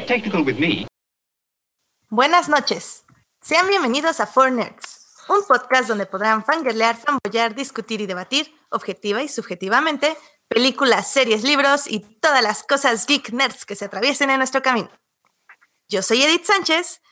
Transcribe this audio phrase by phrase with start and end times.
[0.00, 0.86] Get technical with me.
[2.08, 3.04] Buenas noches.
[3.42, 9.22] Sean bienvenidos a Four Nerds, un podcast donde podrán fangirlear, fanboyar, discutir y debatir, objetiva
[9.22, 10.16] y subjetivamente,
[10.48, 14.90] películas, series, libros y todas las cosas geek nerds que se atraviesen en nuestro camino.
[15.88, 17.02] Yo soy Edith Sánchez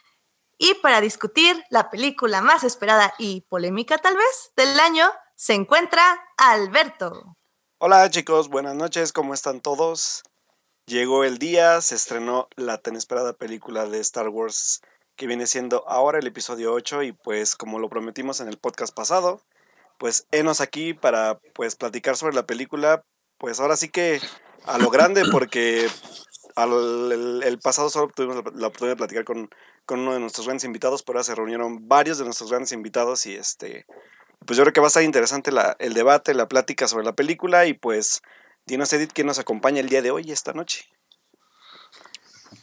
[0.57, 6.23] y para discutir la película más esperada y polémica tal vez del año se encuentra
[6.39, 7.37] Alberto.
[7.81, 10.23] Hola chicos, buenas noches, ¿cómo están todos?
[10.89, 14.81] Llegó el día, se estrenó la tan esperada película de Star Wars
[15.17, 18.95] que viene siendo ahora el episodio 8 y pues como lo prometimos en el podcast
[18.95, 19.43] pasado,
[19.99, 23.05] pues enos aquí para pues platicar sobre la película,
[23.37, 24.19] pues ahora sí que
[24.65, 25.89] a lo grande porque
[26.57, 29.51] al, el, pasado solo tuvimos la, oportunidad de platicar con,
[29.85, 33.27] con, uno de nuestros grandes invitados, pero ahora se reunieron varios de nuestros grandes invitados
[33.27, 33.85] y este,
[34.47, 37.67] pues yo creo que va a estar interesante el debate, la plática sobre la película
[37.67, 38.23] y pues
[38.69, 40.87] Dinos Edith, ¿quién nos acompaña el día de hoy, esta noche?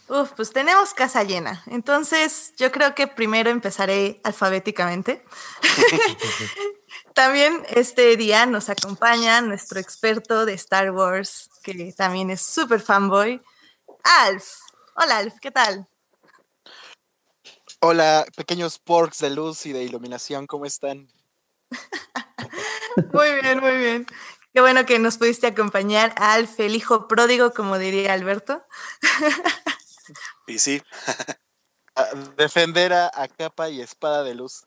[0.08, 1.64] Uf, pues tenemos casa llena.
[1.66, 5.26] Entonces, yo creo que primero empezaré alfabéticamente.
[7.16, 13.42] también este día nos acompaña nuestro experto de Star Wars, que también es súper fanboy,
[14.04, 14.60] Alf.
[14.96, 15.88] Hola, Alf, ¿qué tal?
[17.80, 21.10] Hola, pequeños porks de luz y de iluminación, ¿cómo están?
[23.12, 24.08] muy bien, muy bien.
[24.56, 26.16] Qué bueno que nos pudiste acompañar,
[26.60, 28.64] el hijo pródigo, como diría Alberto.
[30.48, 30.82] y sí.
[32.38, 34.66] defender a, capa y espada de luz.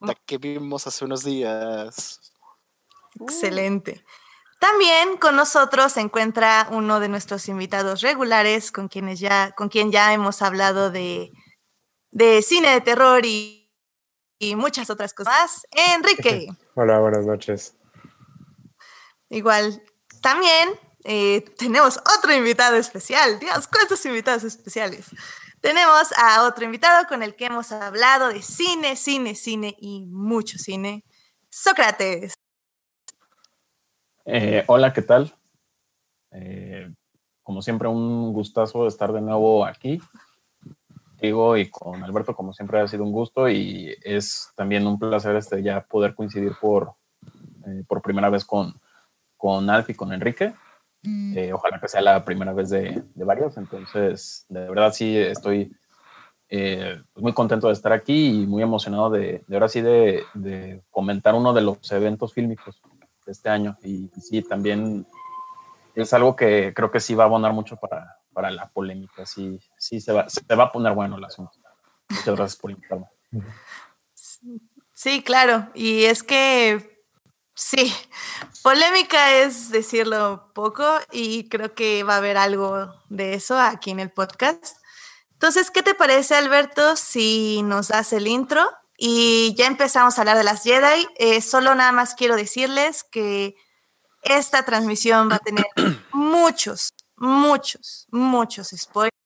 [0.00, 2.32] La que vimos hace unos días.
[3.20, 4.04] Excelente.
[4.58, 9.92] También con nosotros se encuentra uno de nuestros invitados regulares, con quienes ya, con quien
[9.92, 11.30] ya hemos hablado de,
[12.10, 13.70] de cine de terror y,
[14.40, 15.66] y muchas otras cosas más.
[15.94, 16.48] Enrique.
[16.74, 17.76] Hola, buenas noches.
[19.30, 19.82] Igual,
[20.22, 20.70] también
[21.04, 23.38] eh, tenemos otro invitado especial.
[23.38, 25.06] Dios, ¿cuántos invitados especiales?
[25.60, 30.56] Tenemos a otro invitado con el que hemos hablado de cine, cine, cine y mucho
[30.58, 31.04] cine.
[31.50, 32.34] Sócrates.
[34.24, 35.32] Eh, hola, ¿qué tal?
[36.30, 36.92] Eh,
[37.42, 40.00] como siempre, un gustazo estar de nuevo aquí.
[41.20, 45.34] Digo, y con Alberto, como siempre, ha sido un gusto y es también un placer
[45.36, 46.94] este, ya poder coincidir por,
[47.88, 48.78] por primera vez con,
[49.38, 50.52] con Alf y con Enrique.
[51.02, 51.38] Mm.
[51.38, 53.56] Eh, ojalá que sea la primera vez de, varios.
[53.56, 55.72] Entonces, de verdad sí estoy
[56.50, 61.34] eh, pues muy contento de estar aquí y muy emocionado de, ahora sí de, comentar
[61.34, 62.82] uno de los eventos fílmicos
[63.24, 63.78] de este año.
[63.82, 65.06] Y, sí, también
[65.94, 69.24] es algo que creo que sí va a abonar mucho para, para la polémica.
[69.24, 71.52] Sí, sí se va, se va a poner bueno el asunto.
[72.10, 73.06] Muchas gracias por invitarme.
[74.92, 75.68] Sí, claro.
[75.74, 76.97] Y es que
[77.60, 77.92] Sí,
[78.62, 83.98] polémica es decirlo poco y creo que va a haber algo de eso aquí en
[83.98, 84.76] el podcast.
[85.32, 90.36] Entonces, ¿qué te parece, Alberto, si nos das el intro y ya empezamos a hablar
[90.36, 91.08] de las Jedi?
[91.16, 93.56] Eh, solo nada más quiero decirles que
[94.22, 95.66] esta transmisión va a tener
[96.12, 99.16] muchos, muchos, muchos spoilers.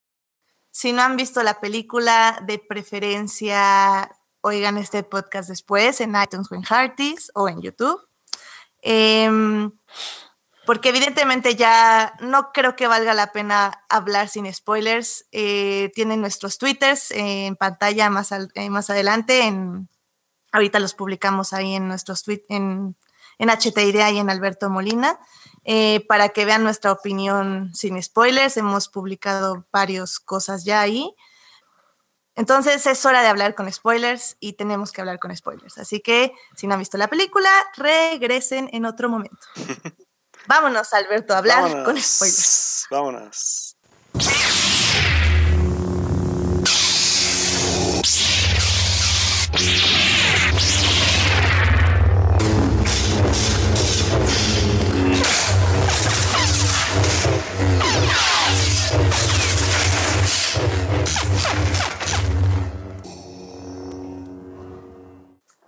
[0.70, 4.10] Si no han visto la película, de preferencia,
[4.40, 8.00] oigan este podcast después en iTunes o Hearties o en YouTube.
[8.82, 9.70] Em,
[10.66, 15.26] porque evidentemente ya no creo que valga la pena hablar sin spoilers.
[15.32, 19.52] Eh, tienen nuestros twitters en pantalla más, eh, más adelante.
[20.52, 22.96] Ahorita los publicamos ahí en nuestros tweets, en,
[23.38, 25.18] en HT Idea y en Alberto Molina,
[25.64, 28.56] eh, para que vean nuestra opinión sin spoilers.
[28.56, 31.14] Hemos publicado varias cosas ya ahí.
[32.34, 35.78] Entonces es hora de hablar con spoilers y tenemos que hablar con spoilers.
[35.78, 39.46] Así que si no han visto la película, regresen en otro momento.
[40.46, 42.86] Vámonos, Alberto, a hablar con spoilers.
[42.90, 43.76] Vámonos.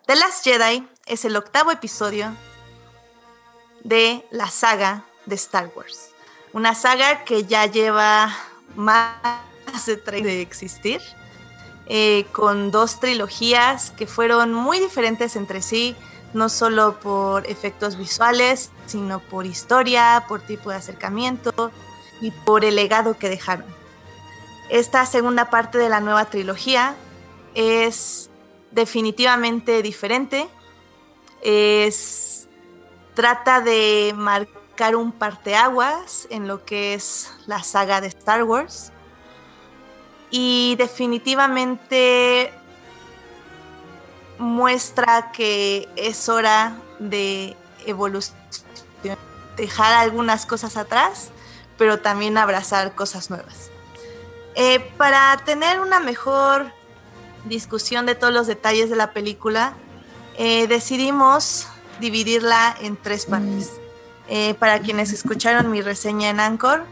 [0.06, 2.36] The Last Jedi es el octavo episodio
[3.84, 6.10] de la saga de Star Wars.
[6.52, 8.30] Una saga que ya lleva
[8.76, 9.16] más
[9.86, 11.00] de 30 de existir,
[11.86, 15.96] eh, con dos trilogías que fueron muy diferentes entre sí,
[16.34, 21.72] no solo por efectos visuales, sino por historia, por tipo de acercamiento
[22.20, 23.66] y por el legado que dejaron.
[24.68, 26.94] Esta segunda parte de la nueva trilogía
[27.54, 28.28] es
[28.74, 30.48] definitivamente diferente.
[31.42, 32.48] Es,
[33.14, 38.90] trata de marcar un parteaguas en lo que es la saga de Star Wars.
[40.36, 42.52] y definitivamente
[44.38, 47.56] muestra que es hora de
[49.56, 51.30] dejar algunas cosas atrás,
[51.78, 53.70] pero también abrazar cosas nuevas.
[54.56, 56.72] Eh, para tener una mejor
[57.46, 59.74] discusión de todos los detalles de la película,
[60.36, 61.66] eh, decidimos
[62.00, 63.72] dividirla en tres partes.
[64.28, 66.84] Eh, para quienes escucharon mi reseña en Anchor,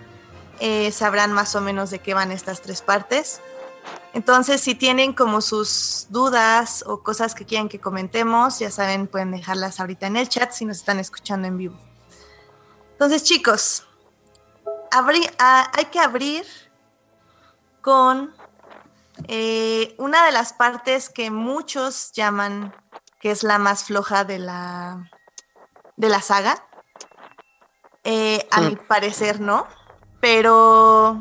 [0.93, 3.41] sabrán más o menos de qué van estas tres partes.
[4.15, 9.31] Entonces, si tienen como sus dudas o cosas que quieran que comentemos, ya saben, pueden
[9.31, 11.77] dejarlas ahorita en el chat si nos están escuchando en vivo.
[12.93, 13.87] Entonces, chicos,
[14.91, 16.45] ah, hay que abrir
[17.81, 18.35] con
[19.29, 22.75] eh, una de las partes que muchos llaman
[23.21, 25.11] que es la más floja de la,
[25.97, 26.67] de la saga.
[28.05, 29.69] Eh, a mi parecer no,
[30.21, 31.21] pero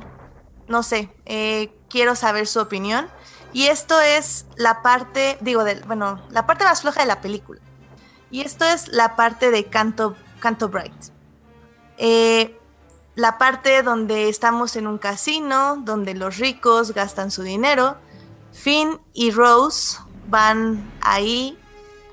[0.67, 3.07] no sé, eh, quiero saber su opinión.
[3.53, 7.61] Y esto es la parte, digo, de, bueno, la parte más floja de la película.
[8.31, 11.11] Y esto es la parte de Canto, Canto Bright.
[11.97, 12.57] Eh,
[13.21, 17.95] la parte donde estamos en un casino, donde los ricos gastan su dinero.
[18.51, 21.55] Finn y Rose van ahí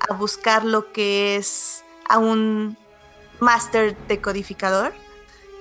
[0.07, 2.77] a buscar lo que es a un
[3.39, 4.93] máster decodificador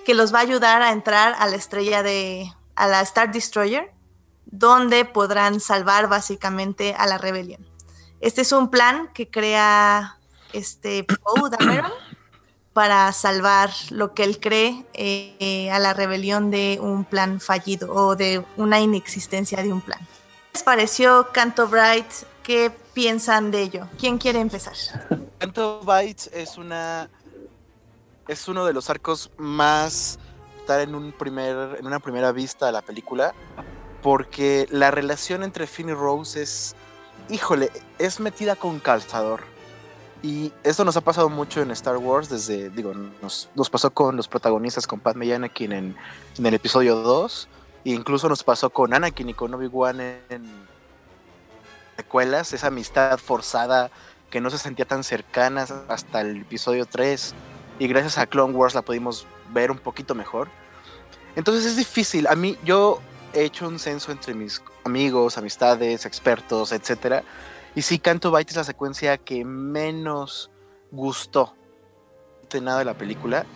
[0.05, 3.91] que los va a ayudar a entrar a la estrella de, a la Star Destroyer
[4.45, 7.67] donde podrán salvar básicamente a la rebelión.
[8.21, 10.19] Este es un plan que crea
[10.53, 11.49] este Poe
[12.73, 18.17] para salvar lo que él cree eh, a la rebelión de un plan fallido o
[18.17, 19.99] de una inexistencia de un plan.
[19.99, 22.11] ¿Qué les pareció Canto Bright?
[22.43, 23.89] ¿Qué piensan de ello?
[23.99, 24.75] ¿Quién quiere empezar?
[25.39, 27.09] Canto Bright es una
[28.27, 30.19] es uno de los arcos más
[30.61, 33.35] estar en un primer en una primera vista de la película
[34.03, 36.77] porque la relación entre Finn y Rose es,
[37.29, 39.43] híjole, es metida con calzador.
[40.23, 42.93] Y esto nos ha pasado mucho en Star Wars desde, digo,
[43.23, 45.97] nos, pasó con los protagonistas, con Padme y Anakin en,
[46.37, 47.49] en el episodio 2,
[47.85, 50.69] e incluso nos pasó con Anakin y con Obi-Wan en
[51.97, 53.91] secuelas, esa amistad forzada
[54.31, 57.35] que no se sentía tan cercana hasta el episodio 3,
[57.79, 60.49] y gracias a Clone Wars la pudimos ver un poquito mejor.
[61.37, 63.01] Entonces es difícil, a mí yo
[63.33, 67.23] he hecho un censo entre mis amigos, amistades, expertos, etcétera.
[67.79, 70.51] Y sí, Canto Bite es la secuencia que menos
[70.91, 71.55] gustó
[72.51, 73.47] de nada de la película,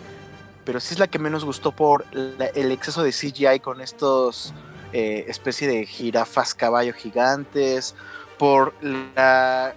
[0.65, 4.55] pero sí es la que menos gustó por el exceso de CGI con estos
[4.93, 7.97] eh, especie de jirafas caballo gigantes,
[8.39, 9.75] por la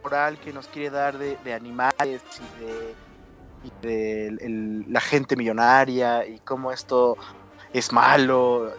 [0.00, 2.22] moral que nos quiere dar de, animales
[3.64, 7.16] y de, la gente millonaria y cómo esto
[7.72, 8.72] es malo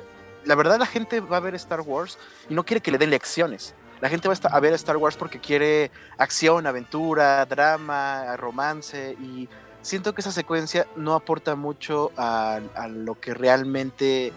[0.48, 2.18] la verdad la gente va a ver Star Wars
[2.50, 3.76] y no quiere que le den lecciones.
[4.02, 9.50] La gente va a ver Star Wars porque quiere acción, aventura, drama, romance y
[9.82, 14.34] siento que esa secuencia no aporta mucho a, lo que realmente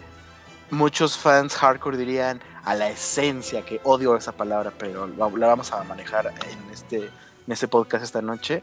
[0.70, 5.82] muchos fans hardcore dirían a la esencia, que odio esa palabra, pero la, vamos a
[5.84, 8.62] manejar en este, en este podcast esta noche.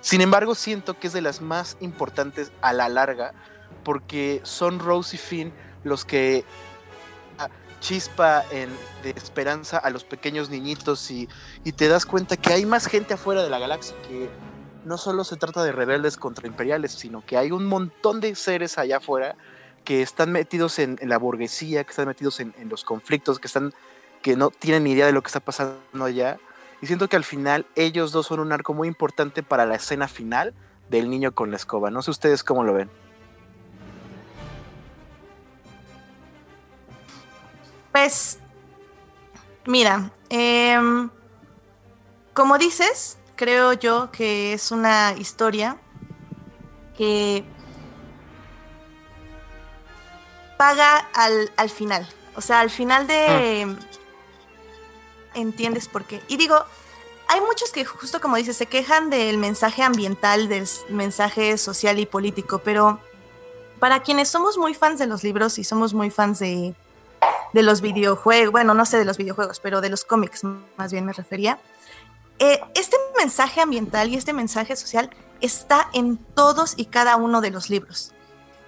[0.00, 3.32] Sin embargo, siento que es de las más importantes a la larga
[3.82, 5.52] porque son Rose y Finn
[5.84, 6.44] los que
[7.80, 8.70] chispa en,
[9.02, 11.28] de esperanza a los pequeños niñitos y,
[11.76, 14.28] te das cuenta que hay más gente afuera de la galaxia, que
[14.84, 18.78] no solo se trata de rebeldes contra imperiales, sino que hay un montón de seres
[18.78, 19.36] allá afuera
[19.84, 23.72] que están metidos en, la burguesía, que están metidos en, los conflictos, que, están,
[24.22, 26.38] que no tienen ni idea de lo que está pasando allá.
[26.80, 30.08] Y siento que al final ellos dos son un arco muy importante para la escena
[30.08, 30.54] final
[30.90, 31.90] del niño con la escoba.
[31.90, 32.90] No sé ustedes cómo lo ven.
[37.92, 38.38] Pues,
[39.66, 41.10] mira, em,
[42.34, 45.78] como dices, creo yo que es una historia
[46.96, 47.44] que
[50.56, 52.06] paga al, al final.
[52.36, 53.76] O sea, al final de...
[53.80, 53.84] Ah.
[55.34, 56.20] Entiendes por qué.
[56.26, 56.56] Y digo,
[57.28, 62.06] hay muchos que justo como dices, se quejan del mensaje ambiental, del mensaje social y
[62.06, 63.00] político, pero
[63.78, 66.74] para quienes somos muy fans de los libros y somos muy fans de
[67.52, 70.42] de los videojuegos, bueno, no sé de los videojuegos, pero de los cómics
[70.76, 71.58] más bien me refería.
[72.38, 75.10] Eh, este mensaje ambiental y este mensaje social
[75.40, 78.12] está en todos y cada uno de los libros.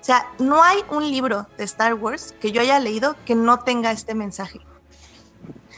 [0.00, 3.60] O sea, no hay un libro de Star Wars que yo haya leído que no
[3.60, 4.60] tenga este mensaje.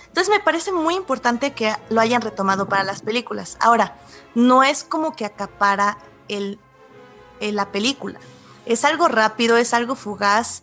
[0.06, 3.56] Entonces me parece muy importante que lo hayan retomado para las películas.
[3.60, 3.96] Ahora,
[4.34, 5.98] no es como que acapara
[6.28, 6.60] el,
[7.40, 8.20] la película.
[8.66, 10.62] Es algo rápido, es algo fugaz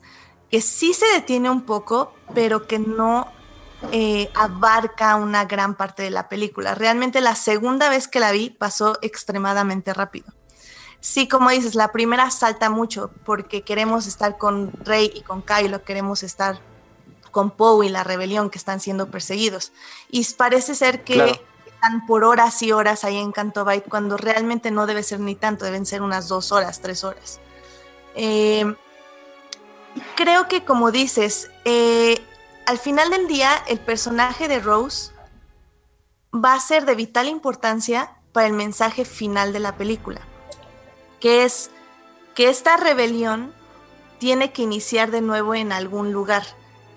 [0.49, 3.31] que sí se detiene un poco, pero que no
[3.91, 6.75] eh, abarca una gran parte de la película.
[6.75, 10.33] Realmente la segunda vez que la vi pasó extremadamente rápido.
[10.99, 15.83] Sí, como dices, la primera salta mucho porque queremos estar con Rey y con Kylo,
[15.83, 16.59] queremos estar
[17.31, 19.71] con Poe y la rebelión que están siendo perseguidos.
[20.09, 24.71] Y parece ser que están por horas y horas ahí en Canto Bight cuando realmente
[24.71, 27.39] no debe ser ni tanto, deben ser unas dos horas, tres horas.
[28.15, 28.65] Eh,
[30.15, 32.21] creo que como dices, eh,
[32.65, 35.11] al final del día el personaje de Rose
[36.33, 40.21] va a ser de vital importancia para el mensaje final de la película
[41.19, 41.71] que es
[42.35, 43.53] que esta rebelión
[44.17, 46.43] tiene que iniciar de nuevo en algún lugar.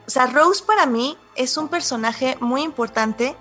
[0.06, 3.36] O sea, Rose para mí es un personaje muy importante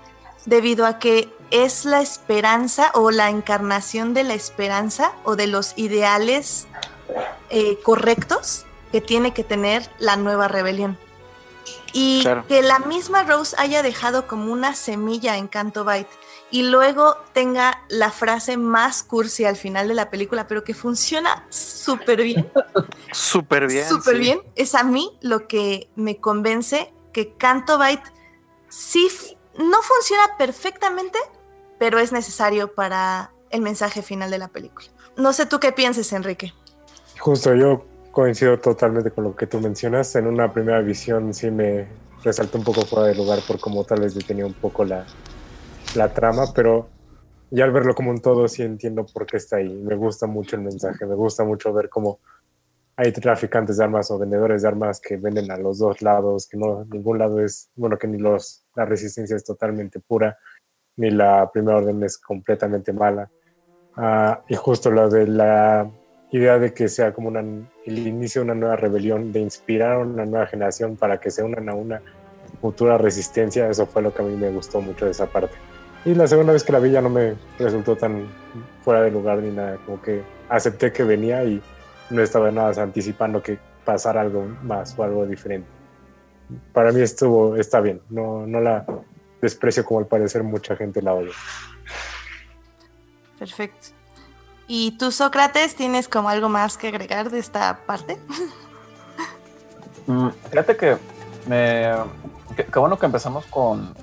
[0.46, 5.74] debido a que es la esperanza o la encarnación de la esperanza o de los
[5.76, 6.66] ideales
[7.50, 10.98] eh, correctos que tiene que tener la nueva rebelión.
[11.94, 16.08] Y que la misma Rose haya dejado como una semilla en Canto Bight
[16.50, 21.46] y luego tenga la frase más cursi al final de la película, pero que funciona
[21.50, 22.50] súper bien.
[23.12, 23.88] súper bien.
[23.88, 24.40] Súper bien.
[24.54, 28.12] Es a mí lo que me convence que Canto Byte
[28.68, 29.08] sí
[29.58, 31.18] no funciona perfectamente,
[31.78, 34.88] pero es necesario para el mensaje final de la película.
[35.16, 36.54] No sé tú qué pienses, Enrique.
[37.18, 40.14] Justo yo coincido totalmente con lo que tú mencionas.
[40.14, 41.88] En una primera visión sí me
[42.22, 45.04] resaltó un poco fuera de lugar por cómo tal vez detenía un poco la,
[45.96, 46.88] la trama, pero
[47.50, 49.74] ya al verlo como un todo sí entiendo por qué está ahí.
[49.82, 52.20] Me gusta mucho el mensaje, me gusta mucho ver cómo
[52.96, 56.58] hay traficantes de armas o vendedores de armas que venden a los dos lados, que
[56.58, 60.38] no ningún lado es, bueno, que ni los la resistencia es totalmente pura,
[60.96, 63.30] ni la primera orden es completamente mala.
[63.96, 65.90] Ah, y justo lo de la
[66.32, 69.98] idea de que sea como una, el inicio de una nueva rebelión, de inspirar a
[69.98, 72.02] una nueva generación para que se unan a una
[72.60, 75.54] futura resistencia, eso fue lo que a mí me gustó mucho de esa parte.
[76.04, 78.26] Y la segunda vez que la vi ya no me resultó tan
[78.82, 81.62] fuera de lugar ni nada, como que acepté que venía y
[82.10, 85.68] no estaba nada anticipando que pasara algo más o algo diferente.
[86.72, 88.84] Para mí estuvo, está bien, no, no la
[89.40, 91.30] desprecio como al parecer mucha gente la oye.
[93.38, 94.01] Perfecto.
[94.74, 98.18] ¿Y tú, Sócrates, tienes como algo más que agregar de esta parte?
[100.06, 100.96] Mm, fíjate que
[101.46, 101.92] me...
[102.56, 103.94] Qué bueno que empezamos con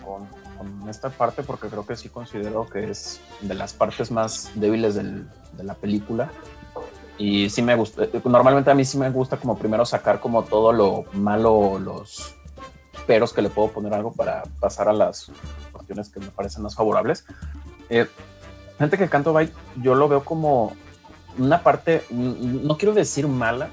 [0.59, 4.93] con esta parte porque creo que sí considero que es de las partes más débiles
[4.93, 6.29] del, de la película.
[7.17, 10.71] Y sí me gusta, normalmente a mí sí me gusta como primero sacar como todo
[10.71, 12.35] lo malo, los
[13.07, 15.31] peros que le puedo poner algo para pasar a las
[15.71, 17.25] cuestiones que me parecen más favorables.
[17.89, 18.07] Eh,
[18.79, 20.73] gente que canto Byte, yo lo veo como
[21.37, 23.69] una parte, no quiero decir mala,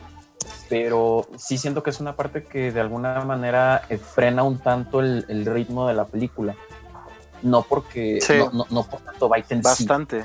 [0.69, 5.01] pero sí siento que es una parte que de alguna manera eh, frena un tanto
[5.01, 6.55] el, el, ritmo de la película
[7.43, 8.19] no porque
[8.53, 10.25] no, no, por tanto Byte Bastante.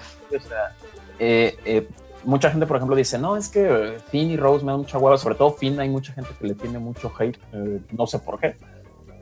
[1.20, 1.88] Eh, eh,
[2.24, 5.18] mucha gente, por ejemplo, dice, no, es que Finn y Rose me dan mucha hueva,
[5.18, 8.40] sobre todo Finn, hay mucha gente que le tiene mucho hate, eh, no sé por
[8.40, 8.56] qué.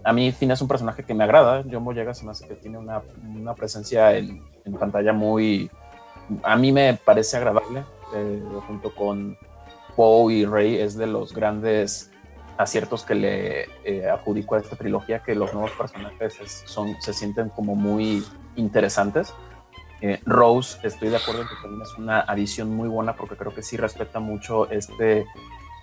[0.03, 2.55] A mí Finn es un personaje que me agrada, John Boyega se me hace que
[2.55, 5.69] tiene una, una presencia en, en, pantalla muy,
[6.43, 7.83] a mí me parece agradable,
[8.67, 9.37] junto con
[9.95, 12.09] Poe y Rey, es de los grandes
[12.59, 17.49] aciertos que le eh, adjudico a esta trilogía, que los nuevos personajes son, se sienten
[17.49, 18.23] como muy
[18.57, 19.33] interesantes.
[20.01, 23.53] Eh, Rose, estoy de acuerdo en que también es una adición muy buena porque creo
[23.53, 25.25] que sí respeta mucho este,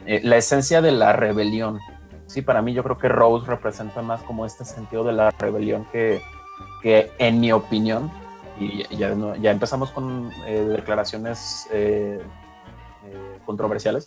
[0.05, 1.79] eh, la esencia de la rebelión.
[2.27, 5.87] Sí, para mí yo creo que Rose representa más como este sentido de la rebelión
[5.93, 6.21] que,
[6.83, 8.11] que en mi opinión,
[8.59, 11.69] y ya, ya empezamos con declaraciones
[13.45, 14.07] controversiales,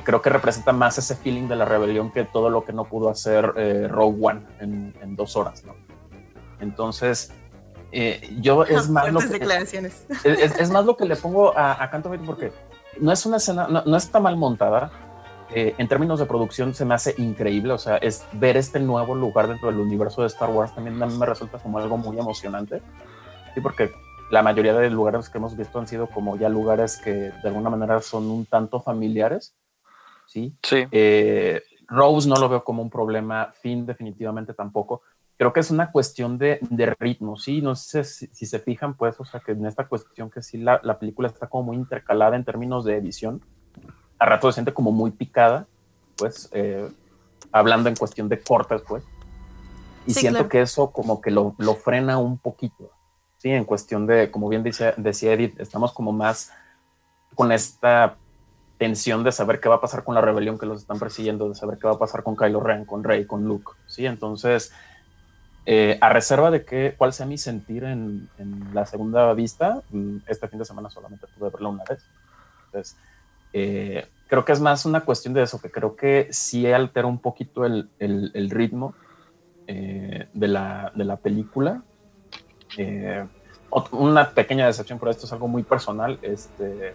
[0.00, 3.10] creo que representa más ese feeling de la rebelión que todo lo que no pudo
[3.10, 5.74] hacer eh, Rogue One en, dos horas, ¿no?
[6.60, 7.32] Entonces,
[7.90, 10.06] eh, yo es más lo que, declaraciones.
[10.24, 12.52] Es, más lo que le pongo a, a Canto porque
[13.00, 14.90] no es una escena, no, está mal montada.
[15.54, 19.14] Eh, en términos de producción se me hace increíble, o sea, es ver este nuevo
[19.14, 22.18] lugar dentro del universo de Star Wars también a mí me resulta como algo muy
[22.18, 22.80] emocionante,
[23.54, 23.90] sí, porque
[24.30, 27.68] la mayoría de lugares que hemos visto han sido como ya lugares que de alguna
[27.68, 29.54] manera son un tanto familiares,
[30.26, 30.56] ¿sí?
[30.70, 35.02] Eh, Rose no lo veo como un problema, Finn definitivamente tampoco.
[35.36, 36.60] Creo que es una cuestión de,
[36.98, 37.60] ritmo, ¿sí?
[37.60, 40.80] No sé si, se fijan, pues, o sea, que en esta cuestión que sí la,
[40.98, 43.42] película está como muy intercalada en términos de edición.
[44.22, 45.66] A rato se siente como muy picada,
[46.16, 46.88] pues, eh,
[47.50, 49.02] hablando en cuestión de cortes, pues.
[50.06, 52.92] Y siento que eso como que lo, frena un poquito,
[53.38, 53.50] ¿sí?
[53.50, 56.52] En cuestión de, como bien dice, decía Edith, estamos como más
[57.34, 58.16] con esta
[58.78, 61.56] tensión de saber qué va a pasar con la rebelión que los están persiguiendo, de
[61.56, 64.06] saber qué va a pasar con Kylo Ren, con Rey, con Luke, ¿sí?
[64.06, 64.72] Entonces,
[65.66, 68.28] eh, a reserva de que, cuál sea mi sentir en,
[68.72, 72.04] la segunda vista, mm, este fin de semana solamente pude verla una vez.
[72.66, 72.96] Entonces,
[73.52, 77.18] eh, creo que es más una cuestión de eso, que creo que sí altera un
[77.18, 78.94] poquito el, el, ritmo
[79.66, 81.82] eh, de, la, de, la, película.
[83.90, 86.18] una pequeña decepción, pero esto es algo muy personal.
[86.22, 86.94] Este,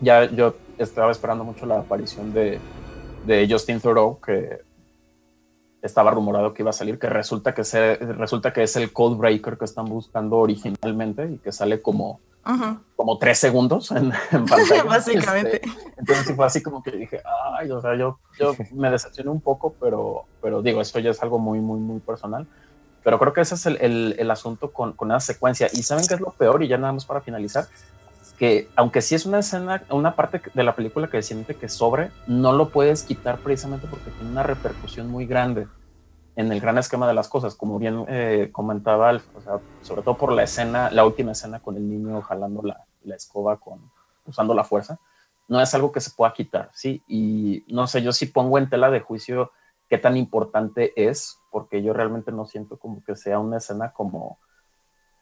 [0.00, 2.58] ya yo estaba esperando mucho la aparición de,
[3.26, 4.60] de Justin Thoreau, que
[5.82, 9.58] estaba rumorado que iba a salir, que resulta que, se, resulta que es el Codebreaker
[9.58, 12.20] que están buscando originalmente y que sale como,
[12.96, 14.84] como tres segundos en, pantalla.
[14.84, 15.60] Básicamente.
[15.64, 17.20] Este, entonces fue así como que dije,
[17.58, 21.22] ay, o sea, yo, yo me decepcioné un poco, pero, pero digo, esto ya es
[21.22, 22.46] algo muy, muy, muy personal.
[23.04, 25.68] Pero creo que ese es el, el, el asunto con, con esa secuencia.
[25.72, 26.62] ¿Y saben qué es lo peor?
[26.62, 27.66] Y ya nada más para finalizar,
[28.38, 32.10] que aunque sí es una escena, una parte de la película que siente que sobre,
[32.26, 35.66] no lo puedes quitar precisamente porque tiene una repercusión muy grande
[36.38, 40.16] en el gran esquema de las cosas, como bien eh, comentaba, o sea, sobre todo
[40.16, 43.90] por la escena, la última escena con el niño jalando la, la, escoba con,
[44.24, 45.00] usando la fuerza,
[45.48, 47.02] no es algo que se pueda quitar, ¿sí?
[47.08, 49.50] Y no sé, yo sí pongo en tela de juicio
[49.88, 54.38] qué tan importante es, porque yo realmente no siento como que sea una escena como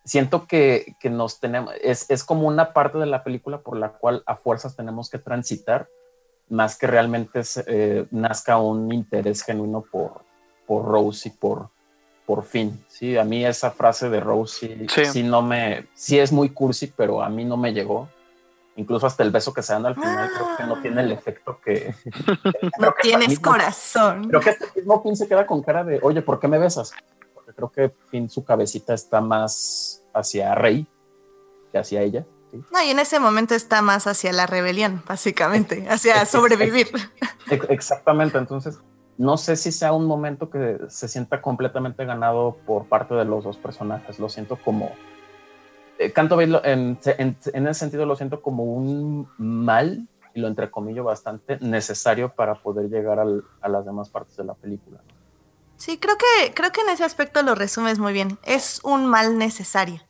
[0.05, 3.89] siento que, que nos tenemos, es, es, como una parte de la película por la
[3.93, 5.89] cual a fuerzas tenemos que transitar,
[6.51, 10.26] más que realmente eh, nazca un interés genuino por,
[10.67, 11.69] por Rose y por,
[12.25, 12.85] por Finn.
[12.89, 17.23] Sí, a mí esa frase de Rose sí, no me, sí es muy cursi, pero
[17.23, 18.09] a mí no me llegó.
[18.77, 21.59] Incluso hasta el beso que se dan al final creo que no tiene el efecto
[21.65, 21.95] que...
[22.79, 24.29] no tienes corazón.
[24.29, 26.93] Creo que este mismo Finn se queda con cara de, oye, ¿por qué me besas?
[27.55, 30.87] creo que fin su cabecita está más hacia Rey
[31.73, 32.25] que hacia ella.
[32.73, 36.89] No, y en ese momento está más hacia la rebelión, básicamente, hacia sobrevivir.
[37.69, 38.79] Exactamente, entonces
[39.19, 43.45] no sé si sea un momento que se sienta completamente ganado por parte de los
[43.45, 44.93] dos personajes, lo siento como...
[45.99, 51.03] Eh, Canto en, en, en, ese sentido lo siento como un mal, y lo entrecomillo
[51.03, 55.01] bastante, necesario para poder llegar al, a las demás partes de la película.
[55.77, 58.39] Sí, creo que, creo que en ese aspecto lo resumes muy bien.
[58.43, 60.03] Es un mal necesario.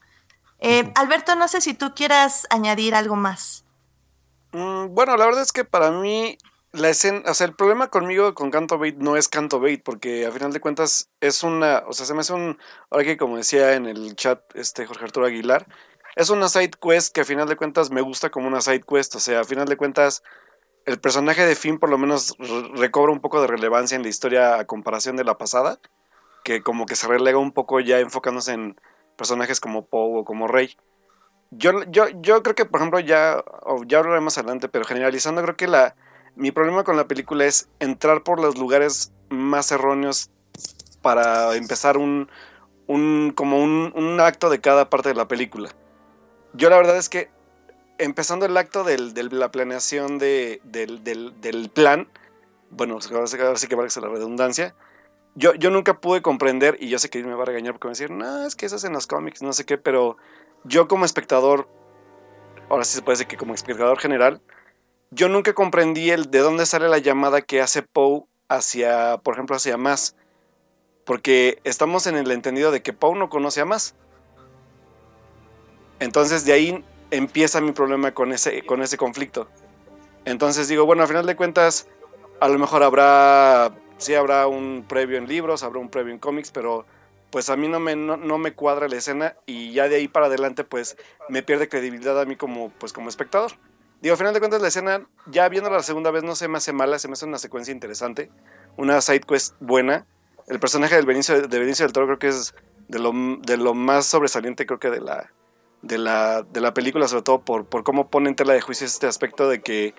[0.59, 3.65] Eh, Alberto, no sé si tú quieras añadir algo más.
[4.53, 6.39] Mm, bueno, la verdad es que para mí
[6.77, 10.27] la escena, o sea, el problema conmigo con Canto Bait no es Canto Bait, porque
[10.27, 12.59] a final de cuentas es una, o sea, se me hace un,
[12.91, 15.67] ahora que como decía en el chat este Jorge Arturo Aguilar,
[16.15, 19.15] es una side quest que a final de cuentas me gusta como una side quest,
[19.17, 20.23] o sea, a final de cuentas
[20.87, 22.37] el personaje de Finn por lo menos
[22.75, 25.81] recobra un poco de relevancia en la historia a comparación de la pasada,
[26.45, 28.81] que como que se relega un poco ya enfocándose en
[29.17, 30.77] personajes como Poe o como Rey.
[31.51, 33.43] Yo, yo, yo creo que, por ejemplo, ya,
[33.87, 35.97] ya hablaré más adelante, pero generalizando, creo que la,
[36.37, 40.31] mi problema con la película es entrar por los lugares más erróneos
[41.03, 42.29] para empezar un,
[42.87, 45.71] un como un, un acto de cada parte de la película.
[46.53, 47.31] Yo la verdad es que
[47.99, 48.99] empezando el acto de
[49.31, 50.61] la planeación del,
[51.73, 52.09] plan,
[52.71, 54.75] bueno, ahora sí que parece la redundancia,
[55.35, 57.91] yo, yo nunca pude comprender, y yo sé que me va a regañar porque me
[57.91, 60.17] va a decir, no, es que eso es en los cómics, no sé qué, pero
[60.65, 61.69] yo como espectador,
[62.69, 64.41] ahora sí se puede decir que como espectador general,
[65.11, 69.57] yo nunca comprendí el de dónde sale la llamada que hace Poe hacia, por ejemplo,
[69.57, 70.17] hacia más.
[71.05, 73.95] Porque estamos en el entendido de que Poe no conoce a más.
[76.01, 79.49] Entonces de ahí empieza mi problema con ese, con ese conflicto.
[80.25, 81.87] Entonces digo, bueno, al final de cuentas,
[82.41, 86.51] a lo mejor habrá, sí habrá un previo en libros, habrá un previo en cómics,
[86.51, 86.85] pero
[87.31, 90.27] pues a mí no me, no, me cuadra la escena y ya de ahí para
[90.27, 90.97] adelante pues
[91.29, 93.53] me pierde credibilidad a mí como, pues, como espectador.
[94.01, 96.59] Digo, al final de cuentas la escena, ya viéndola la segunda vez, no se me
[96.59, 98.31] hace mala, se me hace una secuencia interesante,
[98.77, 100.07] una side quest buena.
[100.49, 102.55] El personaje de Benicio del Toro creo que es
[102.89, 102.99] de
[103.57, 105.33] lo, más sobresaliente creo que de la,
[105.83, 108.87] de la, de la película, sobre todo por, por cómo pone en tela de juicio
[108.87, 109.95] este aspecto de que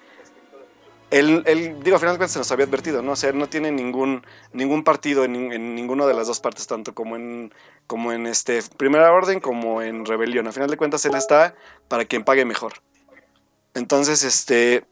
[1.10, 3.14] él, él digo, al final de cuentas se nos había advertido, ¿no?
[3.14, 6.68] O sea, él no tiene ningún, ningún partido en, en ninguna de las dos partes,
[6.68, 7.54] tanto como en,
[7.88, 10.48] como en este Primera Orden como en Rebelión.
[10.48, 11.56] Al final de cuentas, él está
[11.88, 12.74] para quien pague mejor.
[13.78, 14.88] Entonces, este,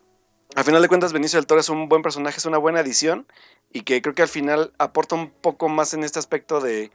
[0.56, 3.26] al final de cuentas, Benicio del Toro es un buen personaje, es una buena adición
[3.74, 6.92] y que creo que al final aporta un poco más en este aspecto de,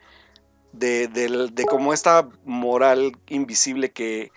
[0.71, 4.31] de, de, como esta moral invisible que,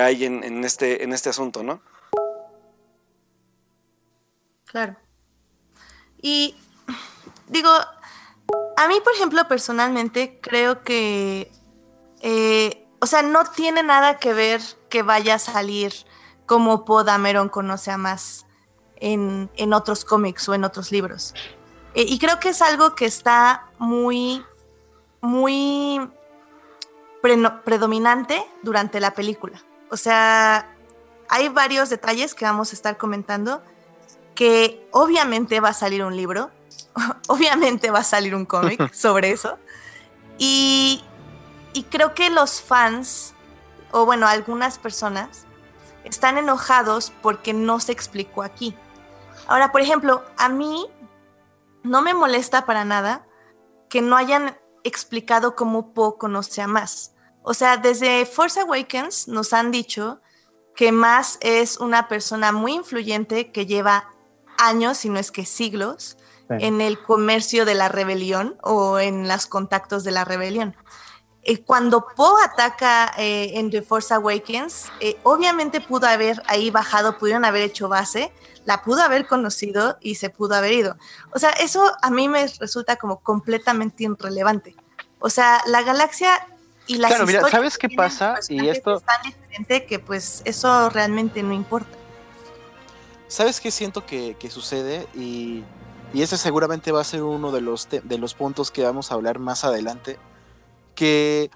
[0.00, 1.80] hay en, este, en este asunto, ¿no?
[4.64, 4.96] Claro.
[6.20, 6.56] Y
[7.46, 11.52] digo, a mí, por ejemplo, personalmente, creo que,
[12.20, 15.94] eh, o sea, no tiene nada que ver que vaya a salir
[16.46, 18.46] como Podameron conoce a más.
[18.98, 21.34] en, en otros cómics o en otros libros.
[21.94, 24.44] Eh, y creo que es algo que está muy,
[25.20, 26.10] muy
[27.64, 29.62] predominante durante la película.
[29.90, 30.76] O sea,
[31.28, 33.62] hay varios detalles que vamos a estar comentando
[34.34, 36.50] que obviamente va a salir un libro,
[37.28, 39.58] obviamente va a salir un cómic sobre eso.
[40.38, 41.02] Y,
[41.72, 43.32] y creo que los fans,
[43.90, 45.46] o bueno, algunas personas,
[46.06, 48.74] están enojados porque no se explicó aquí.
[49.46, 50.86] Ahora, por ejemplo, a mí
[51.82, 53.26] no me molesta para nada
[53.88, 57.12] que no hayan explicado cómo Poe conoce a más.
[57.42, 60.20] O sea, desde Force Awakens nos han dicho
[60.74, 64.10] que Más es una persona muy influyente que lleva
[64.58, 69.46] años, si no es que siglos, en el comercio de la rebelión o en los
[69.46, 70.76] contactos de la rebelión.
[71.48, 77.18] Eh, cuando Poe ataca eh, en The Force Awakens, eh, obviamente pudo haber ahí bajado,
[77.18, 78.32] pudieron haber hecho base,
[78.64, 80.96] la pudo haber conocido y se pudo haber ido.
[81.30, 84.74] O sea, eso a mí me resulta como completamente irrelevante.
[85.20, 86.48] O sea, la galaxia
[86.88, 88.40] y las claro, mira, ¿sabes qué pasa?
[88.48, 91.96] Y esto es tan diferente que pues eso realmente no importa.
[93.28, 95.06] ¿Sabes qué siento que, sucede?
[95.14, 95.62] Y,
[96.12, 99.14] y, ese seguramente va a ser uno de los, de los puntos que vamos a
[99.14, 100.18] hablar más adelante.
[100.96, 101.50] Que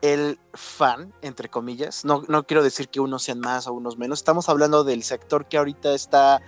[0.00, 4.20] el fan, entre comillas, no, no quiero decir que unos sean más o unos menos,
[4.20, 6.40] estamos hablando del sector que ahorita está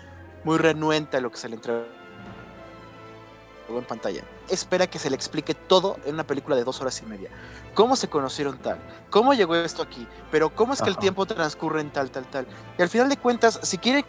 [0.44, 1.84] muy renuente a lo que se le entrega
[3.76, 4.24] en pantalla.
[4.48, 7.30] Espera que se le explique todo en una película de dos horas y media.
[7.74, 8.78] ¿Cómo se conocieron tal?
[9.10, 10.06] ¿Cómo llegó esto aquí?
[10.30, 12.46] Pero ¿cómo es que el tiempo transcurre en tal, tal, tal?
[12.78, 14.04] Y al final de cuentas, si quieren,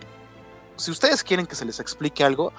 [0.77, 2.53] si ustedes quieren que se les explique algo,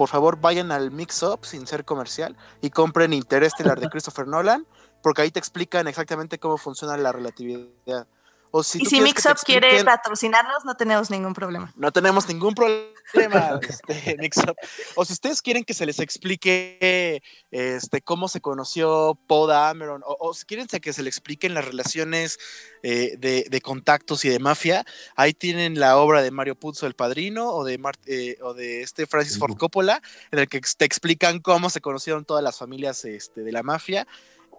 [0.00, 4.66] por favor vayan al Mix Up sin ser comercial y compren Interestelar de Christopher Nolan
[5.02, 8.06] porque ahí te explican exactamente cómo funciona la relatividad.
[8.52, 11.72] Y si Mixup quiere patrocinarnos, no tenemos ningún problema.
[11.76, 14.56] No tenemos ningún problema, este, Mixup.
[14.96, 20.34] O si ustedes quieren que se les explique este, cómo se conoció Paul Dameron, o,
[20.34, 22.38] si quieren que se les expliquen las relaciones
[22.82, 24.84] eh, de, contactos y de mafia,
[25.14, 29.06] ahí tienen la obra de Mario Puzo, El Padrino, o de, eh, o de este
[29.06, 33.42] Francis Ford Coppola, en el que te explican cómo se conocieron todas las familias este,
[33.42, 34.06] de la mafia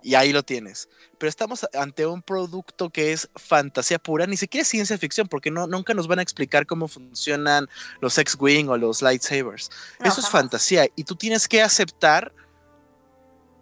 [0.03, 0.89] y ahí lo tienes.
[1.17, 5.51] Pero estamos ante un producto que es fantasía pura, ni siquiera es ciencia ficción, porque
[5.51, 7.67] no, nunca nos van a explicar cómo funcionan
[7.99, 9.69] los X-Wing o los lightsabers.
[10.03, 12.33] Eso es fantasía y tú tienes que aceptar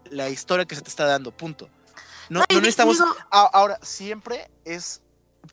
[0.10, 1.69] la historia que se te está dando, punto.
[2.30, 2.99] No, no, necesitamos.
[3.30, 5.02] Ahora, siempre es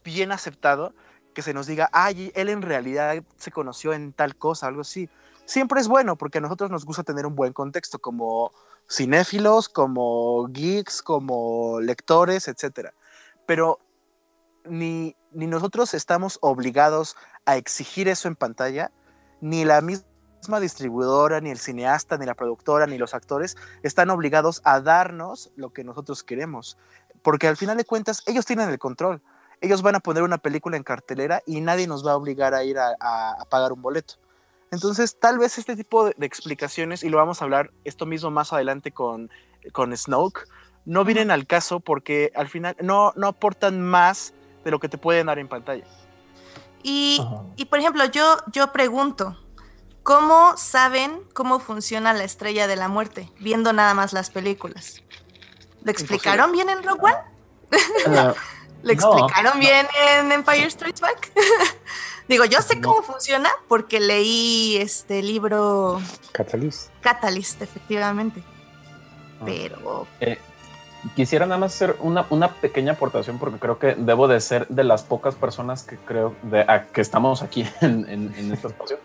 [0.05, 0.95] bien aceptado
[1.35, 5.09] que se nos diga, ay, él en realidad se conoció en tal cosa, algo así.
[5.47, 8.53] Siempre es bueno, porque a nosotros nos gusta tener un buen contexto, como
[8.91, 12.91] cinéfilos, como geeks, como lectores, etc.
[13.47, 13.79] Pero
[14.65, 18.91] ni, ni nosotros estamos obligados a exigir eso en pantalla,
[19.41, 24.61] ni la misma distribuidora, ni el cineasta, ni la productora, ni los actores están obligados
[24.65, 26.77] a darnos lo que nosotros queremos.
[27.23, 29.23] Porque al final de cuentas, ellos tienen el control.
[29.61, 32.65] Ellos van a poner una película en cartelera y nadie nos va a obligar a
[32.65, 34.17] ir a pagar un boleto.
[34.71, 38.53] Entonces, tal vez este tipo de, explicaciones, y lo vamos a hablar esto mismo más
[38.53, 39.31] adelante con,
[39.73, 40.47] con Snoke,
[40.85, 44.99] no vienen al caso porque al final no, no aportan más de lo que te
[44.99, 45.85] pueden dar en pantalla.
[46.89, 47.21] Y,
[47.69, 49.37] por ejemplo, yo, yo pregunto,
[50.05, 55.03] ¿cómo saben cómo funciona la estrella de la muerte viendo nada más las películas?
[55.83, 57.17] ¿Lo explicaron bien en Rogue One?
[58.07, 58.33] Uh,
[58.85, 61.33] ¿Lo explicaron bien en Empire Strikes Back?
[62.29, 66.01] Digo, yo sé cómo funciona porque leí este libro.
[66.33, 66.91] Catalyst.
[67.01, 68.43] Catalyst, efectivamente.
[69.41, 69.45] Ah.
[69.45, 70.07] Pero.
[70.21, 70.39] Eh,
[71.15, 74.83] quisiera nada más hacer una, una, pequeña aportación porque creo que debo de ser de
[74.83, 78.99] las pocas personas que creo de, que estamos aquí en, en, este espacio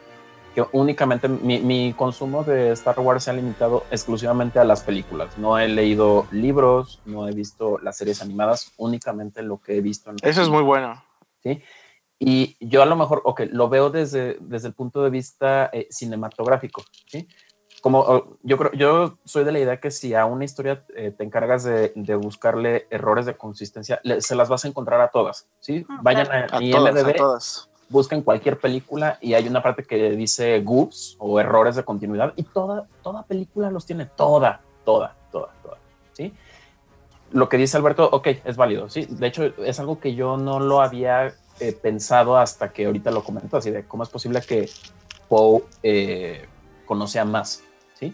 [0.56, 5.38] que únicamente mi, mi, consumo de Star Wars se ha limitado exclusivamente a las películas.
[5.38, 10.10] No he leído libros, no he visto las series animadas, únicamente lo que he visto.
[10.10, 11.02] En Eso es muy bueno.
[11.42, 11.64] Sí.
[12.24, 15.88] Y yo a lo mejor, ok, lo veo desde, desde el punto de vista eh,
[15.90, 17.28] cinematográfico, ¿sí?
[17.82, 21.24] Como yo creo, yo soy de la idea que si a una historia eh, te
[21.24, 25.84] encargas de, de, buscarle errores de consistencia, se las vas a encontrar a todas, ¿sí?
[25.90, 30.62] Ah, Vayan a, a, IMDb, todas, busquen cualquier película y hay una parte que dice
[30.62, 35.78] goofs o errores de continuidad y toda, toda película los tiene, toda, toda, toda, toda,
[36.14, 36.32] ¿sí?
[37.32, 39.08] Lo que dice Alberto, ok, es válido, sí.
[39.10, 43.24] De hecho, es algo que yo no lo había eh, pensado hasta que ahorita lo
[43.24, 44.70] comento, así de cómo es posible que
[45.30, 46.46] Poe eh,
[46.86, 47.64] conoce más,
[47.98, 48.14] ¿sí?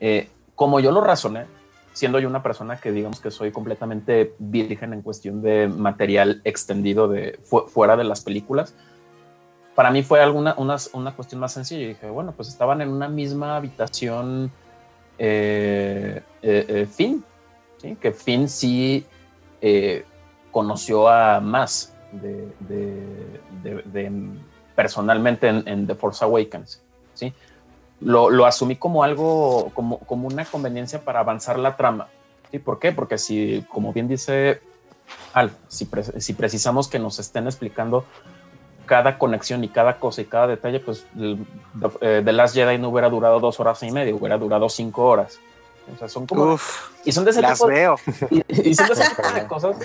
[0.00, 1.46] Eh, como yo lo razoné,
[1.94, 7.08] siendo yo una persona que digamos que soy completamente virgen en cuestión de material extendido
[7.08, 8.74] de fuera de las películas,
[9.74, 11.82] para mí fue alguna, una, una cuestión más sencilla.
[11.82, 14.50] Y dije, bueno, pues estaban en una misma habitación
[15.18, 17.24] eh, eh, eh, Finn,
[17.80, 17.96] ¿sí?
[18.00, 19.06] que Finn sí
[20.50, 24.10] conoció a más de,
[24.74, 26.82] personalmente en, The Force Awakens.
[27.14, 27.32] ¿sí?
[28.00, 32.08] Lo, lo, asumí como algo, como, como una conveniencia para avanzar la trama.
[32.50, 32.58] ¿sí?
[32.58, 32.92] ¿Por qué?
[32.92, 34.60] Porque si, como bien dice
[35.32, 38.04] Al, si, si precisamos que nos estén explicando
[38.86, 41.38] cada conexión y cada cosa y cada detalle, pues The
[42.00, 45.38] eh, Last Jedi no hubiera durado dos horas y media, hubiera durado cinco horas.
[45.92, 46.58] O sea, son como.
[47.04, 47.96] y son de ese tipo, veo.
[48.48, 49.76] Y, son de ese tipo de cosas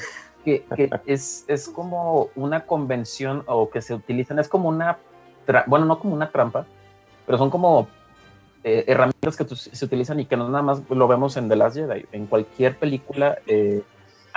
[0.44, 4.98] que, que es, es, como una convención o que se utilizan, es como una.
[5.66, 6.66] Bueno, no como una trampa,
[7.26, 7.88] pero son como
[8.64, 11.78] eh, herramientas que se utilizan y que no nada más lo vemos en The Last
[11.78, 12.06] Jedi.
[12.12, 13.38] En cualquier película.
[13.48, 13.84] Eh,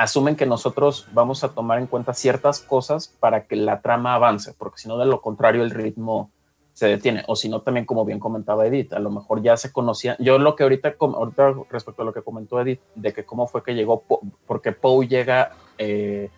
[0.01, 4.55] asumen que nosotros vamos a tomar en cuenta ciertas cosas para que la trama avance,
[4.57, 6.31] porque si no, de lo contrario, el ritmo
[6.81, 7.23] se detiene.
[7.27, 10.17] O si no, también, como bien comentaba Edith, a lo mejor ya se conocía.
[10.19, 13.63] Yo lo que ahorita, ahorita respecto a lo que comentó Edith, de que cómo fue
[13.63, 14.03] que llegó,
[14.47, 16.31] porque Poe llega, eh,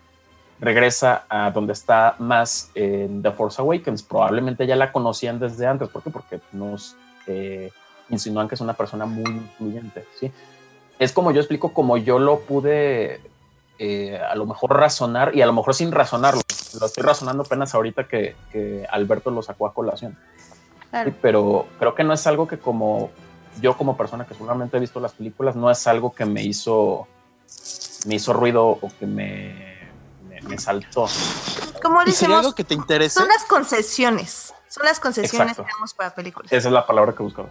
[0.59, 4.03] regresa a donde está más en The Force Awakens.
[4.03, 5.87] Probablemente ya la conocían desde antes.
[5.87, 6.09] ¿Por qué?
[6.09, 7.71] Porque nos eh,
[8.09, 10.03] insinúan que es una persona muy influyente.
[10.19, 10.29] ¿sí?
[10.99, 13.21] Es como yo explico, como yo lo pude
[13.79, 16.41] eh, a lo mejor razonar y a lo mejor sin razonarlo.
[16.79, 20.17] Lo estoy razonando apenas ahorita que, Alberto lo sacó a colación.
[21.21, 23.11] pero creo que no es algo que como
[23.61, 27.07] yo como persona que seguramente he visto las películas, no es algo que me hizo,
[28.07, 29.77] me hizo ruido o que me,
[30.47, 31.07] me, saltó.
[31.81, 33.19] Como decimos, algo que te interese?
[33.19, 34.53] Son las concesiones.
[34.67, 36.51] Son las concesiones que damos para películas.
[36.51, 37.49] Esa es la palabra que buscaba.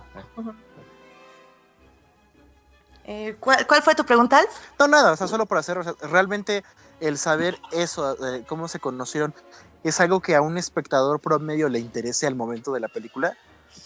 [3.05, 4.51] Eh, ¿cuál, fue tu pregunta, Alf?
[4.79, 6.63] No, nada, o sea, solo por hacer, realmente
[7.01, 9.35] el saber eso, cómo se conocieron,
[9.83, 13.37] es algo que a un espectador promedio le interese al momento de la película,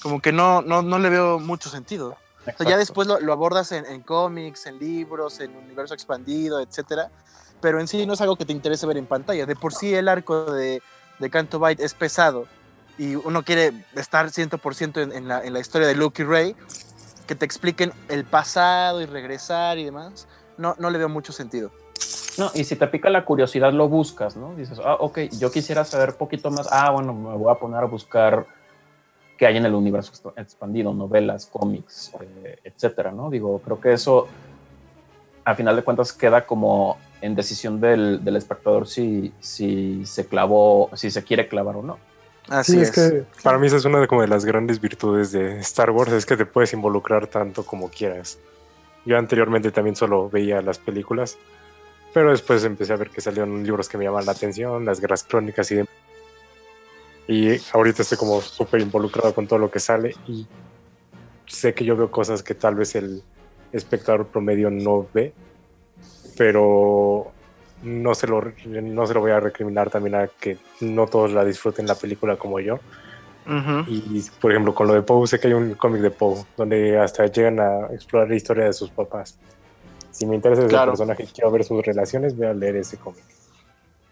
[0.03, 2.17] como que no, no, no le veo mucho sentido.
[2.47, 7.11] O sea, ya después lo, abordas en, cómics, en libros, en universo expandido, etcétera,
[7.61, 9.47] pero en sí no es algo que te interese ver en pantalla.
[9.47, 10.81] De por sí el arco de,
[11.19, 12.47] de Canto Bight es pesado
[12.99, 16.57] y uno quiere estar 100% en, en, la, en la historia de Luke y Rey,
[17.27, 21.71] que te expliquen el pasado y regresar y demás, no, no le veo mucho sentido.
[22.39, 24.55] No, y si te pica la curiosidad, lo buscas, ¿no?
[24.55, 26.69] Dices, ah, ok, yo quisiera saber poquito más.
[26.71, 28.47] Ah, bueno, me voy a poner a buscar
[29.39, 33.31] qué hay en el universo expandido, novelas, cómics, eh, etcétera, ¿no?
[33.31, 34.29] Digo, creo que eso,
[35.45, 40.91] a final de cuentas, queda como en decisión del, del espectador si, si se clavó,
[40.95, 41.99] si se quiere clavar o no.
[42.49, 45.33] Así sí, es, que para mí esa es una de, como de las grandes virtudes
[45.33, 48.39] de Star Wars, es que te puedes involucrar tanto como quieras.
[49.05, 51.39] Yo anteriormente también solo veía las películas,
[52.15, 55.25] pero después empecé a ver que salieron libros que me llaman la atención, las guerras
[55.25, 55.93] crónicas y demás.
[57.29, 60.47] Y ahorita estoy como súper involucrado con todo lo que sale y
[61.47, 63.23] sé que yo veo cosas que tal vez el
[63.73, 65.33] espectador promedio no ve,
[66.37, 67.33] pero
[67.83, 71.45] no se, lo, no se lo voy a recriminar también a que no todos la
[71.45, 72.79] disfruten la película como yo.
[73.87, 76.99] Y por ejemplo, con lo de Poe, sé que hay un cómic de Poe donde
[76.99, 79.39] hasta llegan a explorar la historia de sus papás.
[80.11, 83.23] Si me interesa ese personaje y quiero ver sus relaciones, voy a leer ese cómic.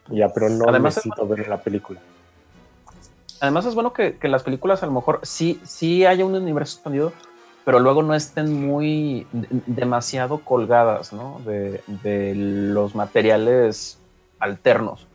[0.08, 1.98] Ya, pero no necesito ver la película.
[3.40, 6.76] Además, es bueno que, que, las películas a lo mejor sí, sí haya un universo
[6.76, 7.12] expandido,
[7.64, 9.26] pero luego no estén muy
[9.66, 11.40] demasiado colgadas ¿no?
[11.46, 13.98] de, de, los materiales
[14.38, 15.06] alternos.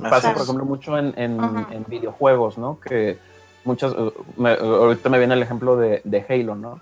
[0.00, 2.80] pasa, por ejemplo, mucho en, en, videojuegos, ¿no?
[2.80, 3.18] Que
[3.64, 6.80] muchas, uh, ahorita me viene el ejemplo de, de, Halo, ¿no?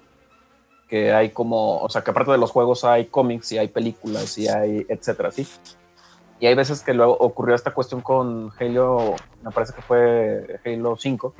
[0.89, 4.39] Que hay como, o sea, que aparte de los juegos hay cómics y hay películas
[4.39, 5.47] y hay etcétera, ¿sí?
[6.39, 10.97] Y hay veces que luego ocurrió esta cuestión con Halo, me parece que fue Halo
[10.97, 11.35] 5,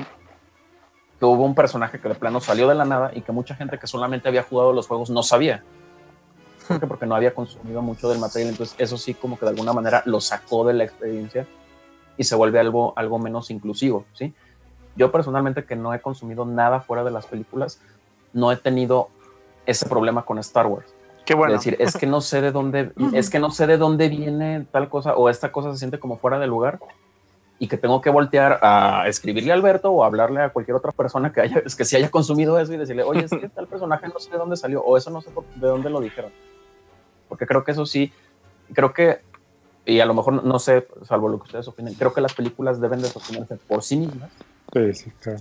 [1.21, 3.79] que hubo un personaje que de plano salió de la nada y que mucha gente
[3.79, 5.63] que solamente había jugado los juegos no sabía.
[6.67, 8.53] ¿Por Porque no había consumido mucho del material.
[8.53, 11.47] Entonces, eso sí, como que de alguna manera lo sacó de la experiencia
[12.17, 14.07] y se vuelve algo, algo menos inclusivo.
[14.15, 14.33] ¿sí?
[14.97, 17.81] Yo personalmente, que no he consumido nada fuera de las películas,
[18.33, 19.11] no he tenido
[19.67, 20.87] ese problema con Star Wars.
[21.27, 21.55] Qué bueno.
[21.55, 24.67] Es decir, es que no sé de dónde, es que no sé de dónde viene
[24.73, 26.81] tal cosa o esta cosa se siente como fuera de lugar
[27.63, 31.31] y que tengo que voltear a escribirle a Alberto o hablarle a cualquier otra persona
[31.31, 34.19] que haya, que si haya consumido eso y decirle, oye, es que tal personaje no
[34.19, 36.33] sé de dónde salió o eso no sé de dónde lo dijeron.
[37.29, 38.15] Porque creo que eso sí,
[38.73, 39.19] creo que,
[39.85, 42.81] y a lo mejor no sé, salvo lo que ustedes opinen, creo que las películas
[42.81, 44.31] deben de sostenerse por sí mismas.
[44.73, 45.41] Sí, sí, claro.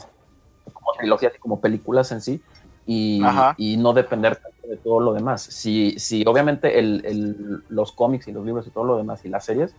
[0.74, 2.44] Como trilogías y como películas en sí.
[2.86, 3.22] Y,
[3.56, 5.42] y, no depender tanto de todo lo demás.
[5.42, 9.30] Si, si obviamente el, el, los cómics y los libros y todo lo demás y
[9.30, 9.74] las series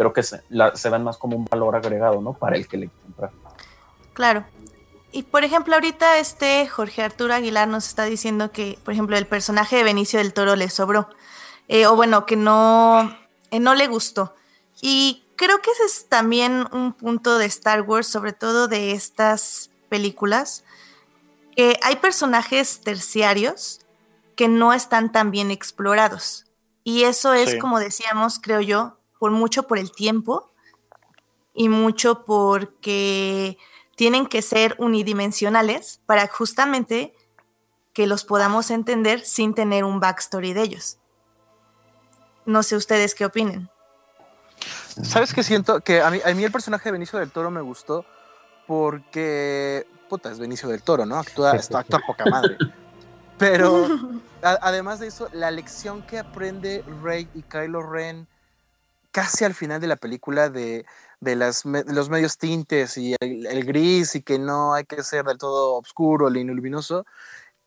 [0.00, 2.32] creo que se, la, se dan más como un valor agregado, ¿no?
[2.32, 3.30] Para el que le compra.
[4.14, 4.46] Claro.
[5.12, 9.26] Y por ejemplo, ahorita este Jorge Arturo Aguilar nos está diciendo que, por ejemplo, el
[9.26, 11.10] personaje de Benicio del Toro le sobró.
[11.68, 13.14] Eh, o bueno, que no,
[13.50, 14.34] eh, no le gustó.
[14.80, 19.68] Y creo que ese es también un punto de Star Wars, sobre todo de estas
[19.90, 20.64] películas,
[21.54, 23.80] que hay personajes terciarios
[24.34, 26.46] que no están tan bien explorados.
[26.84, 27.58] Y eso es, Sí.
[27.58, 30.50] como decíamos, creo yo, por mucho por el tiempo
[31.54, 33.56] y mucho porque
[33.94, 37.14] tienen que ser unidimensionales para justamente
[37.92, 40.98] que los podamos entender sin tener un backstory de ellos.
[42.46, 43.68] No sé ustedes qué opinen.
[45.02, 45.80] ¿Sabes qué siento?
[45.80, 48.04] Que a mí, a mí el personaje de Benicio del Toro me gustó
[48.66, 51.16] porque, puta, es Benicio del Toro, ¿no?
[51.16, 52.56] Actúa, actúa poca madre.
[53.38, 53.86] Pero
[54.42, 58.26] a- además de eso, la lección que aprende Rey y Kylo Ren
[59.12, 60.86] casi al final de la película de,
[61.20, 65.76] de los medios tintes y el, gris y que no hay que ser del todo
[65.76, 67.04] oscuro ni luminoso,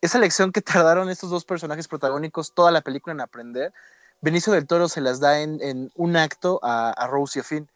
[0.01, 3.73] esa lección que tardaron estos dos personajes protagónicos toda la película en aprender,
[4.21, 7.69] Benicio del Toro se las da en, un acto a, a Rose y Finn,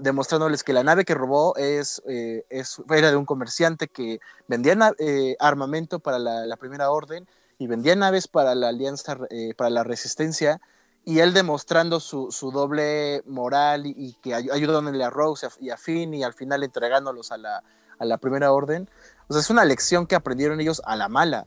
[0.00, 4.76] demostrándoles que la nave que robó es, eh, es, era de un comerciante que vendía
[4.98, 7.26] eh, armamento para la, la Primera Orden
[7.58, 10.60] y vendía naves para la Alianza, eh, para la Resistencia,
[11.04, 15.76] y él demostrando su, su doble moral y, que ay- ayudándole a Rose y a-
[15.76, 17.62] Finn y al final entregándolos a la,
[17.98, 18.88] a la Primera Orden.
[19.28, 21.46] O sea, es una lección que aprendieron ellos a la mala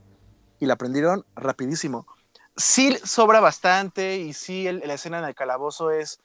[0.60, 2.06] y la aprendieron rapidísimo
[2.56, 6.20] sí sobra bastante y sí la escena en el calabozo es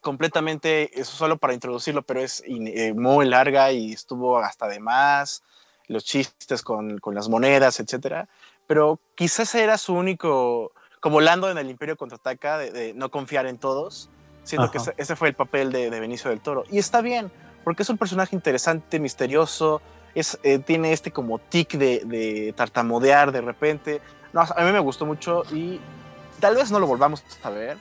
[0.00, 5.42] completamente, eso solo para introducirlo, pero es eh, muy larga y estuvo hasta de más,
[5.86, 8.28] los chistes con, con las monedas, etcétera.
[8.66, 13.46] Pero quizás era su único, como Lando en el Imperio Contraataca, de, de no confiar
[13.46, 14.08] en todos.
[14.44, 16.62] Siento que ese, ese fue el papel de, de Benicio del Toro.
[16.70, 17.32] Y está bien,
[17.64, 19.82] porque es un personaje interesante, misterioso,
[20.14, 24.00] es, eh, tiene este como tic de, de tartamudear de repente.
[24.32, 25.80] No, a mí me gustó mucho y
[26.38, 27.76] tal vez no lo volvamos a ver.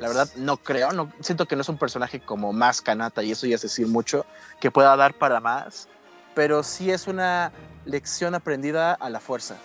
[0.00, 0.90] La verdad, no creo.
[0.90, 3.86] No, siento que no es un personaje como más canata y eso ya es decir
[3.86, 4.26] mucho,
[4.58, 5.86] que pueda dar para más.
[6.34, 7.52] Pero sí es una
[7.84, 9.56] lección aprendida a la fuerza.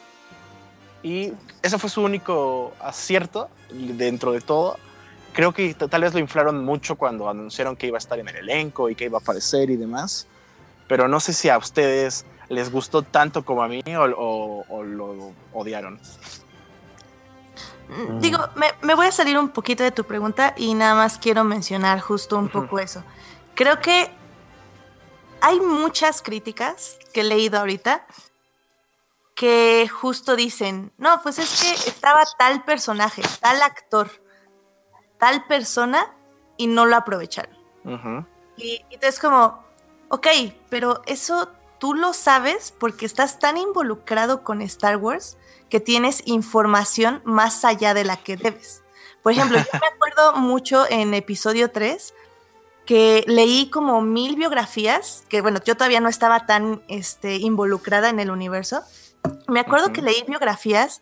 [1.05, 4.77] Y ese fue su único acierto dentro de todo.
[5.33, 8.37] Creo que tal vez lo inflaron mucho cuando anunciaron que iba a estar en el
[8.37, 10.25] elenco y que iba a aparecer y demás.
[10.87, 14.83] Pero no sé si a ustedes les gustó tanto como a mí o, o- o
[14.83, 15.99] lo odiaron.
[17.87, 21.19] Mm, Digo, me, me voy a salir un poquito de tu pregunta y nada más
[21.19, 23.03] quiero mencionar justo un poco eso.
[23.53, 24.09] Creo que
[25.41, 28.07] hay muchas críticas que he leído ahorita
[29.35, 34.09] que justo dicen, no, pues es que estaba tal personaje, tal actor,
[35.19, 36.15] tal persona
[36.57, 37.55] y no lo aprovecharon.
[38.57, 39.63] Y, y entonces como,
[40.09, 40.27] ok,
[40.69, 45.37] pero eso tú lo sabes porque estás tan involucrado con Star Wars
[45.69, 48.83] que tienes información más allá de la que debes.
[49.21, 52.13] Por ejemplo, yo me acuerdo mucho en episodio 3
[52.85, 58.19] que leí como mil biografías, que bueno, yo todavía no estaba tan este, involucrada en
[58.19, 58.83] el universo.
[59.47, 61.01] Me acuerdo que leí biografías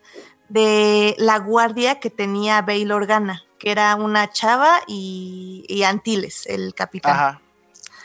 [0.49, 6.73] de la guardia que tenía Bail Organa, que era una chava y, y Antilles, el
[6.73, 7.15] capitán.
[7.15, 7.41] Ajá,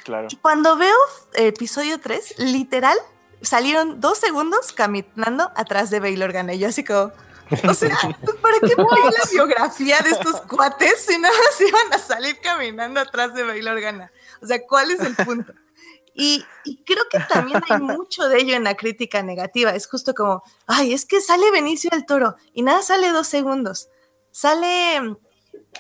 [0.05, 0.29] claro.
[0.31, 0.97] Y cuando veo
[1.35, 2.97] episodio 3, literal,
[3.43, 6.55] salieron dos segundos caminando atrás de Bail Organa.
[6.55, 7.13] Y yo así como,
[7.69, 7.97] o sea,
[8.43, 13.01] ¿para qué poner la biografía de estos cuates si nada más iban a salir caminando
[13.01, 14.11] atrás de Bail Organa?
[14.43, 15.53] O sea, ¿cuál es el punto?
[16.21, 19.71] Y, y creo que también hay mucho de ello en la crítica negativa.
[19.71, 23.89] Es justo como, ay, es que sale Benicio del Toro y nada sale dos segundos.
[24.33, 25.17] Sale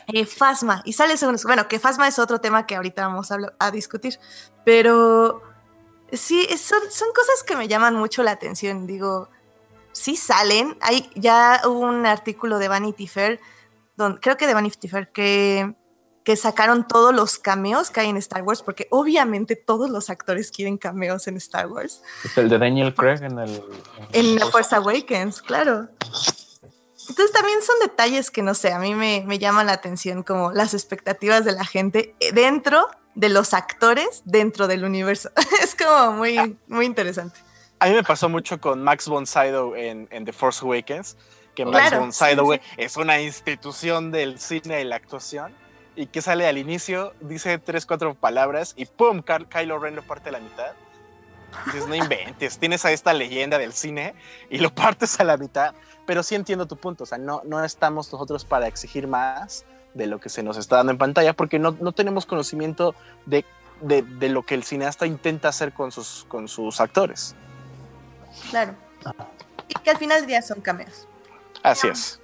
[0.06, 1.42] eh, Fasma y sale segundos.
[1.42, 4.20] Bueno, que Fasma es otro tema que ahorita vamos a, discutir,
[4.64, 5.42] pero
[6.12, 8.86] sí, son, son cosas que me llaman mucho la atención.
[8.86, 9.28] Digo,
[9.90, 10.78] sí salen.
[10.82, 13.40] Hay, ya hubo un artículo de Vanity Fair,
[13.96, 15.74] don- creo que de Vanity Fair, que,
[16.28, 20.50] que sacaron todos los cameos que hay en Star Wars, porque obviamente todos los actores
[20.50, 22.02] quieren cameos en Star Wars.
[22.22, 23.64] Es el de Daniel Craig en el.
[24.12, 25.88] En The Force Awakens, claro.
[27.08, 30.52] Entonces también son detalles que no sé, a mí me, me llaman la atención como
[30.52, 35.30] las expectativas de la gente dentro de los actores dentro del universo.
[35.62, 37.40] es como muy, muy interesante.
[37.78, 41.16] A mí me pasó mucho con Max von Sydow en, en The Force Awakens,
[41.54, 42.60] que Max Claro, von sí, Sydow sí.
[42.76, 45.54] es una institución del cine y la actuación,
[45.98, 49.20] y que sale al inicio, dice tres, cuatro palabras, y ¡pum!
[49.20, 50.72] Car- Kylo Ren lo parte a la mitad.
[51.66, 54.14] Dices, no inventes, tienes a esta leyenda del cine
[54.48, 55.74] y lo partes a la mitad,
[56.06, 60.06] pero sí entiendo tu punto, o sea, no, no estamos nosotros para exigir más, de
[60.06, 62.94] lo que se nos está dando en pantalla, porque no, no tenemos conocimiento
[63.26, 63.44] de,
[63.80, 67.34] de, de, lo que el cineasta intenta hacer con sus, con sus actores.
[68.50, 68.74] Claro.
[69.66, 71.08] Y que al final del día son cameos.
[71.62, 72.20] Así es.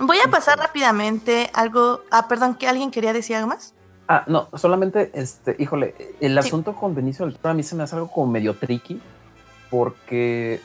[0.00, 2.00] Voy a pasar rápidamente algo.
[2.10, 3.74] Ah, perdón, que alguien quería decir algo más.
[4.08, 6.38] Ah, no, solamente, este, híjole, el sí.
[6.38, 9.00] asunto con Benicio del Toro a mí se me hace algo como medio tricky,
[9.68, 10.60] porque,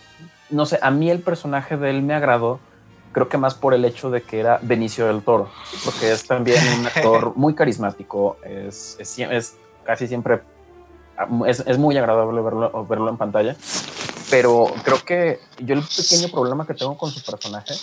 [0.52, 2.60] no sé, a mí el personaje de él me agradó,
[3.12, 5.50] creo que más por el hecho de que era Benicio del Toro,
[5.84, 9.56] porque es también un actor muy carismático, es, es, es
[9.86, 10.42] casi siempre,
[11.48, 13.56] es, es, muy agradable verlo, verlo en pantalla,
[14.30, 17.74] pero creo que yo el pequeño problema que tengo con su personaje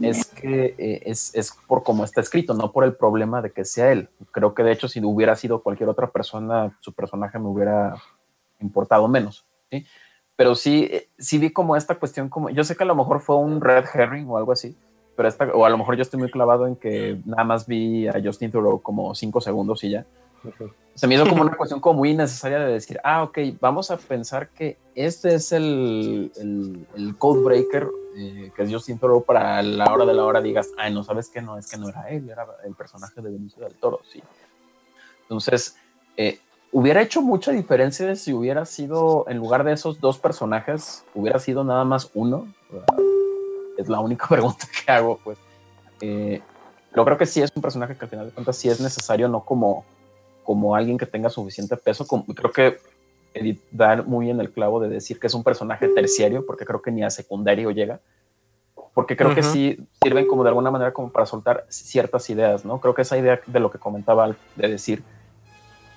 [0.00, 3.64] es que eh, es, es, por cómo está escrito, no por el problema de que
[3.64, 4.08] sea él.
[4.30, 7.96] Creo que de hecho si hubiera sido cualquier otra persona, su personaje me hubiera
[8.60, 9.44] importado menos.
[9.70, 9.86] ¿sí?
[10.36, 13.36] Pero sí, sí vi como esta cuestión, como yo sé que a lo mejor fue
[13.36, 14.76] un red herring o algo así,
[15.14, 18.08] pero esta, o a lo mejor yo estoy muy clavado en que nada más vi
[18.08, 20.06] a Justin Thoreau como cinco segundos y ya.
[20.94, 23.96] Se me hizo como una cuestión como muy necesaria de decir, ah, ok, vamos a
[23.96, 27.86] pensar que este es el, el, el code breaker
[28.16, 31.40] eh, que Justin Thoreau para la hora de la hora digas, ay, no sabes que
[31.40, 34.22] no, es que no era él, era el personaje de Benicio del Toro, sí.
[35.22, 35.76] Entonces,
[36.16, 36.40] eh,
[36.72, 41.64] hubiera hecho mucha diferencia si hubiera sido, en lugar de esos dos personajes, hubiera sido
[41.64, 42.52] nada más uno.
[43.78, 45.38] Es la única pregunta que hago, pues.
[46.00, 46.42] Eh,
[46.90, 49.28] pero creo que sí es un personaje que al final de cuentas sí es necesario,
[49.28, 49.84] no como
[50.42, 52.06] como alguien que tenga suficiente peso.
[52.06, 52.78] Como, creo que
[53.34, 56.82] Edith da muy en el clavo de decir que es un personaje terciario, porque creo
[56.82, 58.00] que ni a secundario llega.
[58.94, 59.36] Porque creo uh -huh.
[59.36, 62.78] que sí sirven como de alguna manera como para soltar ciertas ideas, ¿no?
[62.78, 65.02] Creo que esa idea de lo que comentaba de decir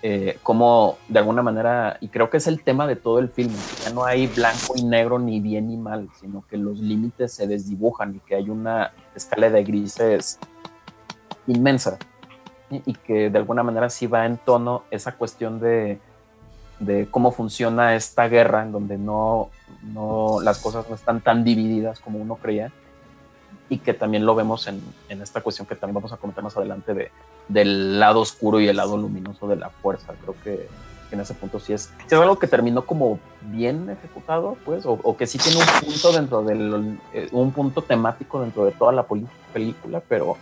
[0.08, 3.52] eh, como de alguna manera, y creo que es el tema de todo el film,
[3.84, 7.48] ya no hay blanco y negro ni bien ni mal, sino que los límites se
[7.48, 10.38] desdibujan y que hay una escala de grises
[11.48, 11.98] inmensa
[12.70, 16.00] y que de alguna manera sí va en tono esa cuestión de,
[16.80, 19.50] de cómo funciona esta guerra en donde no,
[19.82, 22.72] no, las cosas no están tan divididas como uno creía
[23.70, 26.56] y que también lo vemos en, en esta cuestión que también vamos a comentar más
[26.56, 27.12] adelante de,
[27.48, 30.14] del lado oscuro y el lado luminoso de la fuerza.
[30.22, 30.68] Creo que,
[31.12, 35.00] en ese punto sí es, sí es algo que terminó como bien ejecutado, pues, o,
[35.02, 38.92] o que sí tiene un punto dentro del, eh, un punto temático dentro de toda
[38.92, 39.06] la
[39.54, 40.36] película, pero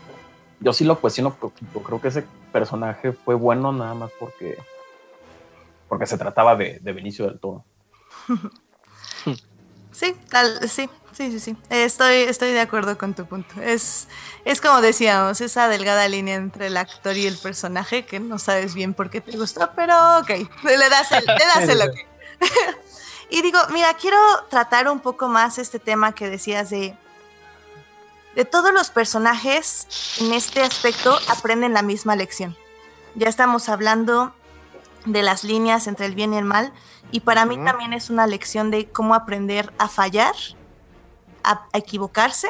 [0.60, 4.58] yo sí lo cuestiono, creo que ese personaje fue bueno nada más porque,
[5.88, 7.66] porque se trataba de, de Benicio del Toro.
[9.94, 11.58] Sí, tal, sí, sí, sí, sí.
[11.70, 13.62] Estoy, estoy de acuerdo con tu punto.
[13.62, 14.08] Es,
[14.44, 18.74] es como decíamos, esa delgada línea entre el actor y el personaje que no sabes
[18.74, 20.30] bien por qué te gustó, pero ok,
[20.64, 21.96] le das el, le das el ok.
[23.30, 24.18] y digo, mira, quiero
[24.50, 26.98] tratar un poco más este tema que decías de
[28.36, 29.88] de todos los personajes
[30.20, 32.58] en este aspecto aprenden la misma lección.
[33.16, 34.34] Ya estamos hablando
[35.06, 36.74] de las líneas entre el bien y el mal
[37.12, 40.36] y para mí también es una lección de cómo aprender a fallar,
[41.44, 42.50] a, a equivocarse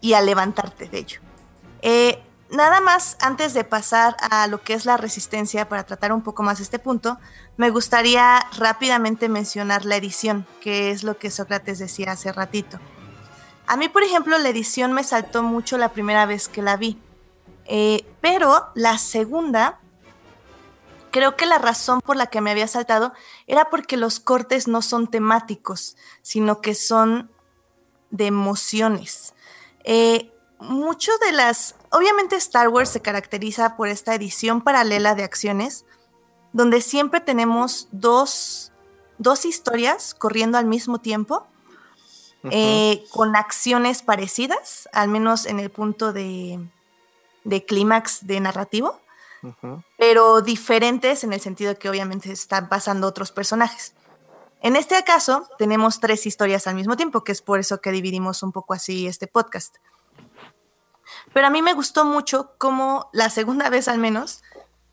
[0.00, 1.20] y a levantarte de ello.
[1.82, 6.22] Eh, nada más antes de pasar a lo que es la resistencia para tratar un
[6.22, 7.18] poco más este punto,
[7.56, 12.78] me gustaría rápidamente mencionar la edición, que es lo que Sócrates decía hace ratito.
[13.66, 16.98] A mí, por ejemplo, la edición me saltó mucho la primera vez que la vi.
[17.66, 19.78] Eh, pero la segunda,
[21.10, 23.12] creo que la razón por la que me había saltado
[23.46, 27.30] era porque los cortes no son temáticos, sino que son
[28.10, 29.34] de emociones.
[29.84, 31.76] Eh, mucho de las...
[31.90, 35.84] Obviamente Star Wars se caracteriza por esta edición paralela de acciones,
[36.52, 38.72] donde siempre tenemos dos,
[39.18, 41.46] dos historias corriendo al mismo tiempo
[42.44, 42.50] Uh -huh.
[42.52, 46.60] eh, con acciones parecidas, al menos en el punto de,
[47.42, 49.00] de clímax de narrativo,
[49.96, 53.94] pero diferentes en el sentido que obviamente están pasando otros personajes.
[54.60, 58.42] En este caso, tenemos tres historias al mismo tiempo, que es por eso que dividimos
[58.42, 59.76] un poco así este podcast.
[61.32, 64.42] Pero a mí me gustó mucho cómo, la segunda vez al menos,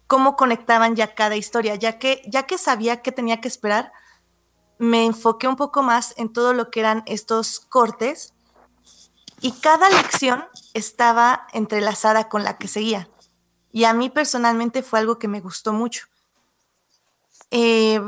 [0.08, 3.92] cómo conectaban ya cada historia, ya que, ya que sabía que tenía que esperar,
[4.78, 8.34] me enfoqué un poco más en todo lo que eran estos cortes
[9.42, 13.10] y cada lección estaba entrelazada con la que seguía.
[13.76, 16.06] Y a mí personalmente fue algo que me gustó mucho.
[17.52, 18.00] Eh,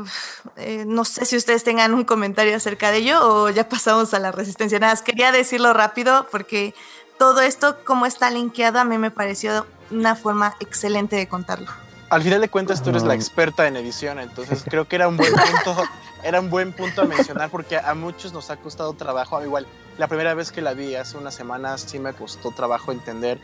[0.56, 4.18] eh, no sé si ustedes tengan un comentario acerca de ello o ya pasamos a
[4.18, 4.78] la resistencia.
[4.78, 6.74] Nada, quería decirlo rápido porque
[7.18, 11.70] todo esto, como está linkeado, a mí me pareció una forma excelente de contarlo.
[12.08, 15.18] Al final de cuentas, tú eres la experta en edición, entonces creo que era un
[15.18, 15.82] buen punto
[16.22, 19.66] era un buen punto a mencionar porque a muchos nos ha costado trabajo, igual
[19.98, 23.38] la primera vez que la vi hace unas semanas sí me costó trabajo entender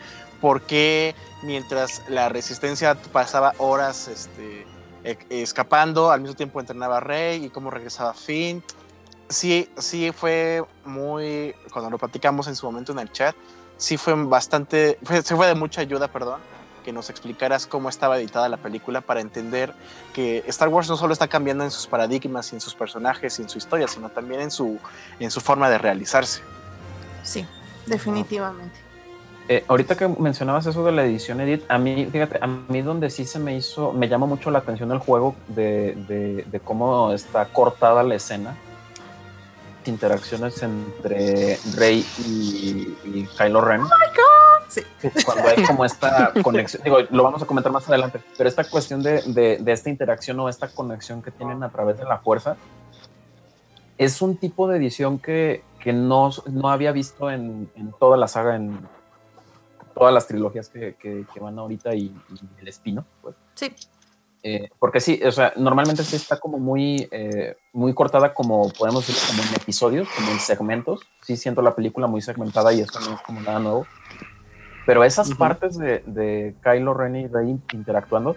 [0.44, 4.66] por qué mientras la resistencia pasaba horas este,
[5.02, 8.62] e, escapando, al mismo tiempo entrenaba a Rey y cómo regresaba Finn.
[9.30, 13.34] Sí, sí fue muy, cuando lo platicamos en su momento en el chat,
[13.78, 16.40] sí fue bastante, fue, se fue de mucha ayuda, perdón,
[16.84, 19.72] que nos explicaras cómo estaba editada la película para entender
[20.12, 23.42] que Star Wars no solo está cambiando en sus paradigmas y en sus personajes y
[23.44, 24.78] en su historia, sino también en su,
[25.20, 26.42] en su forma de realizarse.
[27.22, 27.46] Sí,
[27.86, 28.83] definitivamente.
[29.46, 33.10] Eh, ahorita que mencionabas eso de la edición edit, a mí, fíjate, a mí donde
[33.10, 37.44] sí se me hizo, me llama mucho la atención el juego de, de, cómo está
[37.46, 38.56] cortada la escena,
[39.84, 43.82] interacciones entre Rey y, y Kylo Ren.
[43.82, 44.44] Oh my God.
[45.24, 49.02] Cuando hay como esta conexión, digo, lo vamos a comentar más adelante, pero esta cuestión
[49.02, 49.20] de,
[49.60, 52.56] de, esta interacción o esta conexión que tienen a través de la fuerza,
[53.98, 58.26] es un tipo de edición que, que no, no, había visto en, en, toda la
[58.26, 58.80] saga, en
[59.94, 62.14] todas las trilogías que, que, van ahorita y,
[62.60, 63.04] El Espino.
[63.22, 63.36] Pues.
[63.54, 63.72] Sí.
[64.42, 69.06] Eh, porque sí, o sea, normalmente sí está como muy, eh, muy cortada, como podemos
[69.06, 71.00] decir, como en episodios, como en segmentos.
[71.22, 73.86] Sí siento la película muy segmentada y eso no es como nada nuevo.
[74.84, 78.36] Pero esas partes de, de, Kylo Ren y Rey interactuando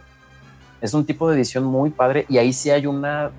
[0.80, 3.32] es un tipo de edición muy padre y ahí sí hay una...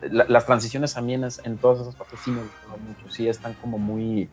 [0.00, 4.28] las transiciones también en todas esas partes sí me gustan mucho, sí están como muy...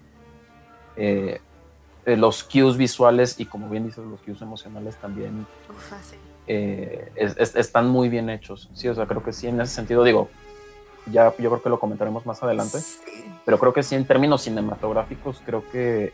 [0.96, 1.40] Eh,
[2.10, 5.46] eh, los cues visuales y como bien dices los cues emocionales también
[6.48, 8.70] eh, están muy bien hechos.
[8.74, 10.30] Sí, o sea, creo que sí, en ese sentido digo,
[11.12, 12.80] ya yo creo que lo comentaremos más adelante,
[13.46, 16.14] pero creo que sí en términos cinematográficos creo que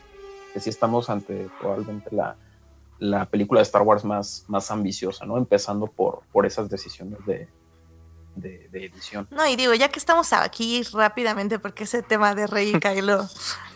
[0.56, 2.34] que sí estamos ante probablemente la,
[2.98, 5.36] la película de Star Wars más, más ambiciosa, ¿no?
[5.36, 7.46] Empezando por, por esas decisiones de,
[8.36, 9.26] de, edición.
[9.30, 13.28] No, y digo, ya que estamos aquí rápidamente, porque ese tema de Rey y Kylo,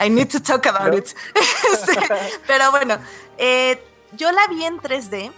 [0.04, 1.08] I need to talk about it.
[2.46, 2.98] pero bueno,
[3.38, 3.82] eh,
[4.12, 5.32] yo la vi en 3D,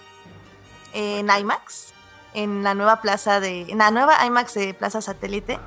[0.93, 1.93] en IMAX,
[2.35, 5.59] en la nueva plaza de, en la nueva IMAX de Plaza Satélite,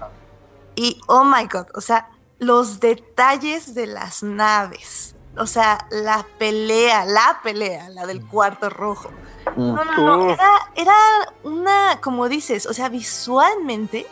[0.75, 7.05] y oh my god, o sea, los detalles de las naves, o sea, la pelea,
[7.05, 9.09] la pelea, la del cuarto rojo.
[9.55, 10.37] No, no, no,
[10.75, 10.95] era,
[11.43, 14.05] una, como dices, o sea, visualmente,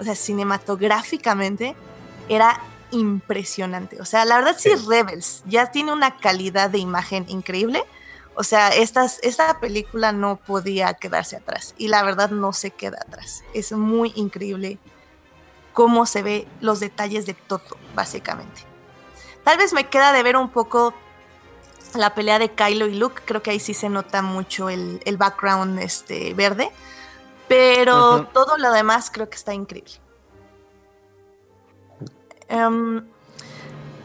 [0.00, 1.74] o sea, cinematográficamente,
[2.28, 2.60] era
[2.92, 4.00] impresionante.
[4.00, 7.84] O sea, la verdad sí, Rebels ya tiene una calidad de imagen increíble.
[8.34, 12.98] O sea, estas, esta película no podía quedarse atrás y la verdad no se queda
[13.06, 13.44] atrás.
[13.52, 14.78] Es muy increíble
[15.72, 18.62] cómo se ve los detalles de todo, básicamente.
[19.44, 20.94] Tal vez me queda de ver un poco
[21.94, 23.22] la pelea de Kylo y Luke.
[23.24, 26.70] Creo que ahí sí se nota mucho el, background este, verde.
[27.48, 29.92] Pero todo lo demás creo que está increíble.
[32.48, 33.04] Em,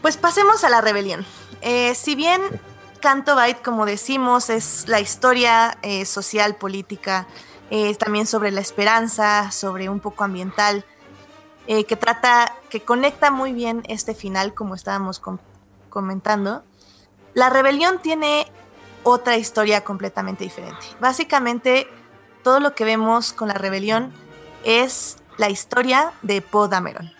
[0.02, 1.24] pues pasemos a la rebelión.
[1.60, 2.40] Eh, si bien
[3.00, 7.26] Canto Bight, como decimos, es la historia eh, social, política,
[7.70, 10.84] eh, también sobre la esperanza, sobre un poco ambiental.
[11.66, 15.20] Que trata, que conecta muy bien este final, como estábamos
[15.90, 16.64] comentando.
[17.34, 18.50] La rebelión tiene
[19.02, 20.84] otra historia completamente diferente.
[21.00, 21.88] Básicamente,
[22.42, 24.12] todo lo que vemos con la rebelión
[24.64, 27.12] es la historia de Poe Dameron.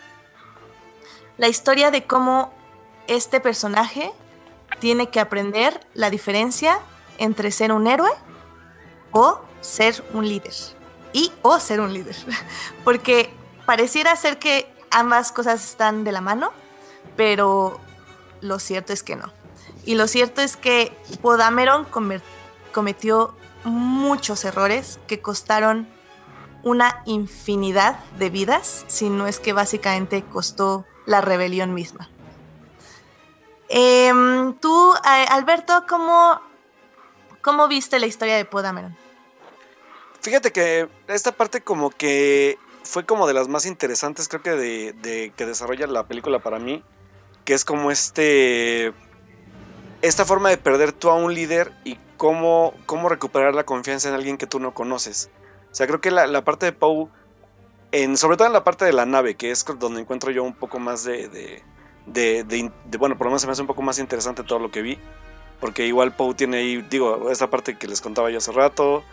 [1.36, 2.52] La historia de cómo
[3.06, 4.12] este personaje
[4.80, 6.78] tiene que aprender la diferencia
[7.18, 8.10] entre ser un héroe
[9.12, 10.54] o ser un líder.
[11.12, 12.16] Y o ser un líder.
[12.84, 13.30] Porque
[13.66, 16.52] pareciera ser que ambas cosas están de la mano,
[17.16, 17.80] pero
[18.40, 19.32] lo cierto es que no.
[19.88, 21.86] Y lo cierto es que Podameron
[22.72, 23.34] cometió
[23.64, 25.88] muchos errores que costaron
[26.62, 32.10] una infinidad de vidas, si no es que básicamente costó la rebelión misma.
[33.70, 36.38] Em, tú, Alberto, ¿cómo,
[37.40, 38.94] ¿cómo viste la historia de Podameron?
[40.20, 45.32] Fíjate que esta parte como que fue como de las más interesantes, creo que de,
[45.34, 46.84] que desarrolla la película para mí,
[47.46, 48.92] que es como este
[50.02, 54.14] esta forma de perder tú a un líder y cómo, cómo recuperar la confianza en
[54.14, 55.30] alguien que tú no conoces.
[55.70, 57.08] O sea, creo que la, parte de Poe,
[57.92, 60.54] en, sobre todo en la parte de la nave, que es donde encuentro yo un
[60.54, 63.98] poco más de, de, de, bueno, por lo menos se me hace un poco más
[63.98, 64.98] interesante todo lo que vi,
[65.60, 69.04] porque igual Poe tiene ahí, digo, esta parte que les contaba yo hace rato,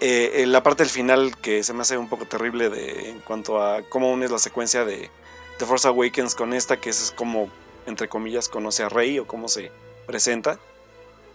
[0.00, 3.60] eh, la parte del final que se me hace un poco terrible de, en cuanto
[3.60, 5.10] a cómo unes la secuencia de
[5.58, 7.50] The Force Awakens con esta, que es como,
[7.86, 9.72] entre comillas, conoce a Rey o cómo se
[10.08, 10.58] presenta.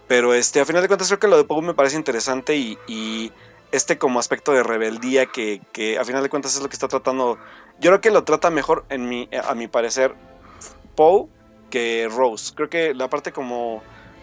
[0.06, 3.32] Pero este, a final de cuentas creo que lo de Poe me parece interesante y,
[3.72, 6.86] este como aspecto de rebeldía que, que, a final de cuentas es lo que está
[6.86, 7.38] tratando.
[7.80, 10.14] Yo creo que lo trata mejor, en mi, a mi parecer,
[10.94, 11.26] Poe
[11.70, 12.52] que Rose.
[12.54, 13.82] Creo que la parte como,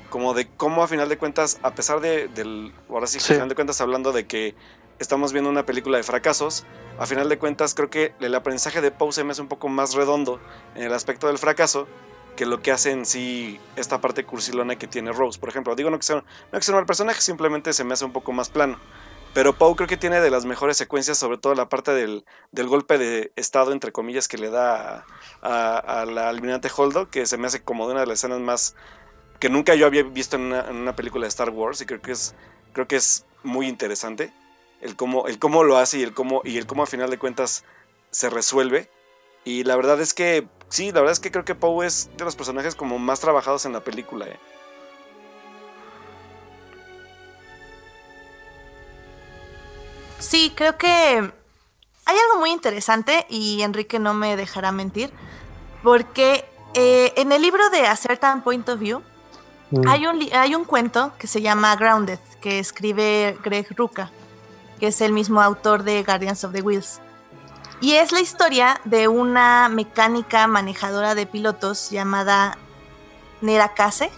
[0.09, 3.33] como de cómo a final de cuentas, a pesar de, del, ahora sí, Sí.
[3.33, 4.55] a final de cuentas hablando de que
[4.99, 6.65] estamos viendo una película de fracasos,
[6.99, 9.67] a final de cuentas creo que el aprendizaje de Poe se me hace un poco
[9.67, 10.39] más redondo
[10.75, 11.87] en el aspecto del fracaso
[12.35, 15.39] que lo que hace en sí esta parte cursilona que tiene Rose.
[15.39, 18.05] Por ejemplo, digo no que sea, no que sea un personaje, simplemente se me hace
[18.05, 18.79] un poco más plano.
[19.33, 22.67] Pero Poe creo que tiene de las mejores secuencias, sobre todo la parte del, del
[22.67, 25.05] golpe de estado, entre comillas, que le da
[25.41, 28.75] a, la almirante Holdo, que se me hace como de una de las escenas más
[29.39, 32.01] que nunca yo había visto en una, en una película de Star Wars y creo
[32.01, 32.35] que es,
[32.73, 34.31] creo que es muy interesante
[34.81, 37.17] el cómo, el cómo lo hace y el cómo, y el cómo a final de
[37.17, 37.63] cuentas
[38.09, 38.89] se resuelve.
[39.43, 42.25] Y la verdad es que, sí, la verdad es que creo que Poe es de
[42.25, 44.27] los personajes como más trabajados en la película.
[44.27, 44.39] eh.
[50.19, 55.11] Sí, creo que hay algo muy interesante y Enrique no me dejará mentir,
[55.81, 59.01] porque eh, en el libro de A Certain Point of View
[59.71, 59.87] Mm.
[59.87, 64.11] hay un, hay un cuento que se llama Grounded, que escribe Greg Rucka,
[64.79, 66.99] que es el mismo autor de Guardians of the Wheels.
[67.81, 72.59] Y es la historia de una mecánica manejadora de pilotos llamada
[73.41, 74.11] Nera Case,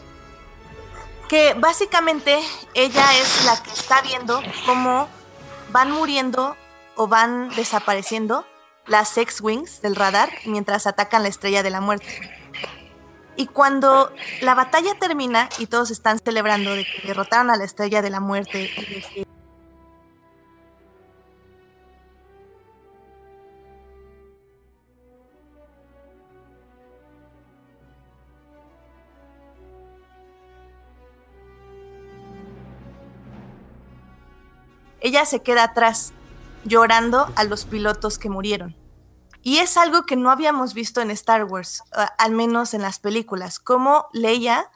[1.30, 2.42] que básicamente
[2.74, 5.08] ella es la que está viendo cómo
[5.72, 6.58] van muriendo
[6.96, 8.46] o van desapareciendo
[8.86, 12.20] las X-Wings del radar mientras atacan la estrella de la muerte.
[13.38, 14.12] Y cuando
[14.42, 18.20] la batalla termina y todos están celebrando de que derrotaron a la estrella de la
[18.20, 18.70] muerte
[35.04, 36.14] ella se queda atrás,
[36.64, 38.76] llorando a los pilotos que murieron.
[39.44, 41.84] Y es algo que no habíamos visto en Star Wars,
[42.18, 44.72] al menos en las películas, como Leia,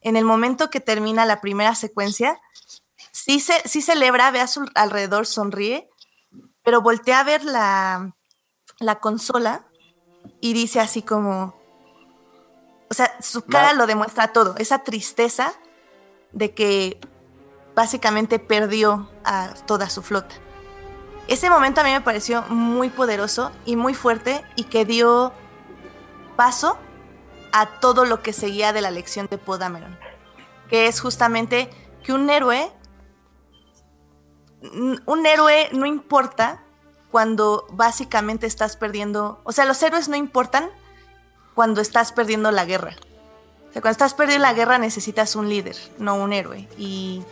[0.00, 2.40] en el momento que termina la primera secuencia,
[3.12, 5.90] sí, se, sí celebra, ve a su alrededor, sonríe,
[6.62, 8.16] pero voltea a ver la,
[8.80, 9.66] la consola
[10.40, 11.54] y dice así como,
[12.90, 15.52] o sea, su cara lo demuestra todo, esa tristeza
[16.32, 16.98] de que
[17.78, 20.34] básicamente perdió a toda su flota.
[21.28, 25.32] Ese momento a mí me pareció muy poderoso y muy fuerte y que dio
[26.34, 26.76] paso
[27.52, 29.96] a todo lo que seguía de la lección de Poe Dameron,
[30.68, 31.70] que es justamente
[32.02, 32.72] que un héroe,
[35.06, 36.64] un héroe no importa
[37.12, 40.68] cuando básicamente estás perdiendo, o sea, los héroes no importan
[41.54, 42.96] cuando estás perdiendo la guerra.
[43.68, 46.68] O sea, cuando estás perdiendo la guerra necesitas un líder, no un héroe.
[46.76, 47.22] Y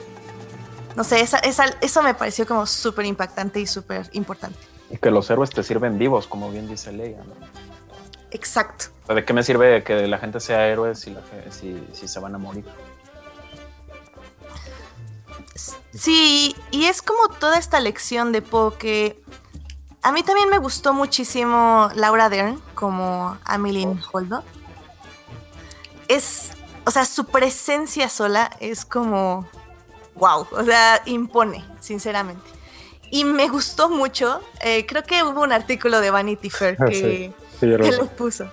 [0.97, 4.59] no sé, esa- esa- eso me pareció como súper impactante y súper importante.
[4.91, 7.19] Y que los héroes te sirven vivos, como bien dice Leia.
[7.19, 7.35] ¿no?
[8.31, 8.87] Exacto.
[9.15, 11.21] ¿De qué me sirve que la gente sea héroes si, la
[11.51, 12.65] si, si se van a morir?
[15.95, 19.23] Sí, y es como toda esta lección de Poe que
[20.03, 24.45] a mí también me gustó muchísimo Laura Dern como Ameline Holdo.
[26.09, 26.51] Es,
[26.85, 29.49] o sea, su presencia sola es como,
[30.17, 32.43] wow, o sea, impone, sinceramente.
[33.11, 36.95] Y me gustó mucho, eh, creo que hubo un artículo de Vanity Fair Ah, que,
[36.95, 38.51] sí, sí, lo que lo puso.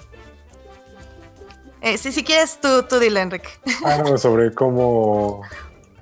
[1.82, 3.50] Eh, sí, si quieres tú, tú dile, Enrique.
[3.84, 5.42] Ah, no, sobre cómo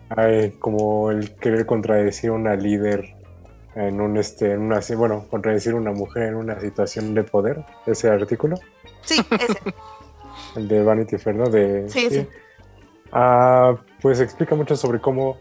[0.10, 3.16] hay como el querer contradecir a una líder
[3.76, 7.24] en un este en una si- bueno contradecir a una mujer en una situación de
[7.24, 8.58] poder ese artículo
[9.06, 9.58] Sí, ese.
[10.58, 11.46] el de Vanity Fair ¿no?
[11.46, 12.28] de Sí, sí.
[13.14, 15.40] Ah, pues explica mucho sobre cómo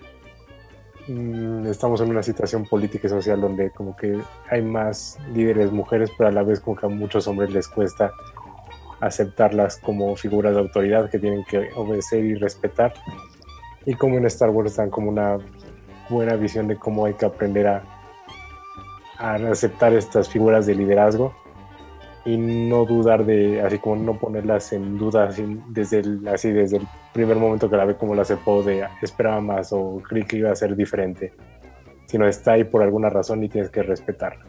[1.66, 6.28] estamos en una situación política y social donde como que hay más líderes mujeres pero
[6.28, 8.12] a la vez como que a muchos hombres les cuesta
[9.00, 12.92] aceptarlas como figuras de autoridad que tienen que obedecer y respetar.
[13.86, 15.38] Y como en Star Wars dan como una
[16.10, 17.82] buena visión de cómo hay que aprender a,
[19.18, 21.34] a aceptar estas figuras de liderazgo
[22.24, 26.78] y no dudar de, así como no ponerlas en duda así, desde, el, así desde
[26.78, 30.36] el primer momento que la ve como la aceptó de esperaba más o creí que
[30.36, 31.32] iba a ser diferente,
[32.06, 34.44] sino está ahí por alguna razón y tienes que respetarla.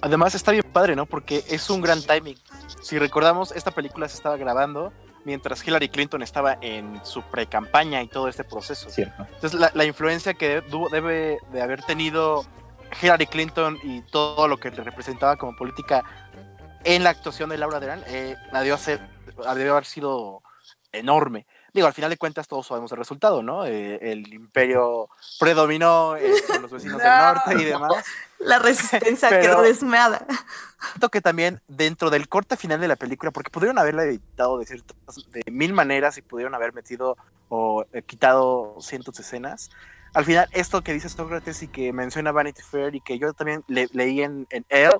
[0.00, 1.06] Además está bien padre, ¿no?
[1.06, 2.36] Porque es un gran timing.
[2.82, 4.92] Si recordamos, esta película se estaba grabando
[5.24, 8.90] mientras Hillary Clinton estaba en su pre-campaña y todo este proceso.
[8.90, 9.26] ¿Cierto?
[9.34, 12.44] Entonces la, la influencia que debe de haber tenido
[13.00, 16.04] Hillary Clinton y todo lo que representaba como política
[16.84, 20.42] en la actuación de Laura Dern, eh, la debió haber sido
[20.92, 21.46] enorme.
[21.74, 23.66] Digo, al final de cuentas todos sabemos el resultado, ¿no?
[23.66, 25.08] Eh, el imperio
[25.40, 27.92] predominó eh, con los vecinos del norte y demás.
[28.38, 30.24] La resistencia quedó desmeada.
[30.92, 34.66] Siento que también dentro del corte final de la película, porque pudieron haberla editado de,
[34.66, 34.96] ciertas,
[35.30, 37.16] de mil maneras y pudieron haber metido
[37.48, 39.70] o eh, quitado cientos de escenas,
[40.14, 43.64] al final esto que dice Sócrates y que menciona Vanity Fair y que yo también
[43.66, 44.92] leí en, en él,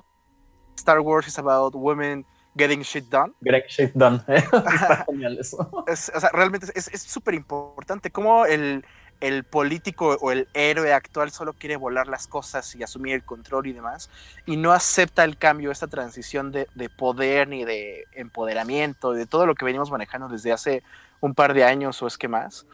[0.75, 3.33] Star Wars is about women getting shit done.
[3.41, 4.21] Getting shit done.
[4.27, 5.85] Está genial eso.
[5.87, 8.85] Es, o sea, realmente es súper importante cómo el,
[9.19, 13.67] el, político o el héroe actual solo quiere volar las cosas y asumir el control
[13.67, 14.09] y demás,
[14.45, 19.45] y no acepta el cambio, esta transición de, de poder ni de empoderamiento, de todo
[19.45, 20.83] lo que venimos manejando desde hace
[21.21, 22.65] un par de años o es que más.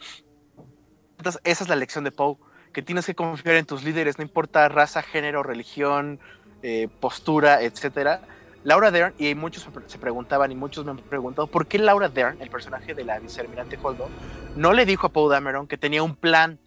[1.18, 2.38] Entonces, esa es la lección de Poe,
[2.74, 6.20] que tienes que confiar en tus líderes, no importa raza, género, religión,
[6.62, 8.22] eh, postura, etcétera
[8.64, 12.39] Laura Dern, y muchos se preguntaban y muchos me han preguntado, ¿por qué Laura Dern,
[12.41, 14.07] el personaje de la vicealmirante Holdo,
[14.55, 16.59] no le dijo a Paul Dameron que tenía un plan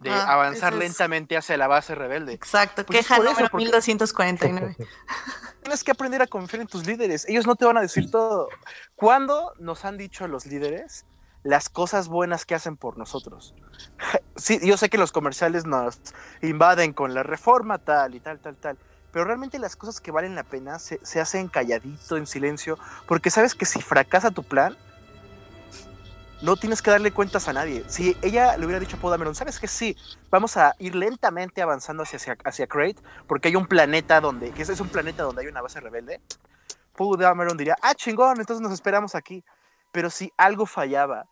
[0.00, 2.34] de ah, avanzar lentamente hacia la base rebelde?
[2.34, 4.76] Exacto, pues queja número 1249.
[5.62, 8.48] Tienes que aprender a confiar en tus líderes, ellos no te van a decir todo.
[8.94, 11.06] ¿Cuándo nos han dicho los líderes
[11.44, 13.54] las cosas buenas que hacen por nosotros?
[14.34, 16.00] Sí, yo sé que los comerciales nos
[16.40, 18.78] invaden con la reforma tal y tal, tal, tal
[19.12, 23.54] pero realmente las cosas que valen la pena se, hacen calladito, en silencio, porque sabes
[23.54, 24.76] que si fracasa tu plan,
[26.40, 27.84] no tienes que darle cuentas a nadie.
[27.88, 29.96] Si ella le hubiera dicho a Podameron, ¿sabes que Sí,
[30.30, 34.80] vamos a ir lentamente avanzando hacia, hacia, Crate, porque hay un planeta donde, que es
[34.80, 36.20] un planeta donde hay una base rebelde.
[36.96, 39.44] Podameron diría, ah, chingón, entonces nos esperamos aquí.
[39.92, 41.26] Pero si algo fallaba,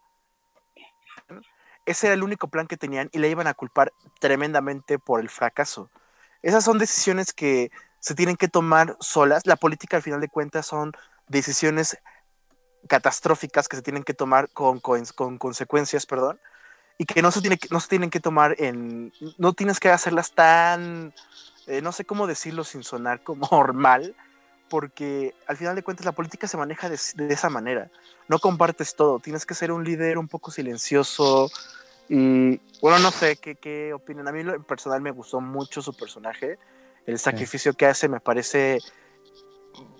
[1.86, 5.30] ese era el único plan que tenían y le iban a culpar tremendamente por el
[5.30, 5.90] fracaso.
[6.42, 9.46] Esas son decisiones que se tienen que tomar solas.
[9.46, 10.92] La política, al final de cuentas, son
[11.28, 11.98] decisiones
[12.88, 16.40] catastróficas que se tienen que tomar con, con, consecuencias, perdón,
[16.98, 19.12] y que no se, tiene, no se tienen que tomar en...
[19.38, 21.14] No tienes que hacerlas tan...
[21.66, 24.14] Eh, no sé cómo decirlo sin sonar como normal,
[24.68, 27.90] porque al final de cuentas la política se maneja de, esa manera.
[28.28, 31.50] No compartes todo, tienes que ser un líder un poco silencioso,
[32.12, 34.26] y bueno, no sé qué, qué opinan.
[34.26, 36.58] A mí en personal me gustó mucho su personaje.
[37.06, 38.80] El sacrificio que hace me parece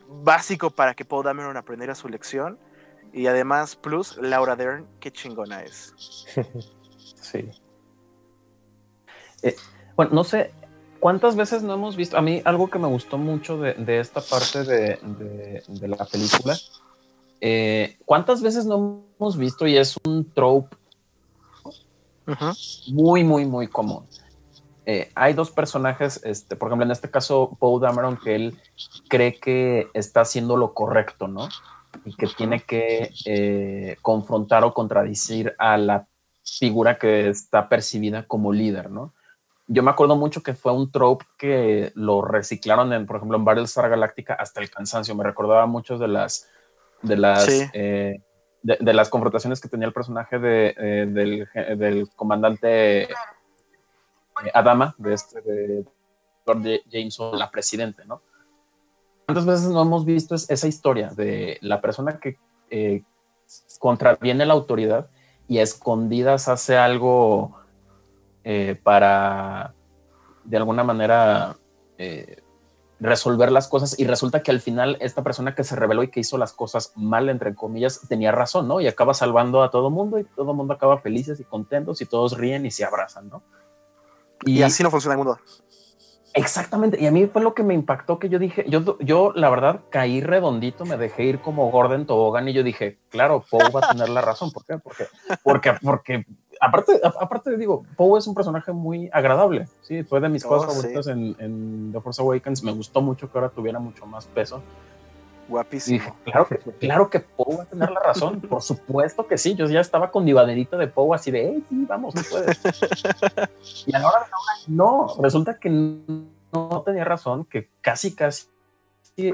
[0.08, 2.58] básico para que Paul Dameron aprendiera su lección.
[3.12, 5.94] Y además, plus, Laura Dern, qué chingona es.
[7.22, 7.48] sí.
[9.42, 9.54] Eh,
[9.94, 10.52] bueno, no sé,
[10.98, 12.18] ¿cuántas veces no hemos visto?
[12.18, 16.04] A mí algo que me gustó mucho de, de esta parte de, de, de la
[16.06, 16.56] película,
[17.40, 20.80] eh, ¿cuántas veces no hemos visto y es un trope
[22.89, 24.07] muy, muy, muy común.
[24.87, 28.59] Eh, hay dos personajes, este, por ejemplo, en este caso, Paul Dameron, que él
[29.09, 31.49] cree que está haciendo lo correcto, ¿no?
[32.05, 36.07] Y que tiene que eh, confrontar o contradecir a la
[36.45, 39.12] figura que está percibida como líder, ¿no?
[39.68, 43.45] Yo me acuerdo mucho que fue un trope que lo reciclaron, en, por ejemplo, en
[43.45, 45.14] Battlestar Galáctica hasta el cansancio.
[45.14, 46.49] Me recordaba mucho de las,
[47.03, 48.21] de las eh,
[48.62, 51.06] de, las confrontaciones que tenía el personaje de, eh,
[51.76, 53.08] del, comandante eh,
[54.52, 58.22] Adama, de este, de Jameson, la presidente, ¿no?
[59.26, 62.38] ¿Cuántas veces no hemos visto esa historia de la persona que
[62.70, 63.02] eh,
[63.78, 65.08] contraviene la autoridad
[65.46, 67.56] y a escondidas hace algo
[68.82, 69.74] para,
[70.44, 71.56] de alguna manera,
[73.01, 76.20] resolver las cosas y resulta que al final esta persona que se reveló y que
[76.20, 78.80] hizo las cosas mal, entre comillas, tenía razón, ¿no?
[78.80, 82.36] Y acaba salvando a todo mundo y todo mundo acaba felices y contentos y todos
[82.36, 83.42] ríen y se abrazan, ¿no?
[84.44, 85.38] Y, así no funciona el mundo.
[86.32, 89.51] Exactamente, y a mí fue lo que me impactó que yo dije, yo, yo la
[89.51, 93.80] verdad caí redondito, me dejé ir como Gordon Tobogán y yo dije, claro, Poe va
[93.82, 94.78] a tener la razón, ¿por qué?
[94.78, 95.07] Porque,
[95.42, 96.24] porque, porque
[96.61, 100.74] aparte, aparte digo, Poe es un personaje muy agradable, sí, fue de mis cosas oh,
[100.74, 104.62] favoritas en, The Force Awakens, me gustó mucho que ahora tuviera mucho más peso.
[105.48, 106.16] Guapísimo.
[106.22, 109.66] claro que, claro que Poe va a tener la razón, por supuesto que sí, yo
[109.66, 112.61] ya estaba con mi de Poe así de, hey, sí, vamos, tú puedes.
[113.86, 118.46] y a la hora de no, resulta que no tenía razón, que casi, casi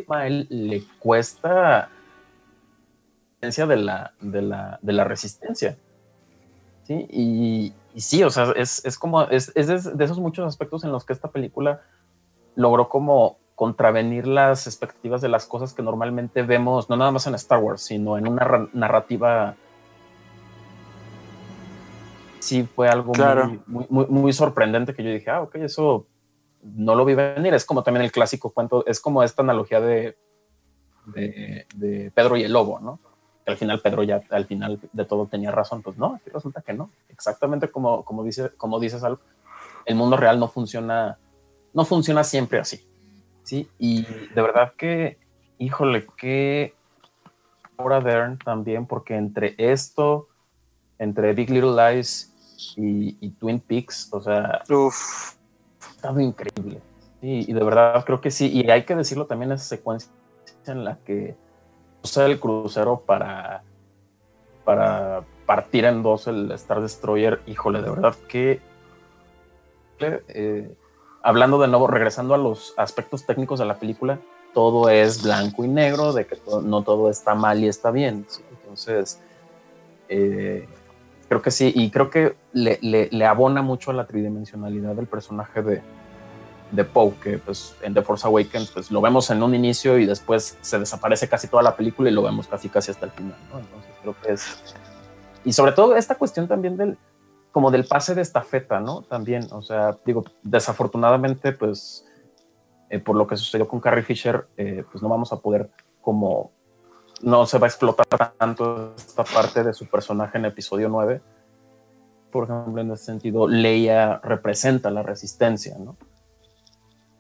[0.08, 1.90] a él le cuesta
[3.40, 5.76] de la, de la, de la resistencia.
[6.86, 7.06] ¿Sí?
[7.10, 11.28] Y, sí, o sea, es, como, es, de, esos muchos aspectos en los que esta
[11.28, 11.82] película
[12.54, 17.34] logró como contravenir las expectativas de las cosas que normalmente vemos, no nada más en
[17.34, 19.56] Star Wars, sino en una narrativa.
[22.38, 23.12] Sí, fue algo
[23.66, 26.06] muy, muy, sorprendente que yo dije, ah, ok, eso
[26.62, 27.54] no lo vi venir.
[27.54, 30.16] Es como también el clásico cuento, es como esta analogía de,
[31.06, 33.00] de, de Pedro y el lobo, ¿no?
[33.46, 36.62] Que al final Pedro ya al final de todo tenía razón, pues no, aquí resulta
[36.62, 36.90] que no.
[37.08, 39.18] Exactamente como, como, dice, como dices, Al,
[39.84, 41.16] el mundo real no funciona,
[41.72, 42.84] no funciona siempre así.
[43.44, 45.18] Sí, y de verdad que,
[45.58, 46.74] híjole, que
[47.78, 50.26] ahora Dern también, porque entre esto,
[50.98, 52.32] entre Big Little Lies
[52.76, 55.36] y, Twin Peaks, o sea, Uf.
[55.94, 56.80] estado increíble.
[57.20, 60.10] y de verdad creo que sí, y hay que decirlo también esa secuencia
[60.66, 61.36] en la que
[62.02, 63.62] usa el crucero para,
[64.64, 68.60] para partir en dos el Star Destroyer, híjole, de verdad que
[70.00, 70.74] eh,
[71.22, 74.18] hablando de nuevo, regresando a los aspectos técnicos de la película,
[74.52, 78.26] todo es blanco y negro, de que no todo está mal y está bien.
[78.50, 79.20] Entonces,
[80.08, 80.66] eh,
[81.28, 85.62] creo que sí, y creo que le, le, abona mucho a la tridimensionalidad del personaje
[85.62, 85.82] de,
[86.70, 90.06] de Poe, que pues en The Force Awakens pues lo vemos en un inicio y
[90.06, 93.36] después se desaparece casi toda la película y lo vemos casi casi hasta el final,
[93.44, 94.74] Entonces creo que es...
[95.44, 96.98] Y sobre todo esta cuestión también del,
[97.52, 99.02] como del pase de estafeta, ¿no?
[99.02, 102.04] También, o sea, digo, desafortunadamente pues
[102.90, 106.50] eh, por lo que sucedió con Carrie Fisher, eh, pues no vamos a poder como...
[107.22, 111.22] No se va a explotar tanto esta parte de su personaje en episodio 9.
[112.30, 115.96] Por ejemplo, en ese sentido, Leia representa la resistencia, ¿no?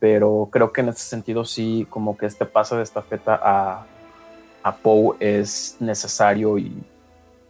[0.08, 3.84] Pero creo que en ese sentido sí, como que este paso de estafeta a,
[4.62, 6.80] a Poe es necesario y,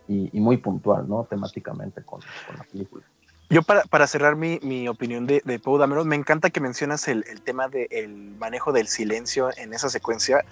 [0.08, 1.24] y, muy puntual, ¿no?
[1.24, 3.04] Temáticamente con, con la película.
[3.50, 7.08] Yo para, para cerrar mi, mi, opinión de, de Poe Dameron, me encanta que mencionas
[7.08, 10.42] el, el tema del manejo del silencio en esa secuencia,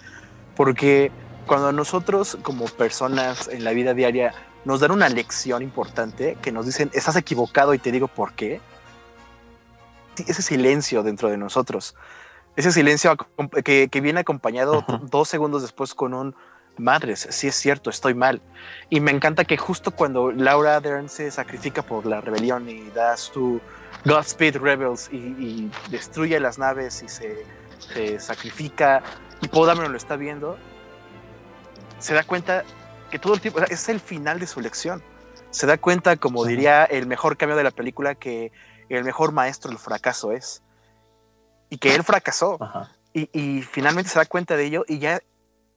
[0.55, 1.11] porque
[1.47, 4.31] cuando nosotros como personas en la vida diaria
[4.63, 8.61] nos dan una lección importante, que nos dicen, estás equivocado y te digo por qué,
[10.23, 11.95] ese silencio dentro de nosotros.
[12.55, 13.15] Ese silencio
[13.63, 16.35] que, viene acompañado dos segundos después con un
[16.77, 18.41] madres, sí es cierto, estoy mal.
[18.89, 23.17] Y me encanta que justo cuando Laura Dern se sacrifica por la rebelión y da
[23.17, 23.61] su
[24.05, 29.03] Godspeed Rebels y, destruye las naves y se, sacrifica
[29.41, 30.57] y Poe lo está viendo,
[31.99, 32.63] se da cuenta
[33.11, 35.03] que todo el tiempo es el final de su lección.
[35.51, 38.51] Se da cuenta, como diría el mejor cambio de la película, que
[38.89, 40.63] el mejor maestro del fracaso es.
[41.69, 42.59] Y que él fracasó.
[43.13, 45.21] Y, finalmente se da cuenta de ello y ya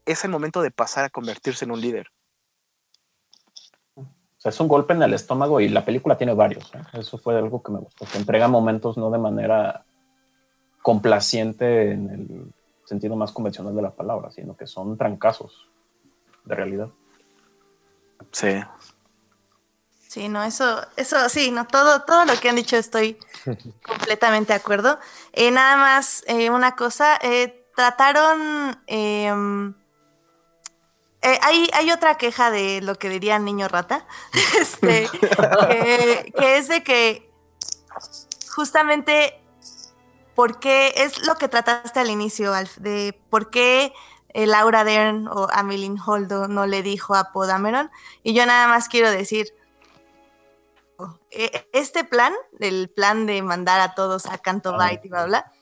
[0.05, 2.09] es el momento de pasar a convertirse en un líder.
[3.95, 6.73] O sea, es un golpe en el estómago y la película tiene varios.
[6.75, 6.83] ¿eh?
[6.95, 9.85] Eso fue algo que me gustó, que entrega momentos no de manera
[10.83, 12.55] complaciente en el
[12.85, 15.69] sentido más convencional de la palabra, sino que son trancazos
[16.45, 16.89] de realidad.
[18.33, 18.61] Sí,
[20.19, 23.17] Sí, no, eso, eso sí, no, todo, todo lo que han dicho estoy
[23.87, 24.99] completamente de acuerdo.
[25.33, 29.77] Eh, nada más, eh, una cosa, eh, trataron, em,
[31.23, 34.09] hay, hay, otra queja de lo que diría niño rata,
[34.61, 37.31] este, que, es de que
[38.53, 39.41] justamente,
[40.35, 43.93] ¿por qué es lo que trataste al inicio, Alf, de por qué
[44.35, 47.93] Laura Dern o Ameline Holdo no le dijo a Podameron?
[48.25, 49.55] Y yo nada más quiero decir,
[51.73, 55.53] este plan, el plan de mandar a todos a Canto Byte y bla, bla,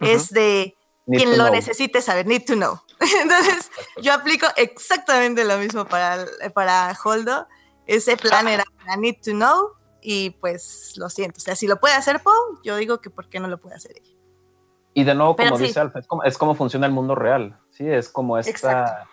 [0.00, 0.76] es de
[1.06, 2.80] quien lo necesite saber, need to know.
[3.22, 3.70] Entonces,
[4.00, 6.24] yo aplico exactamente lo mismo para,
[6.54, 7.46] para Holdo.
[7.86, 11.38] Ese plan era para need to know y pues lo siento.
[11.38, 12.32] O sea, si lo puede hacer Poe,
[12.62, 14.14] yo digo que ¿por qué no lo puede hacer ella?
[14.94, 17.58] Y de nuevo, como dice Alfa, es como, funciona el mundo real.
[17.70, 19.08] Sí, es como esta.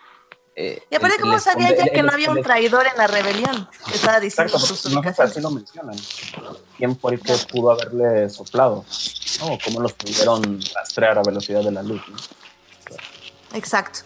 [0.55, 3.69] Eh, y aparte, ¿cómo sabía ya que no había un traidor en la rebelión?
[3.93, 5.95] Estaba diciendo sus no así lo mencionan.
[6.77, 8.85] ¿Quién fue el que pudo haberle soplado?
[9.39, 9.57] ¿No?
[9.63, 12.01] ¿Cómo los pudieron rastrear a velocidad de la luz?
[13.53, 14.01] Exacto.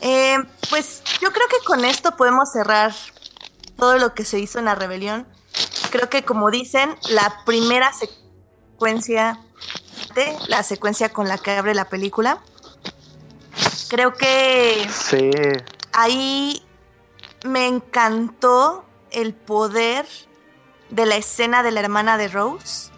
[0.00, 0.36] Eh,
[0.70, 2.94] pues yo creo que con esto podemos cerrar
[3.76, 5.26] todo lo que se hizo en la rebelión.
[5.90, 9.40] Creo que como dicen, la primera secuencia
[10.14, 12.40] de la secuencia con la que abre la película
[13.88, 15.30] Creo que sí.
[15.92, 16.62] ahí
[17.44, 20.06] me encantó el poder
[20.90, 22.90] de la escena de la hermana de Rose.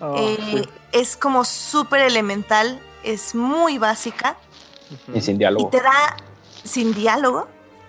[0.00, 4.36] Oh, eh, es como súper elemental, es muy básica.
[5.14, 5.68] Y sin diálogo.
[5.68, 6.16] Y te da,
[6.62, 7.48] sin diálogo,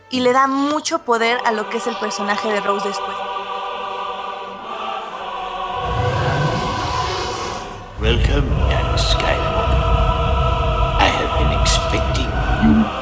[0.09, 3.17] y le da mucho poder a lo que es el personaje de Rose después.
[7.99, 8.49] Welcome,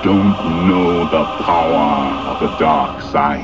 [0.03, 3.41] don't know the power of the dark side.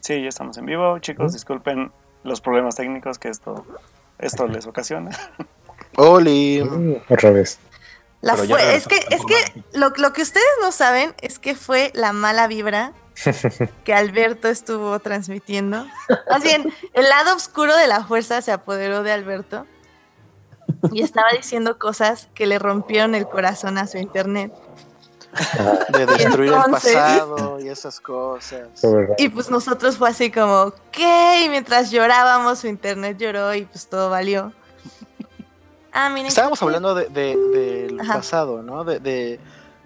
[0.00, 1.32] Sí, ya estamos en vivo, chicos.
[1.32, 1.92] Disculpen
[2.24, 3.64] los problemas técnicos que esto,
[4.18, 5.10] esto les ocasiona.
[5.96, 6.60] Oli,
[7.08, 7.60] otra vez.
[8.20, 11.92] La fue- es que, es que lo, lo que ustedes no saben es que fue
[11.94, 12.92] la mala vibra
[13.84, 15.86] que Alberto estuvo transmitiendo.
[16.30, 19.66] Más bien, el lado oscuro de la fuerza se apoderó de Alberto
[20.92, 24.52] y estaba diciendo cosas que le rompieron el corazón a su internet.
[25.90, 28.68] De destruir entonces- el pasado y esas cosas.
[29.18, 31.42] Y pues nosotros fue así como, ¿qué?
[31.44, 34.52] Y mientras llorábamos, su internet lloró y pues todo valió.
[36.00, 36.26] Ah, miren.
[36.26, 38.14] Estábamos hablando de, de- del Ajá.
[38.14, 38.84] pasado, ¿no?
[38.84, 39.40] De, de-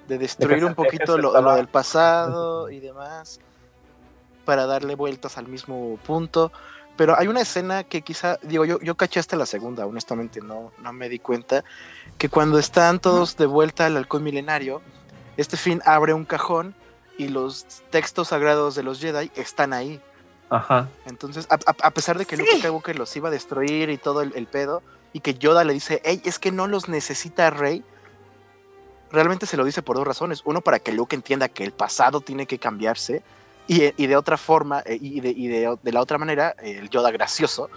[0.09, 3.41] de destruir un poquito lo, lo del pasado y demás
[4.45, 6.53] para darle vueltas al mismo punto.
[6.97, 10.73] Pero hay una escena que quizá, digo, yo, yo caché hasta la segunda, honestamente no,
[10.83, 11.65] no me di cuenta,
[12.19, 14.83] que cuando están todos de vuelta al halcón milenario,
[15.39, 16.75] este fin abre un cajón
[17.17, 20.03] y los textos sagrados de los Jedi están ahí.
[20.51, 20.89] Ajá.
[21.07, 22.43] Entonces, a, a- a pesar de que Sí.
[22.43, 24.83] Luke Skywalker los iba a destruir y todo el, el pedo,
[25.13, 27.85] y que Yoda le dice, hey, es que no los necesita Rey,
[29.11, 30.43] realmente se lo dice por dos razones.
[30.45, 33.23] Uno, para que Luke entienda que el pasado tiene que cambiarse,
[33.69, 36.79] y, y de otra forma, eh, y, de, y de- de la otra manera, eh,
[36.81, 37.71] el Yoda gracioso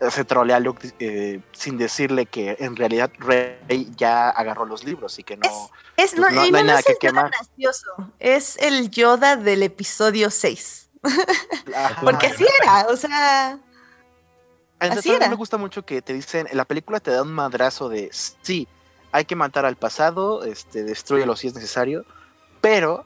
[0.00, 4.84] eh, se trolea a Luke eh, sin decirle que en realidad Rey ya agarró los
[4.84, 5.48] libros y que no...
[5.96, 7.30] Es, no, pues no- y no hay no, nada es que quemar.
[7.30, 7.86] gracioso,
[8.20, 10.90] es el Yoda del episodio 6.
[11.74, 12.00] Ajá.
[12.02, 13.58] Porque así era, o sea,
[14.82, 15.28] Entonces, Así a mí era.
[15.28, 18.66] me gusta mucho que te dicen, en la película te da un madrazo de, sí,
[19.12, 22.04] hay que matar al pasado, este, destruyelo si es necesario,
[22.60, 23.04] pero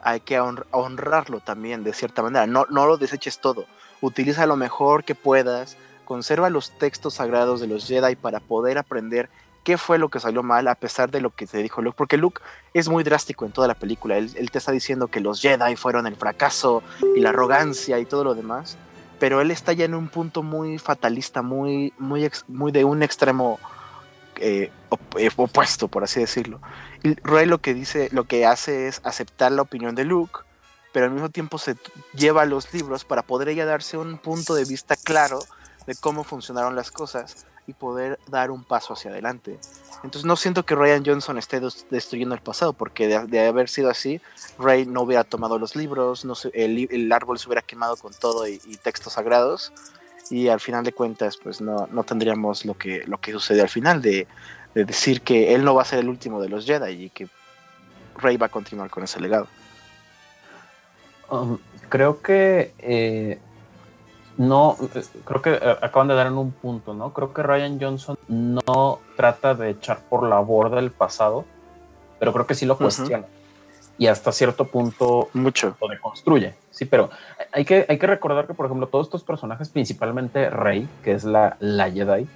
[0.00, 3.66] hay que honr- honrarlo también de cierta manera, no, no lo deseches todo,
[4.00, 9.28] utiliza lo mejor que puedas, conserva los textos sagrados de los Jedi para poder aprender
[9.64, 12.16] qué fue lo que salió mal a pesar de lo que te dijo Luke, porque
[12.16, 12.40] Luke
[12.72, 15.76] es muy drástico en toda la película, él, él te está diciendo que los Jedi
[15.76, 16.82] fueron el fracaso
[17.14, 18.78] y la arrogancia y todo lo demás,
[19.18, 23.58] pero él está ya en un punto muy fatalista, muy, muy, muy de un extremo
[24.36, 24.70] eh,
[25.16, 26.60] eh, opuesto, por así decirlo.
[27.02, 27.16] Y
[27.46, 30.40] lo que dice, lo que hace es aceptar la opinión de Luke,
[30.92, 31.76] pero al mismo tiempo se
[32.14, 35.40] lleva los libros para poder ella darse un punto de vista claro
[35.86, 39.58] de cómo funcionaron las cosas y poder dar un paso hacia adelante.
[40.02, 43.90] Entonces no siento que Ryan Johnson esté des- destruyendo el pasado, porque de, haber sido
[43.90, 44.22] así,
[44.58, 49.12] Rey no hubiera tomado los libros, el, árbol se hubiera quemado con todo y, textos
[49.12, 49.70] sagrados,
[50.30, 53.68] y al final de cuentas, pues no, no tendríamos lo que, lo que sucedió al
[53.68, 54.26] final, de,
[54.74, 57.28] de decir que él no va a ser el último de los Jedi y que
[58.16, 59.46] Rey va a continuar con ese legado.
[61.30, 61.58] Um,
[61.90, 63.38] creo que eh,
[64.38, 67.12] no, eh, creo que eh, acaban de dar en un punto, ¿no?
[67.12, 71.44] Creo que Ryan Johnson no trata de echar por la borda el pasado,
[72.18, 73.26] pero creo que sí lo cuestiona.
[73.98, 75.76] Y hasta cierto punto Mucho.
[75.80, 77.10] lo deconstruye, sí, pero
[77.52, 81.24] hay que, hay que recordar que, por ejemplo, todos estos personajes, principalmente Rey, que es
[81.24, 82.28] la, la Jedi,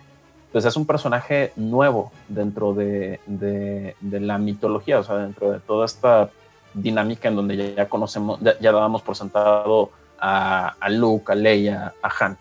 [0.51, 5.61] pues es un personaje nuevo dentro de, de- de la mitología, o sea, dentro de
[5.61, 6.31] toda esta
[6.75, 9.91] dinámica en donde ya, ya conocemos, ya, ya dábamos por sentado
[10.23, 12.39] a, a Luke, a Leia, a Han.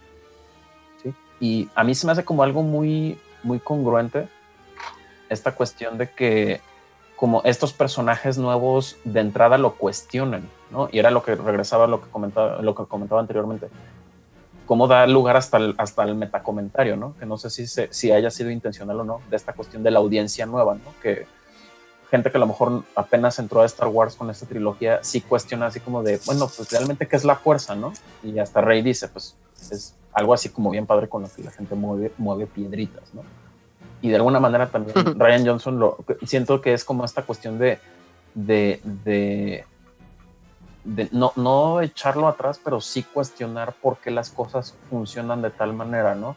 [1.04, 1.14] ¿sí?
[1.40, 4.28] Y a mí se me hace como algo muy, muy congruente
[5.30, 6.62] esta cuestión de que
[7.16, 10.90] como estos personajes nuevos de entrada lo cuestionan, ¿no?
[10.92, 13.68] Y era lo que regresaba lo que comentaba, lo que comentaba anteriormente.
[14.66, 17.16] Cómo da lugar hasta el, hasta el metacomentario, ¿no?
[17.20, 19.92] Que no sé si, se- si haya sido intencional o no, de esta cuestión de
[19.92, 20.94] la audiencia nueva, ¿no?
[21.02, 21.26] Que
[22.12, 25.68] gente que a lo mejor apenas entró a Star Wars con esta trilogía, sí cuestiona
[25.68, 27.94] así como de, bueno, pues realmente qué es la fuerza, ¿no?
[28.22, 29.36] Y hasta Rey dice, pues
[29.72, 33.24] es algo así como bien padre con lo que la gente mueve, mueve piedritas, ¿no?
[34.02, 37.80] Y de alguna manera también Ryan Johnson lo siento que es como esta cuestión de,
[38.34, 39.66] de, de,
[40.84, 45.74] de no, no echarlo atrás, pero sí cuestionar por qué las cosas funcionan de tal
[45.74, 46.36] manera, ¿no?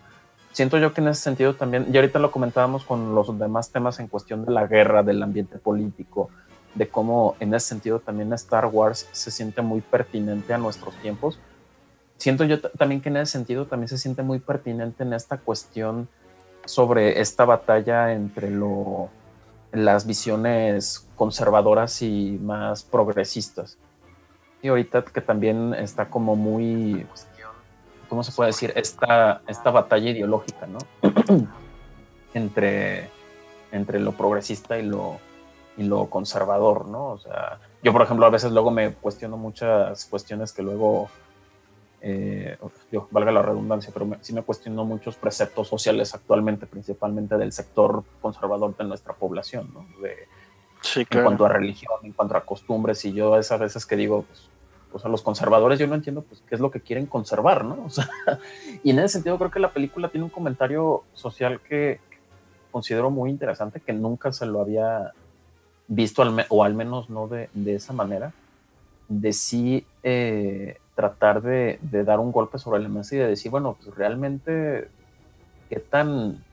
[0.55, 3.99] Siento yo que en ese sentido también, y ahorita lo comentábamos con los demás temas
[3.99, 6.31] en cuestión de la guerra, del ambiente político,
[6.77, 11.41] de cómo en ese sentido también Star Wars se siente muy pertinente a nuestros tiempos.
[12.19, 16.09] Siento yo también que en ese sentido también se siente muy pertinente en esta cuestión
[16.67, 19.09] sobre esta batalla entre lo,
[19.73, 23.77] las visiones conservadoras y más progresistas.
[24.63, 27.05] Y ahorita que también está como muy,
[28.15, 28.73] ¿cómo se puede decir?
[28.77, 30.79] Esta, esta batalla ideológica, ¿no?
[32.33, 33.11] entre,
[33.73, 35.19] entre lo progresista y lo,
[35.77, 37.07] y lo conservador, ¿no?
[37.11, 41.09] O sea, yo, por ejemplo, a veces luego me cuestiono muchas cuestiones que luego,
[42.03, 42.57] eh,
[42.89, 47.51] digo, valga la redundancia, pero me- sí me cuestiono muchos preceptos sociales actualmente, principalmente del
[47.51, 49.85] sector conservador de nuestra población, ¿no?
[50.01, 50.15] De,
[50.83, 54.23] Sí, en cuanto a religión, en cuanto a costumbres, y yo esas veces que digo,
[54.23, 54.49] pues,
[54.95, 57.85] o sea, los conservadores yo no entiendo pues qué es lo que quieren conservar, ¿no?
[57.85, 58.09] O sea,
[58.85, 61.99] y en ese sentido creo que la película tiene un comentario social que
[62.71, 65.13] considero muy interesante, que nunca se lo había
[65.89, 68.33] visto, o al menos no de, de esa manera,
[69.09, 73.51] de sí eh, tratar de, de, dar un golpe sobre la mesa y de decir,
[73.51, 74.89] bueno, pues realmente,
[75.69, 76.44] ¿qué tan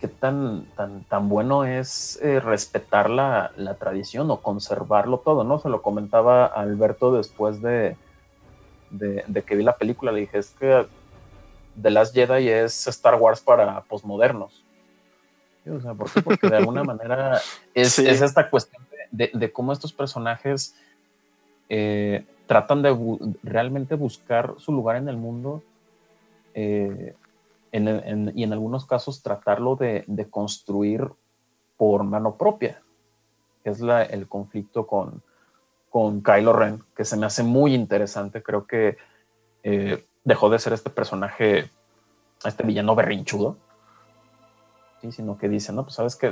[0.00, 5.58] qué tan, tan, tan bueno es eh, respetar la, la, tradición o conservarlo todo, ¿no?
[5.58, 7.96] Se lo comentaba a Alberto después de,
[8.90, 10.86] de, de, que vi la película, le dije, es que
[11.80, 14.64] The Last Jedi es Star Wars para posmodernos.
[15.68, 16.22] O sea, ¿por qué?
[16.22, 17.40] Porque de alguna manera
[17.74, 18.06] es, sí.
[18.06, 20.74] es, esta cuestión de, de, cómo estos personajes
[21.68, 25.62] eh, tratan de bu realmente buscar su lugar en el mundo
[26.54, 27.14] eh,
[27.72, 31.08] en, en, y en algunos casos tratarlo de, construir
[31.76, 32.80] por mano propia,
[33.64, 35.22] es el conflicto con,
[35.90, 38.42] con Kylo Ren, que se me hace muy interesante.
[38.42, 38.96] Creo que
[39.62, 41.70] eh, dejó de ser este personaje,
[42.44, 43.56] este villano berrinchudo,
[45.00, 45.12] ¿sí?
[45.12, 46.28] sino que dice, no, pues sabes que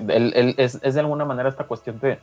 [0.57, 2.19] es, de alguna manera esta cuestión de,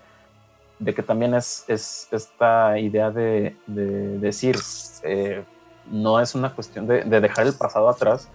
[0.79, 4.57] de que también es, es esta idea de, de decir,
[5.03, 5.43] eh,
[5.91, 8.29] no es una cuestión de dejar el pasado atrás,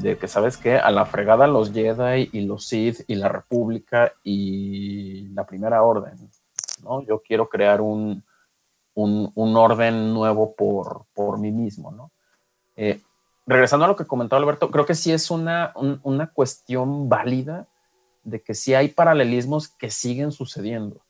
[0.00, 4.12] de que sabes que a la fregada los Jedi y los Sith y la República
[4.22, 6.30] y la Primera Orden,
[6.82, 7.02] ¿no?
[7.02, 8.22] Yo quiero crear un,
[8.94, 12.12] un, un orden nuevo por, por mí mismo, ¿no?
[12.76, 13.00] Eh,
[13.46, 17.66] regresando a lo que comentó Alberto, creo que sí es una, un, una cuestión válida
[18.22, 21.00] de que sí hay paralelismos que siguen sucediendo,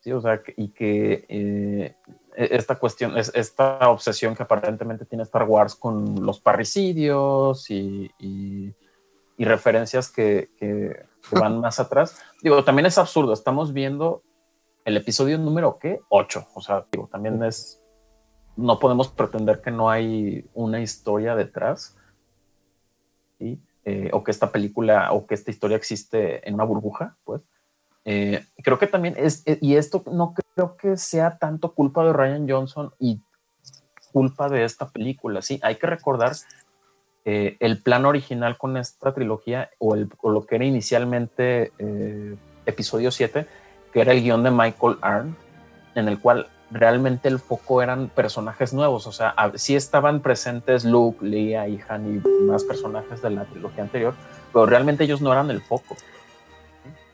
[0.00, 0.12] ¿sí?
[0.12, 1.96] O sea, y que eh,
[2.36, 8.74] esta cuestión, es esta obsesión que aparentemente tiene Star Wars con los parricidios y, y,
[9.38, 12.22] referencias que, que, que, van más atrás.
[12.42, 14.22] Digo, también es absurdo, estamos viendo
[14.84, 16.00] el episodio número, ¿qué?
[16.08, 16.48] 8.
[16.54, 17.80] O sea, digo, también es,
[18.56, 21.96] no podemos pretender que no hay una historia detrás,
[23.38, 23.60] ¿sí?
[23.84, 27.42] Eh, o que esta película o que esta historia existe en una burbuja, pues.
[28.04, 32.12] Eh, creo que también es, eh, y esto no creo que sea tanto culpa de
[32.12, 33.20] Ryan Johnson y
[34.12, 36.32] culpa de esta película, sí, hay que recordar
[37.24, 42.36] eh, el plan original con esta trilogía o, lo que era inicialmente eh,
[42.66, 43.46] episodio 7,
[43.92, 45.36] que era el guion de Michael Arndt,
[45.94, 51.24] en el cual realmente el foco eran personajes nuevos, o sea, sí estaban presentes Luke,
[51.24, 54.14] Leia y Han y más personajes de la trilogía anterior,
[54.52, 55.96] pero realmente ellos no eran el foco.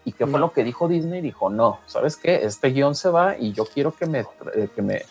[0.04, 1.20] ¿Y qué fue lo que dijo Disney?
[1.20, 2.44] Dijo, no, ¿sabes qué?
[2.44, 4.20] Este guion se va y yo quiero que me,
[4.54, 5.02] eh, que me,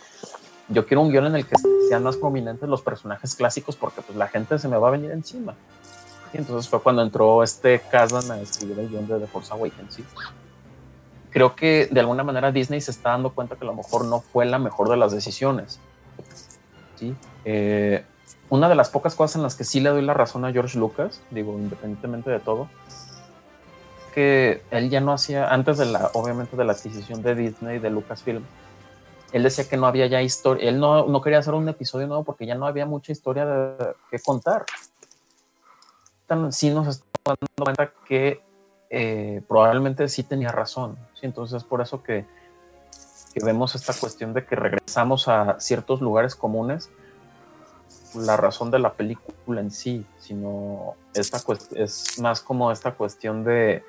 [0.69, 1.55] yo quiero un guion en el que
[1.87, 5.11] sean más prominentes los personajes clásicos porque pues la gente se me va a venir
[5.11, 5.55] encima.
[6.33, 9.93] Y entonces fue cuando entró este Kazan a escribir el guion de The Force Awakens.
[9.93, 10.03] ¿sí?
[11.29, 14.21] Creo que de alguna manera Disney se está dando cuenta que a lo mejor no
[14.21, 15.79] fue la mejor de las decisiones.
[16.97, 17.15] ¿sí?
[17.45, 18.03] Eh,
[18.49, 20.77] una de las pocas cosas en las que sí le doy la razón a George
[20.77, 22.69] Lucas, digo, independientemente de todo,
[24.17, 28.43] él ya no hacía, antes de la, obviamente de la adquisición de Disney, de Lucasfilm,
[29.31, 32.23] él decía que no había ya historia, él no, no, quería hacer un episodio nuevo
[32.23, 34.65] porque ya no había mucha historia de, que contar.
[36.51, 38.41] Sí nos estamos dando cuenta que
[38.89, 40.97] eh, probablemente sí tenía razón.
[41.13, 41.25] ¿sí?
[41.25, 42.25] Entonces por eso que,
[43.33, 46.89] que vemos esta cuestión de que regresamos a ciertos lugares comunes
[48.15, 51.39] la razón de la película en sí, sino esta
[51.75, 53.83] es más como esta cuestión de,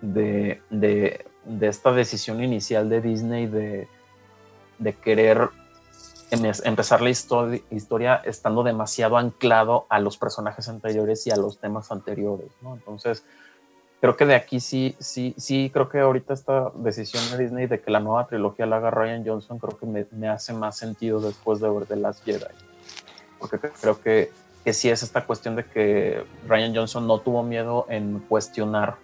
[0.00, 3.88] de, de, de esta decisión inicial de Disney de,
[4.78, 5.50] de querer
[6.30, 11.90] em empezar la historia, estando demasiado anclado a los personajes anteriores y a los temas
[11.90, 12.74] anteriores, ¿no?
[12.74, 13.24] Entonces,
[14.00, 17.80] creo que de aquí sí, sí, sí, creo que ahorita esta decisión de Disney de
[17.80, 21.18] que la nueva trilogía la haga Ryan Johnson, creo que me, me hace más sentido
[21.20, 22.44] después de ver The Last Jedi.
[23.38, 24.30] Porque creo que,
[24.64, 28.96] que sí es esta cuestión de que Ryan Johnson no tuvo miedo en cuestionar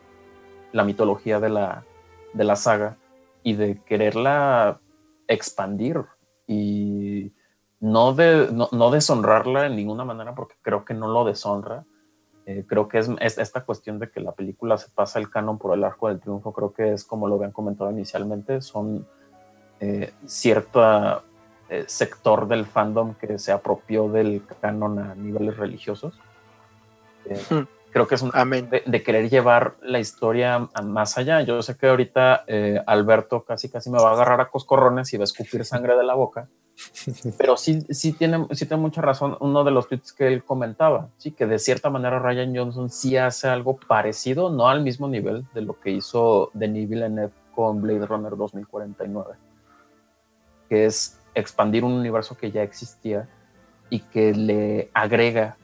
[0.75, 1.85] la mitología de la,
[2.33, 2.97] de la saga
[3.45, 4.81] y de quererla
[5.29, 6.05] expandir
[6.49, 7.33] y
[7.79, 11.85] no, de, no, no, deshonrarla en ninguna manera porque creo que no lo deshonra.
[12.47, 15.59] Eh, creo que es, es, esta cuestión de que la película se pasa el canon
[15.59, 19.07] por el arco del triunfo, creo que es como lo habían comentado inicialmente, son
[19.79, 21.23] eh, cierto
[21.69, 26.19] eh, sector del fandom que se apropió del canon a niveles religiosos.
[27.49, 27.63] Hmm
[27.95, 31.43] creo que es un de, de, querer llevar la historia más allá.
[31.43, 35.17] Yo sé que ahorita eh, Alberto casi casi me va a agarrar a coscorrones y
[35.17, 36.49] va a escupir sangre de la boca,
[37.39, 41.11] pero sí, sí, tiene, sí tiene mucha razón uno de los tweets que él comentaba,
[41.19, 45.47] sí, que de cierta manera Ryan Johnson sí hace algo parecido, no al mismo nivel
[45.55, 49.35] de lo que hizo Denis Villeneuve con Blade Runner 2049,
[50.69, 53.29] que es expandir un universo que ya existía
[53.89, 55.57] y que le agrega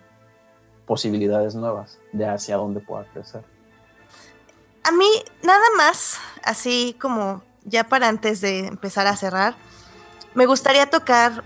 [0.90, 3.44] posibilidades nuevas de hacia dónde pueda crecer.
[4.82, 5.08] A mí,
[5.40, 9.54] nada más, así como ya para antes de empezar a cerrar,
[10.34, 11.44] me gustaría tocar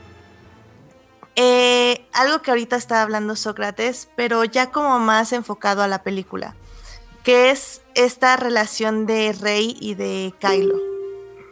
[1.37, 6.57] eh, algo que ahorita está hablando Sócrates, pero ya como más enfocado a la película,
[7.23, 10.79] que es esta relación de Rey y de Kylo,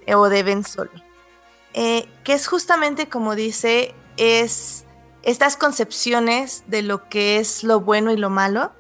[0.07, 0.93] eh, o de Ben Solo,
[1.75, 4.82] eh, que es justamente como dice, es
[5.23, 8.73] estas concepciones de lo que es lo bueno y lo malo,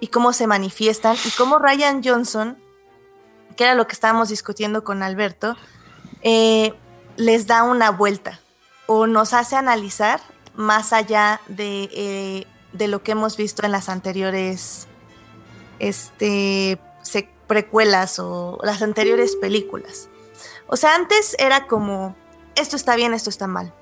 [0.00, 2.58] y cómo se manifiestan, y cómo Ryan Johnson,
[3.56, 5.56] que era lo que estábamos discutiendo con Alberto,
[6.22, 8.40] les da una vuelta
[8.86, 10.20] o nos hace analizar
[10.54, 14.86] más allá de, de lo que hemos visto en las anteriores
[15.78, 16.78] este,
[17.50, 20.08] precuelas o las anteriores películas.
[20.68, 22.14] O sea, antes era como,
[22.54, 23.74] esto está bien, esto está mal.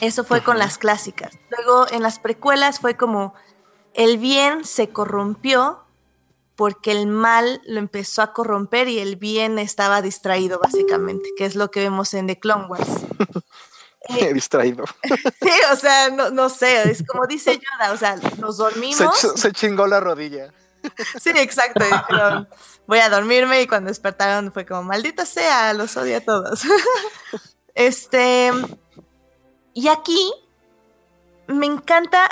[0.00, 1.38] Eso fue con las clásicas.
[1.50, 3.34] Luego en las precuelas fue como,
[3.94, 5.84] el bien se corrompió
[6.54, 11.54] porque el mal lo empezó a corromper y el bien estaba distraído, básicamente, que es
[11.54, 12.88] lo que vemos en The Clone Wars.
[14.08, 14.84] He distraído.
[15.40, 19.18] Sí, o sea, no, sé, es como dice Yoda, o sea, nos dormimos.
[19.36, 20.52] Se, chingó la rodilla.
[21.20, 21.84] Sí, exacto.
[22.86, 26.62] voy a dormirme y cuando despertaron fue como, maldita sea, los odio a todos.
[27.74, 28.50] Este,
[29.78, 30.32] y aquí
[31.46, 32.28] me encanta,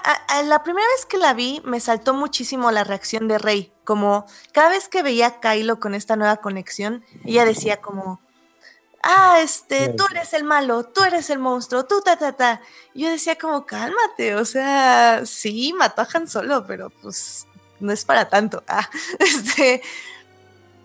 [0.47, 4.71] la primera vez que la vi me saltó muchísimo la reacción de Rey, como cada
[4.71, 8.21] vez que veía a Kylo con esta nueva conexión, ella decía como,
[9.01, 12.63] ah, este, tú eres el malo, tú eres el monstruo, tú, ta, ta, ta.
[12.97, 17.47] yo decía como, cálmate, o sea, sí, mató a Han Solo, pero pues
[17.79, 18.65] no es para tanto.
[18.69, 18.91] Ah,
[19.21, 19.83] este,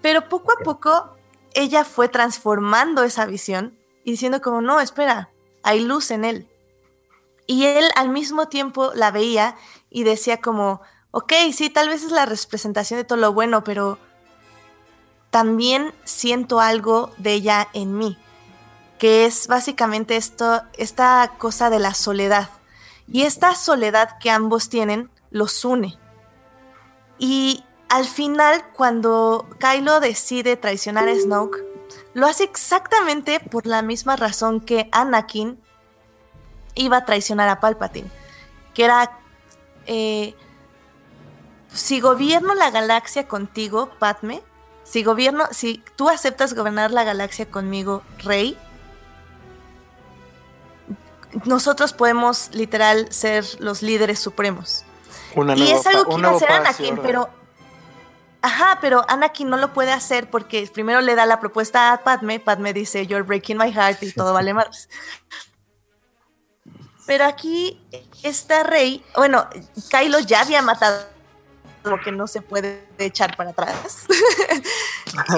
[0.03, 1.17] pero poco a poco
[1.55, 5.31] ella fue transformando esa visión y diciendo como, no, espera,
[5.63, 6.47] hay luz en él.
[7.51, 9.57] Y él al mismo tiempo la veía
[9.89, 10.79] y decía como,
[11.11, 13.97] ok, sí, tal vez es la representación de todo lo bueno, pero
[15.31, 18.17] también siento algo de ella en mí,
[18.99, 22.49] que es básicamente esto, esta cosa de la soledad.
[23.11, 25.99] Y esta soledad que ambos tienen los une.
[27.17, 31.57] Y al final, cuando Kylo decide traicionar a Snoke,
[32.13, 35.59] lo hace exactamente por la misma razón que Anakin
[36.75, 38.09] iba a traicionar a Palpatine,
[38.73, 39.19] que era,
[39.85, 40.35] eh,
[41.73, 44.41] si gobierno la galaxia contigo, Padme,
[44.83, 48.57] si gobierno, si tú aceptas gobernar la galaxia conmigo, Rey,
[51.45, 54.83] nosotros podemos literal ser los líderes supremos.
[55.55, 57.29] y es algo que iba a hacer Anakin, pero
[58.43, 62.39] Ajá, pero Anakin no lo puede hacer porque primero le da la propuesta a Padme,
[62.39, 64.89] Padme dice, You're breaking my heart y todo vale más.
[67.11, 67.77] Pero aquí
[68.23, 69.45] está Rey, bueno,
[69.89, 71.05] Kylo ya había matado
[71.83, 74.05] lo que no se puede echar para atrás.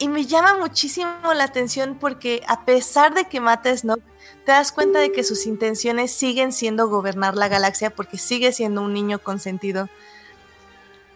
[0.00, 4.02] y, me llama muchísimo la atención porque a pesar de que mata a Snoke,
[4.44, 8.82] te das cuenta de que sus intenciones siguen siendo gobernar la galaxia porque sigue siendo
[8.82, 9.88] un niño consentido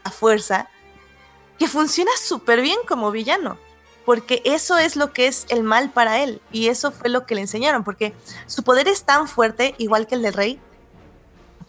[0.05, 0.69] a fuerza,
[1.59, 3.59] que funciona súper bien como villano,
[4.05, 7.35] porque eso es lo que es el mal para él y eso fue lo que
[7.35, 8.15] le enseñaron, porque
[8.47, 10.61] su poder es tan fuerte, igual que el del rey,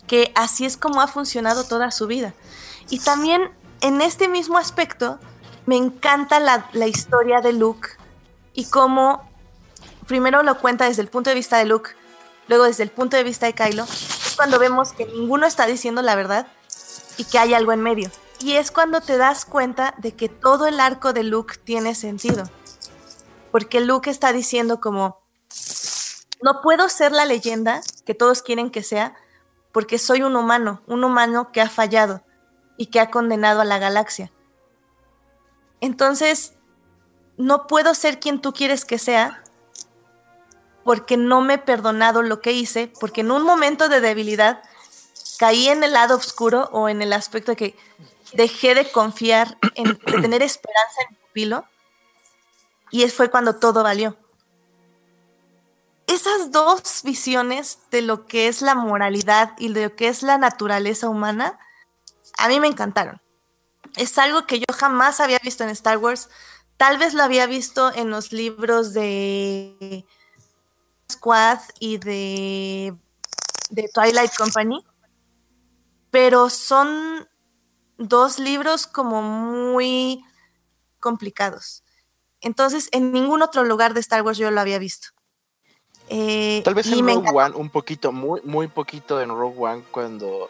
[0.08, 2.34] que así es como ha funcionado toda su vida.
[2.90, 3.52] Y también
[3.82, 5.20] en este mismo aspecto
[5.66, 7.90] me encanta la, historia de Luke
[8.54, 9.28] y cómo
[10.08, 11.92] primero lo cuenta desde el punto de vista de Luke,
[12.48, 16.02] luego desde el punto de vista de Kylo, es cuando vemos que ninguno está diciendo
[16.02, 16.48] la verdad
[17.18, 18.12] y que hay algo en medio.
[18.46, 22.44] Y es cuando te das cuenta de que todo el arco de Luke tiene sentido.
[23.52, 25.20] Porque Luke está diciendo como,
[26.44, 29.16] no puedo ser la leyenda que todos quieren que sea,
[29.72, 32.22] porque soy un humano, un humano que ha fallado
[32.78, 34.32] y que ha condenado a la galaxia.
[35.82, 36.54] Entonces,
[37.38, 39.42] no puedo ser quien tú quieres que sea
[40.84, 44.62] porque no me he perdonado lo que hice, porque en un momento de debilidad
[45.40, 47.76] caí en el lado oscuro o en el aspecto de que
[48.34, 51.66] dejé de confiar, en, de tener esperanza en mi pupilo,
[52.92, 54.18] y fue cuando todo valió.
[56.08, 60.38] Esas dos visiones de lo que es la moralidad y de lo que es la
[60.38, 61.60] naturaleza humana
[62.38, 63.22] a mí me encantaron.
[63.96, 66.30] Es algo que yo jamás había visto en Star Wars.
[66.78, 70.06] Tal vez lo había visto en los libros de
[71.12, 72.96] Squad y de,
[73.70, 74.86] de Twilight Company,
[76.12, 77.30] pero son
[77.98, 80.24] dos libros como muy
[81.00, 81.84] complicados.
[82.42, 85.10] Entonces, en ningún otro lugar de Star Wars yo lo había visto.
[86.10, 90.50] Eh, Tal vez en Rogue One, un poquito, muy, muy poquito en Rogue One, cuando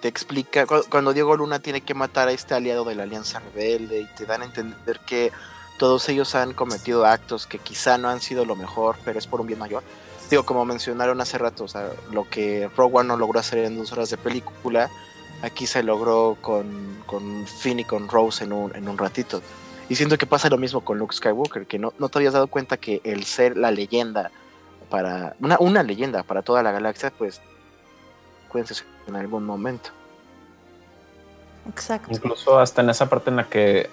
[0.00, 3.40] te explica, cu- cuando Diego Luna tiene que matar a este aliado de la Alianza
[3.40, 5.32] Rebelde y te dan a entender que
[5.78, 9.40] todos ellos han cometido actos que quizá no han sido lo mejor, pero es por
[9.40, 9.82] un bien mayor.
[10.30, 13.76] Digo, como mencionaron hace rato, o sea, lo que Rogue One no logró hacer en
[13.76, 14.88] dos horas de película,
[15.42, 19.42] aquí se logró con, con Finn y con Rose en un, en un ratito.
[19.88, 22.46] Y siento que pasa lo mismo con Luke Skywalker, que no, no te habías dado
[22.46, 24.30] cuenta que el ser la leyenda
[24.88, 27.40] para una, una leyenda para toda la galaxia, pues
[28.48, 29.90] cuéntense en algún momento.
[31.68, 32.08] Exacto.
[32.10, 33.90] Incluso hasta en esa parte en la que.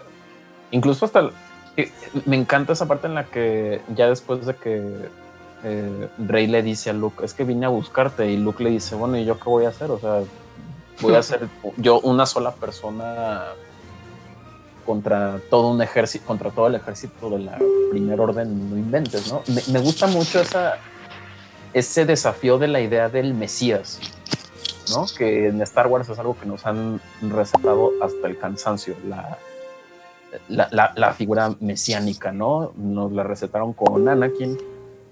[0.72, 1.30] Incluso hasta.
[1.78, 1.92] eh,
[2.26, 5.10] me encanta esa parte en la que ya después de que
[5.64, 8.96] eh, Rey le dice a Luke, es que vine a buscarte, y Luke le dice,
[8.96, 9.92] bueno, ¿y yo qué voy a hacer?
[9.92, 10.22] O sea,
[11.02, 11.48] voy a ser
[11.78, 13.46] yo una sola persona
[14.86, 17.58] contra todo un ejército, contra todo el ejército de la
[17.92, 19.42] primer orden, no inventes, ¿no?
[19.72, 20.78] Me, gusta mucho esa,
[21.74, 24.00] ese desafío de la idea del Mesías,
[24.90, 25.06] ¿no?
[25.18, 29.38] Que en Star Wars es algo que nos han recetado hasta el cansancio, la,
[30.48, 32.72] la, la- la figura mesiánica, ¿no?
[32.76, 34.58] Nos la recetaron con Anakin,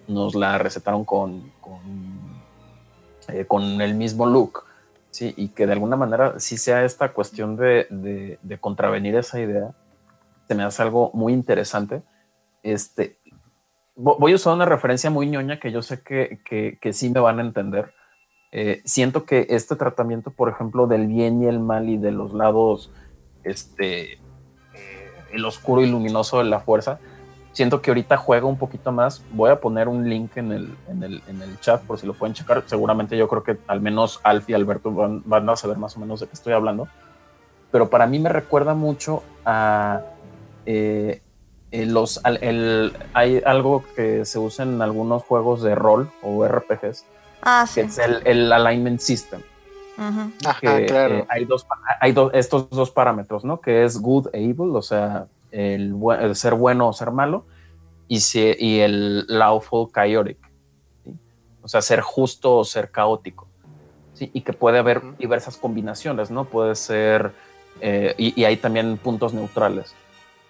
[0.08, 1.80] nos la recetaron con, con,
[3.28, 4.62] eh, con el mismo Luke,
[5.18, 5.34] ¿sí?
[5.36, 9.74] Y que de alguna manera sí sea esta cuestión de, de- contravenir esa idea,
[10.48, 12.04] se me hace algo muy interesante.
[12.62, 13.18] Este,
[13.96, 17.10] vo- voy a usar una referencia muy ñoña que yo sé que, que, que sí
[17.10, 17.94] me van a entender.
[18.52, 22.34] Eh, siento que este tratamiento, por ejemplo, del bien y el mal y de los
[22.34, 22.92] lados,
[23.44, 24.20] este, eh,
[25.34, 27.00] el oscuro y luminoso de la fuerza,
[27.58, 29.24] siento que ahorita juega un poquito más.
[29.32, 32.14] Voy a poner un link en el, en el, en el chat por si lo
[32.14, 32.64] pueden checar.
[32.68, 36.00] Seguramente yo creo que al menos Alf y Alberto van, van a saber más o
[36.00, 36.88] menos de qué estoy hablando.
[37.72, 40.02] Pero para mí me recuerda mucho a
[40.68, 41.20] eh,
[41.72, 46.46] eh, los, al- el, hay algo que se usa en algunos juegos de rol o
[46.46, 47.06] RPGs,
[47.42, 47.88] Ah, que sí.
[47.88, 49.42] es el, el alignment system.
[49.98, 50.32] Ujú.
[50.46, 51.16] Ajá, que, claro.
[51.16, 51.66] eh, hay dos,
[52.00, 53.60] hay dos, estos dos parámetros, ¿no?
[53.60, 55.96] Que es good e evil, o sea, el,
[56.36, 57.46] ser bueno o ser malo,
[58.08, 60.38] y, si- y el lawful chaotic,
[61.04, 61.14] ¿sí?
[61.62, 63.48] o sea, ser justo o ser caótico,
[64.14, 64.30] ¿sí?
[64.34, 66.46] Y que puede haber diversas combinaciones, ¿no?
[66.46, 67.34] Puede ser,
[67.82, 69.94] eh, y, y hay también puntos neutrales.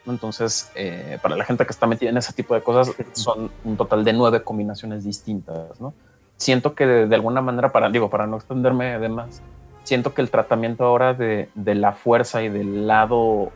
[0.05, 3.75] Entonces, eh, para la gente que está metida en ese tipo de cosas, son un
[3.75, 5.93] total de nueve combinaciones distintas, ¿no?
[6.37, 9.41] Siento que de, de alguna manera, para, digo, para no extenderme de más,
[9.83, 13.51] siento que el tratamiento ahora de, de la fuerza y del lado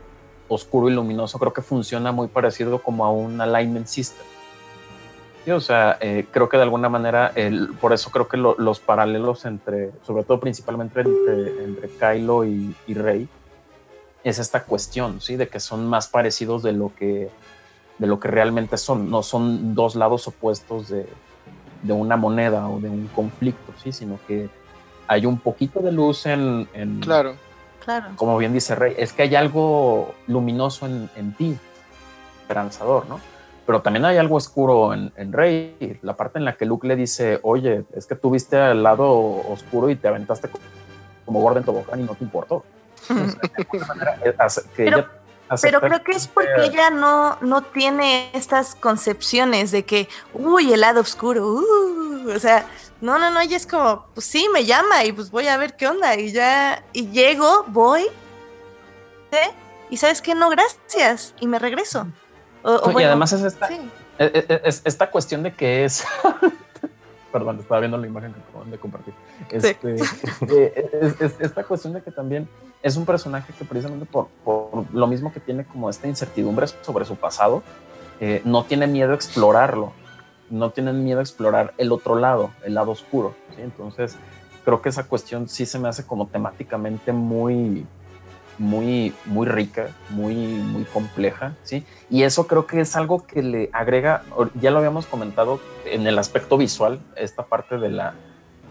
[0.53, 4.26] oscuro y luminoso creo que funciona muy parecido como a un alignment system.
[5.45, 8.56] Sí, o sea, eh, creo que de alguna manera, el- por eso creo que lo-
[8.60, 13.28] los paralelos entre, sobre todo principalmente entre, entre Kylo y, y Rey,
[14.23, 15.38] es esta cuestión, ¿sí?
[15.38, 17.30] De que son más parecidos de lo que,
[17.98, 19.10] de lo que realmente son.
[19.10, 21.07] No son dos lados opuestos de,
[21.82, 23.91] de una moneda o de un conflicto, ¿sí?
[23.91, 24.48] Sino que
[25.07, 27.36] hay un poquito de luz en, en- Claro.
[27.83, 28.07] Claro.
[28.15, 31.57] como bien dice Rey, es que hay algo luminoso en, en ti,
[32.41, 33.19] esperanzador, ¿no?
[33.65, 36.95] Pero también hay algo oscuro en, en Rey, la parte en la que Luke le
[36.95, 40.59] dice, oye, es que tú viste al lado oscuro y te aventaste co-
[41.25, 42.63] como gordo en tobogán y no te importó.
[43.09, 44.33] De manera, eh,
[44.75, 45.07] que Pero- ella
[45.61, 50.71] Pero creo que es que- porque ella no, no tiene estas concepciones de que, uy,
[50.73, 52.65] el lado oscuro, uh, o sea,
[53.02, 55.76] no, no, no, ella es como, pues sí, me llama y pues voy a ver
[55.76, 58.03] qué onda y ya, y llego, voy,
[59.32, 59.52] ¿eh?
[59.90, 62.07] y sabes que no, gracias, y me regreso.
[62.64, 63.80] O- y bueno, además es esta, sí.
[64.18, 66.06] es- es- es esta cuestión de que es.
[67.32, 69.14] Perdón, estaba viendo la imagen que acaban de compartir.
[69.49, 69.95] Este,
[70.49, 72.48] eh, es- es- esta cuestión de que también
[72.84, 77.06] es un personaje que precisamente por, por lo mismo que tiene como esta incertidumbre sobre
[77.06, 77.64] su pasado,
[78.19, 79.94] eh, no tiene miedo a explorarlo,
[80.52, 83.34] no tienen miedo a explorar el otro lado, el lado oscuro.
[83.56, 83.61] ¿sí?
[83.61, 84.15] Entonces,
[84.64, 87.86] creo que esa cuestión sí se me hace como temáticamente muy,
[88.57, 91.84] muy, muy rica, muy, muy compleja, ¿sí?
[92.10, 94.23] Y eso creo que es algo que le agrega,
[94.60, 98.14] ya lo habíamos comentado en el aspecto visual, esta parte de la,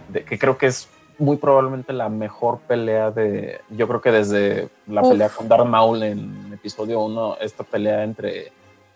[0.09, 0.89] de, que creo que es
[1.19, 5.11] muy probablemente la mejor pelea de, yo creo que desde la Uf.
[5.11, 8.47] pelea con Darth Maul en episodio 1, esta pelea entre,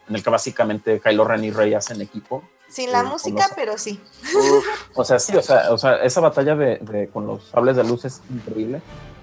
[0.08, 2.42] en el que básicamente Kylo Ren y Rey hacen equipo.
[2.68, 4.00] Sin la eh, música, los- pero sí.
[4.34, 4.64] Uf,
[4.94, 7.84] o sea, sí, o sea, o sea esa batalla de, de- con los sables de
[7.84, 8.80] luz es increíble.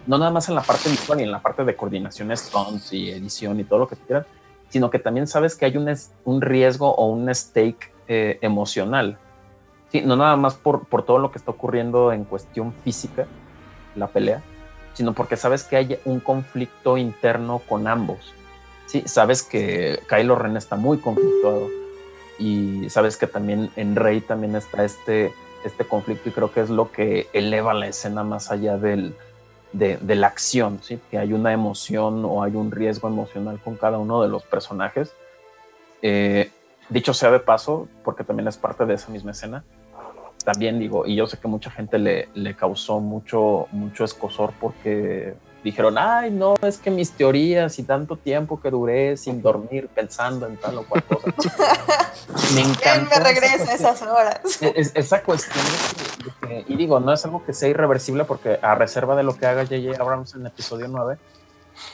[0.08, 3.12] No nada más en la parte visual y en la parte de coordinación, stunts y
[3.12, 4.26] edición y todo lo que tú quieras,
[4.70, 5.94] sino que también sabes que hay un,
[6.26, 9.18] un riesgo o un stake eh, emocional.
[9.92, 13.28] Sí, no nada más por, por todo lo que está ocurriendo en cuestión física,
[13.96, 14.42] la pelea,
[14.94, 18.34] sino porque sabes que hay un conflicto interno con ambos.
[18.88, 21.68] Sí, sabes que Kylo Ren está muy conflictuado
[22.40, 25.34] y sabes que también en Rey también está este,
[25.64, 29.16] este conflicto y creo que es lo que eleva la escena más allá del,
[29.74, 31.00] de, la acción, ¿sí?
[31.10, 35.14] que hay una emoción o hay un riesgo emocional con cada uno de los personajes.
[36.02, 36.52] Eh,
[36.90, 39.64] dicho sea de paso, porque también es parte de esa misma escena,
[40.44, 45.36] también digo, y yo sé que mucha gente le, le causó mucho, mucho escosor porque
[45.64, 50.48] dijeron, ay, no, es que mis teorías y tanto tiempo que duré sin dormir pensando
[50.48, 51.28] en tal o cual cosa.
[52.56, 53.20] me encanta.
[53.20, 54.42] me regresa esas horas?
[54.62, 55.64] Es, esa cuestión
[56.24, 59.36] de que, y digo, no es algo que sea irreversible porque a reserva de lo
[59.36, 60.02] que haga J.J.
[60.02, 61.18] Abrams en el episodio 9,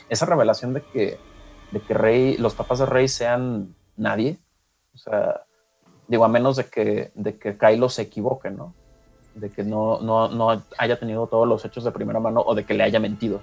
[0.10, 1.20] esa revelación de que,
[1.72, 4.38] de que Rey, los papás de Rey sean nadie,
[4.94, 5.42] o sea,
[6.08, 8.74] digo, a menos de que, de que Kylo se equivoque, ¿no?
[9.36, 12.66] De que no, no, no haya tenido todos los hechos de primera mano o de
[12.66, 13.42] que le haya mentido.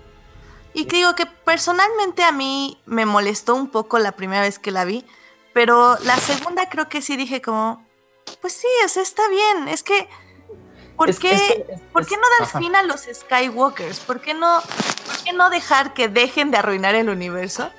[0.75, 4.73] Y que digo que personalmente a mí me molestó un poco la primera vez que
[4.73, 5.07] la vi,
[5.53, 7.87] pero la segunda creo que sí dije como,
[8.41, 10.09] pues sí, o sea, está bien, es que,
[10.97, 12.59] ¿por, Es- qué, es que- es- ¿por qué no dar ajá.
[12.59, 14.01] fin a los Skywalkers?
[14.01, 14.61] ¿Por qué, no,
[15.07, 17.71] ¿Por qué no dejar que dejen de arruinar el universo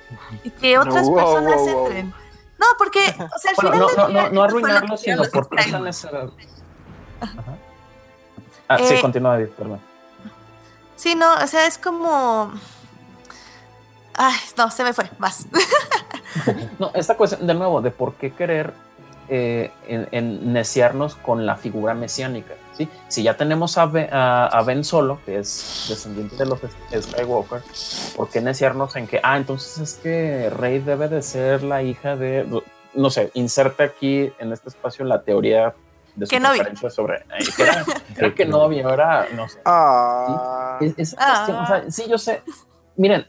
[0.42, 1.86] y que otras wow, personas wow, wow.
[1.86, 2.14] entren?
[2.58, 3.00] No, porque,
[3.34, 5.60] o sea, al Bueno, final no, no, no, arruinarlo, sino por qué.
[7.20, 7.58] Ajá.
[8.68, 9.80] Ah, sí, Eh, continúa, perdón.
[10.96, 12.54] Sí, no, o sea, es como...
[14.16, 15.46] Ay, no, se me fue, vas.
[16.78, 18.74] No, esta cuestión, de nuevo, de por qué querer
[19.28, 22.54] eh, en, en neciarnos con la figura mesiánica.
[22.76, 22.88] ¿sí?
[23.08, 27.62] Si ya tenemos a, Be- a- a Ben Solo, que es descendiente de los Skywalker,
[28.16, 32.16] ¿por qué neciarnos en que, ah, entonces es que Rey debe de ser la hija
[32.16, 32.46] de,
[32.94, 35.74] no sé, inserte aquí en este espacio la teoría
[36.14, 37.84] de su preferencia sobre, eh, que era,
[38.14, 39.58] creo que no, era, no sé.
[39.64, 41.34] Ah, Es- esa Ah.
[41.46, 42.42] cuestión, o sea, sí, yo sé.
[42.96, 43.26] Miren,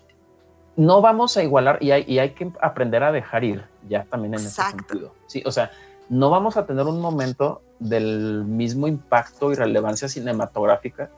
[0.77, 4.35] no vamos a igualar y hay, y hay que aprender a dejar ir ya también
[4.35, 5.13] en ese sentido.
[5.25, 5.71] Sí, o sea,
[6.07, 11.09] no vamos a tener un momento del mismo impacto y relevancia cinematográfica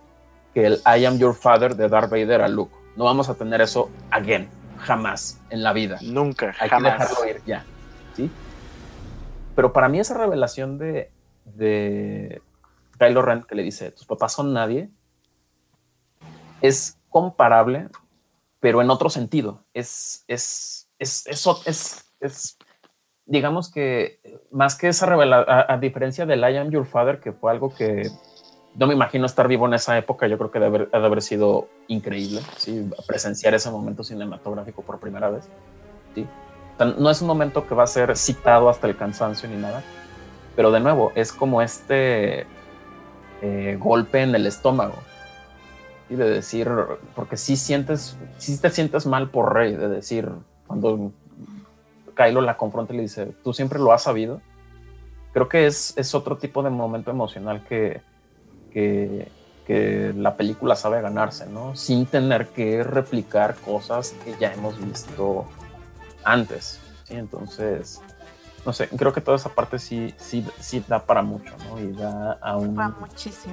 [0.54, 2.74] que el I am your father de Darth Vader a Luke.
[2.96, 4.50] No vamos a tener eso again,
[4.80, 6.00] jamás en la vida.
[6.02, 7.00] nunca, Hay que jamás.
[7.00, 7.64] dejarlo ir ya.
[8.16, 8.32] ¿sí?
[9.56, 11.12] Pero para mí esa revelación de,
[11.44, 12.42] de
[12.98, 14.90] Kylo Ren que le dice, tus papás son nadie,
[16.62, 17.90] es comparable,
[18.60, 19.66] pero en otro sentido.
[19.74, 22.58] Es, es, es, es, es,
[23.26, 24.20] digamos que
[24.52, 27.74] más que esa revelación, a, a diferencia del I am your father, que fue algo
[27.74, 28.10] que
[28.76, 31.06] no me imagino estar vivo en esa época, yo creo que debe haber, ha de
[31.06, 32.90] haber sido increíble, ¿sí?
[33.08, 35.46] presenciar ese momento cinematográfico por primera vez.
[36.16, 36.26] ¿sí?
[36.98, 39.84] No es un momento que va a ser citado hasta el cansancio ni nada,
[40.56, 42.46] pero de nuevo es como este
[43.42, 44.96] eh, golpe en el estómago
[46.10, 46.70] y de decir,
[47.16, 50.30] porque si sientes, si te sientes mal por Rey, de decir,
[50.66, 51.12] cuando
[52.16, 54.42] Kylo la confronta y le dice, tú siempre lo has sabido,
[55.34, 58.02] creo que es, es otro tipo de momento emocional que,
[58.72, 59.28] que,
[59.68, 61.76] que la película sabe ganarse, ¿no?
[61.76, 65.46] Sin tener que replicar cosas que ya hemos visto
[66.24, 67.16] antes, ¿sí?
[67.16, 68.02] Entonces,
[68.66, 71.80] no sé, creo que toda esa parte sí, sí, sí da para mucho, ¿no?
[71.80, 72.94] Y da a un, a,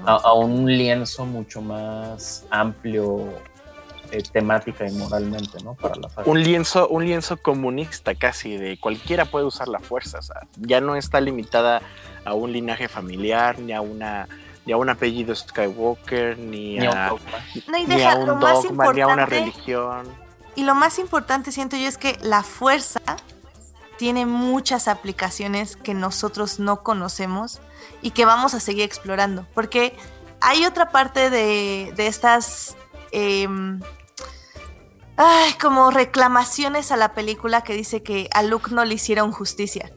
[0.05, 3.29] a un lienzo mucho más amplio
[4.13, 5.75] eh, temática y moralmente, ¿no?
[5.75, 6.09] Para la.
[6.25, 10.81] Un lienzo, un lienzo comunista casi, de cualquiera puede usar la fuerza, o sea, ya
[10.81, 11.83] no está limitada
[12.25, 14.29] a un linaje familiar, ni a una
[14.65, 17.39] ni a un apellido Skywalker, ni, Ni a un a, dogma.
[17.69, 20.09] No, y ni deja, a lo un dogma, ni a una religión.
[20.57, 23.01] Y lo más importante, siento yo, es que la fuerza
[23.99, 27.61] tiene muchas aplicaciones que nosotros no conocemos
[28.03, 29.47] y que vamos a seguir explorando.
[29.55, 29.97] Porque
[30.41, 32.77] hay otra parte de, de estas
[33.13, 33.81] em,
[35.17, 39.93] ay, como reclamaciones a la película que dice que a Luke no le hicieron justicia.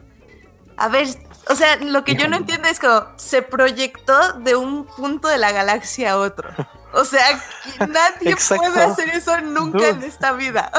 [0.76, 1.08] A ver,
[1.48, 5.38] o sea, lo que yo no entiendo es como se proyectó de un punto de
[5.38, 6.50] la galaxia a otro.
[6.92, 7.40] O sea,
[7.88, 8.64] nadie Exacto.
[8.64, 9.90] puede hacer eso nunca Dude.
[9.90, 10.72] en esta vida.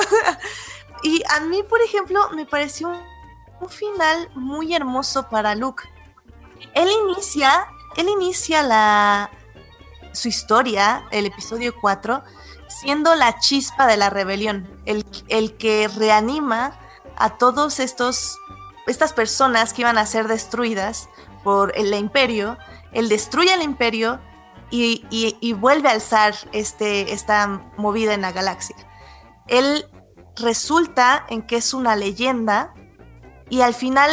[1.04, 2.92] y a mí, por ejemplo, me pareció
[3.62, 5.84] un, final muy hermoso para Luke.
[6.74, 7.68] Él inicia,
[7.98, 9.30] él inicia la
[10.14, 12.22] su historia, el episodio 4,
[12.68, 16.78] siendo la chispa de la rebelión, el, el que reanima
[17.18, 18.38] a todos estos
[18.88, 21.08] estas personas que iban a ser destruidas
[21.44, 22.58] por el imperio,
[22.92, 24.20] él destruye el imperio
[24.70, 27.48] y, y- y vuelve a alzar este, esta
[27.78, 28.76] movida en la galaxia.
[29.48, 29.86] Él
[30.36, 32.74] resulta en que es una leyenda
[33.52, 34.10] y al final,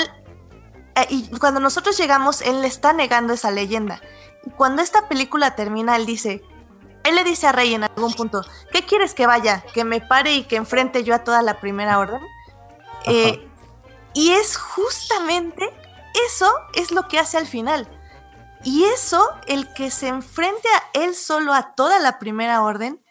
[0.97, 4.02] eh, y cuando nosotros llegamos, él le está negando esa leyenda.
[4.44, 6.43] Y cuando esta película termina, él dice,
[7.05, 9.65] él le dice a Rey en algún punto, ¿qué quieres que vaya?
[9.73, 12.20] ¿Que me pare y que enfrente yo a toda la primera orden?
[13.06, 13.48] Eh,
[14.12, 15.73] y es justamente
[16.27, 17.89] eso es lo que hace al final.
[18.65, 23.05] Y eso, el que se enfrente a él solo a toda la primera orden,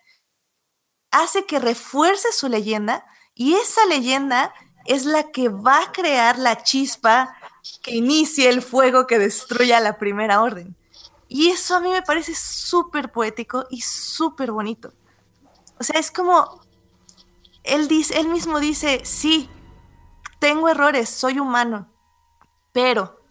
[1.09, 4.53] hace que refuerce su leyenda y esa leyenda
[4.87, 7.35] es la que va a crear la chispa
[7.81, 10.75] que inicie el fuego que destruya la primera orden.
[11.27, 14.93] Y eso a mí me parece súper poético y súper bonito.
[15.79, 16.61] O sea, es como,
[17.63, 19.49] él, dice, él mismo dice, sí,
[20.39, 21.91] tengo errores, soy humano,
[22.71, 23.21] pero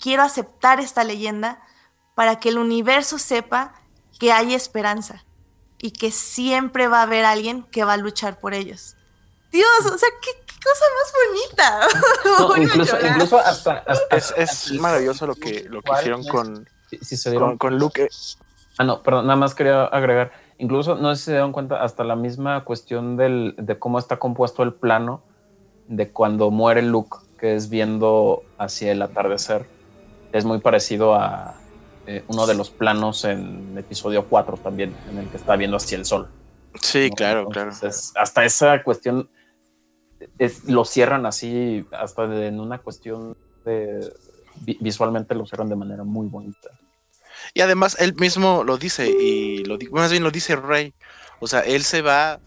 [0.00, 1.62] quiero aceptar esta leyenda
[2.14, 3.74] para que el universo sepa
[4.18, 5.24] que hay esperanza
[5.78, 8.96] y que siempre va a haber alguien que va a luchar por ellos.
[9.54, 10.30] Dios, o sea, qué,
[10.64, 11.12] cosa más
[12.56, 13.06] bonita.
[13.12, 16.66] incluso, hasta, es, maravilloso lo que, lo que hicieron con,
[17.58, 18.08] con, Luke.
[18.78, 20.32] Ah, no, perdón, nada más quería agregar.
[20.58, 24.16] Incluso, no sé si se dieron cuenta, hasta la misma cuestión del, de cómo está
[24.16, 25.22] compuesto el plano
[25.86, 29.66] de cuando muere Luke, que es viendo hacia el atardecer.
[30.32, 31.54] Es muy parecido a
[32.08, 35.96] eh, uno de los planos en episodio 4 también, en el que está viendo hacia
[35.96, 36.28] el sol.
[36.82, 37.70] Sí, claro, claro.
[38.16, 39.28] hasta esa cuestión
[40.66, 44.12] lo cierran así, hasta en una cuestión de
[44.80, 46.70] visualmente lo cierran de manera muy bonita.
[47.52, 50.94] Y además él mismo lo dice, y lo más bien lo dice Rey.
[51.40, 52.40] O sea, él se va,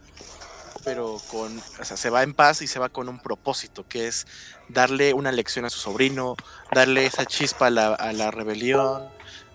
[0.83, 4.07] pero con, o sea, se va en paz y se va con un propósito, que
[4.07, 4.25] es
[4.69, 6.35] darle una lección a su sobrino,
[6.71, 9.03] darle esa chispa a la, a la rebelión,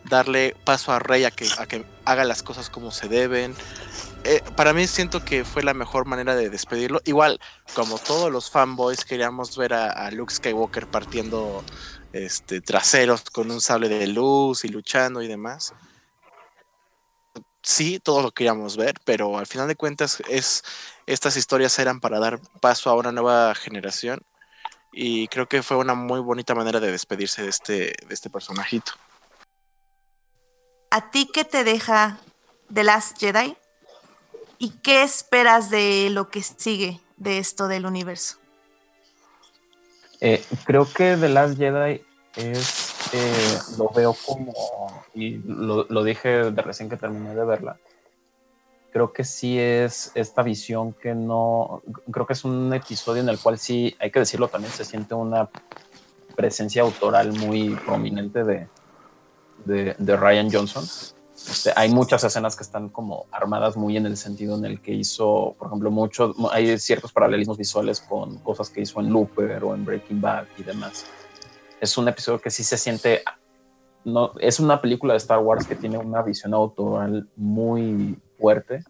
[0.05, 3.55] darle paso a Rey a que, a que haga las cosas como se deben.
[4.25, 7.01] Eh, para mí siento que fue la mejor manera de despedirlo.
[7.05, 7.41] Igual,
[7.75, 11.65] como todos los fanboys, queríamos ver a, Luke Skywalker partiendo
[12.13, 15.75] este, traseros con un sable de luz y luchando y demás.
[17.63, 20.63] Sí, todos lo queríamos ver, pero al final de cuentas es,
[21.07, 24.21] estas historias eran para dar paso a una nueva generación
[24.93, 27.75] y creo que fue una muy bonita manera de despedirse de este,
[28.07, 28.93] de este personajito.
[30.91, 32.19] ¿A ti qué te deja
[32.73, 33.57] The Last Jedi?
[34.63, 38.37] ¿Y qué esperas de lo que sigue de esto del universo?
[40.21, 42.01] Eh, creo que The Last Jedi
[42.37, 44.55] es, eh, lo veo como,
[45.15, 47.77] y lo, dije de recién que terminé de verla,
[48.93, 51.83] creo que sí es esta visión que no,
[52.13, 55.13] creo que es un episodio en el cual sí, hay que decirlo también, se siente
[55.17, 55.51] una
[56.37, 58.69] presencia autoral muy prominente de,
[59.65, 60.85] de, de Ryan Johnson
[61.49, 64.93] este, hay muchas escenas que están como armadas muy en el sentido en el que
[64.93, 69.75] hizo, por ejemplo, mucho, hay ciertos paralelismos visuales con cosas que hizo en Looper o
[69.75, 71.07] en Breaking Bad y demás.
[71.81, 73.23] Es un episodio que sí se siente,
[74.05, 78.85] no, es una película de Star Wars que tiene una visión autoral muy fuerte.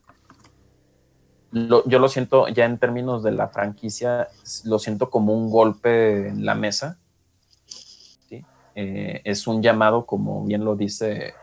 [1.53, 4.29] yo lo siento ya en términos de la franquicia,
[4.65, 6.99] lo siento como un golpe en la mesa.
[8.75, 11.35] Eh, es un llamado, como bien lo dice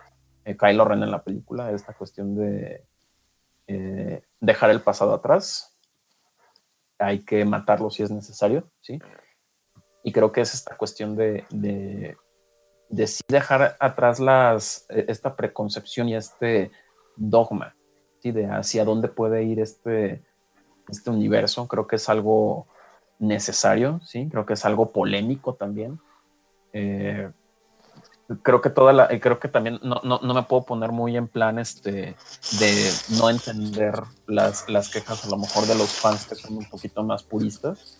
[0.45, 2.85] eh, Kylo Ren en la película, esta cuestión de
[3.67, 5.75] eh, dejar el pasado atrás.
[6.97, 8.99] Hay que matarlo si es necesario, ¿sí?
[10.03, 12.17] Y creo que es esta cuestión de, de,
[13.27, 16.71] dejar atrás las, e, esta preconcepción y este
[17.15, 17.75] dogma,
[18.21, 18.31] ¿sí?
[18.31, 20.23] De hacia dónde puede ir este,
[20.89, 21.67] este universo.
[21.67, 22.65] Creo que es algo
[23.19, 24.27] necesario, ¿sí?
[24.31, 25.99] Creo que es algo polémico también.
[26.73, 27.31] Eh,
[28.43, 31.27] creo que toda la, creo que también no, no, no, me puedo poner muy en
[31.27, 32.15] plan este
[32.59, 36.69] de no entender las, las quejas a lo mejor de los fans que son un
[36.69, 37.97] poquito más puristas.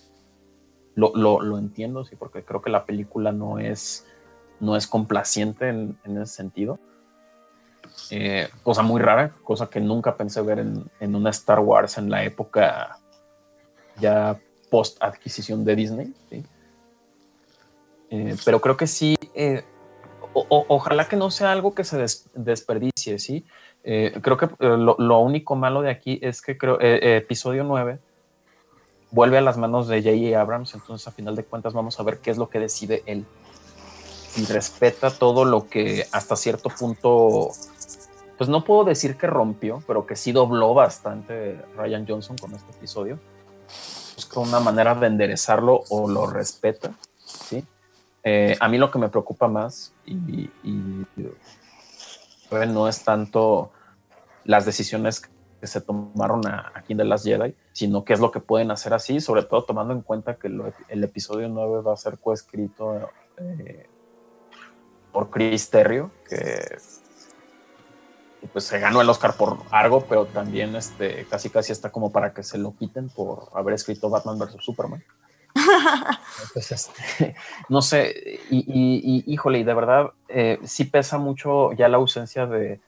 [0.95, 4.05] Lo, lo, lo entiendo, sí, porque creo que la película no es,
[4.59, 6.79] no es complaciente en, en ese sentido.
[8.11, 12.09] Eh, cosa muy rara, cosa que nunca pensé ver en, en una Star Wars en
[12.09, 12.99] la época
[13.99, 14.39] ya
[14.69, 16.13] post adquisición de Disney.
[18.11, 19.63] Eh, pero creo que sí, eh,
[20.33, 23.45] ojalá que no sea algo que se desperdicie, ¿sí?
[23.83, 27.99] Eh, creo que eh, lo, único malo de aquí es que creo eh, episodio 9
[29.11, 30.39] vuelve a las manos de J.J.
[30.39, 33.25] Abrams, entonces a final de cuentas vamos a ver qué es lo que decide él.
[34.37, 37.49] Y respeta todo lo que hasta cierto punto,
[38.37, 42.71] pues no puedo decir que rompió, pero que sí dobló bastante Ryan Johnson con este
[42.71, 43.19] episodio.
[44.15, 46.91] Busca una manera de enderezarlo o lo respeta.
[48.23, 50.49] Eh, a mí lo que me preocupa más y,
[52.51, 53.71] no es tanto
[54.43, 55.21] las decisiones
[55.59, 56.41] que se tomaron
[56.73, 59.63] aquí en The Last Jedi, sino qué es lo que pueden hacer así, sobre todo
[59.63, 63.87] tomando en cuenta que el episodio 9 va a ser coescrito eh,
[65.11, 66.77] por Chris Terrio, que
[68.53, 72.33] pues se ganó el Oscar por algo, pero también este, casi casi está como para
[72.33, 74.57] que se lo quiten por haber escrito Batman vs.
[74.59, 75.03] Superman.
[76.55, 77.35] Este,
[77.69, 82.79] no sé, y, híjole, y de verdad eh, sí pesa mucho ya la ausencia de,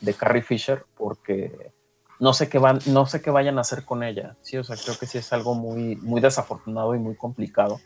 [0.00, 1.72] de Carrie Fisher porque
[2.18, 4.36] no sé qué van, no sé qué vayan a hacer con ella.
[4.42, 7.80] Sí, o sea, creo que sí es algo muy, muy desafortunado y muy complicado.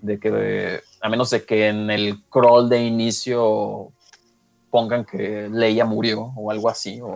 [0.00, 3.92] De que, a menos de que en el crawl de inicio
[4.70, 7.14] pongan que Leia murió o algo así, o,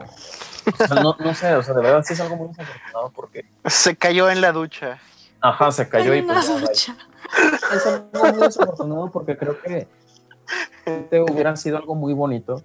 [1.02, 3.44] no, no, sé, o sea, de verdad sí es algo muy desafortunado porque.
[3.66, 4.98] Se cayó en la ducha.
[5.40, 6.50] Ajá, se cayó y pues.
[7.72, 9.86] Es algo muy desafortunado porque creo que
[11.20, 12.62] hubiera sido algo muy bonito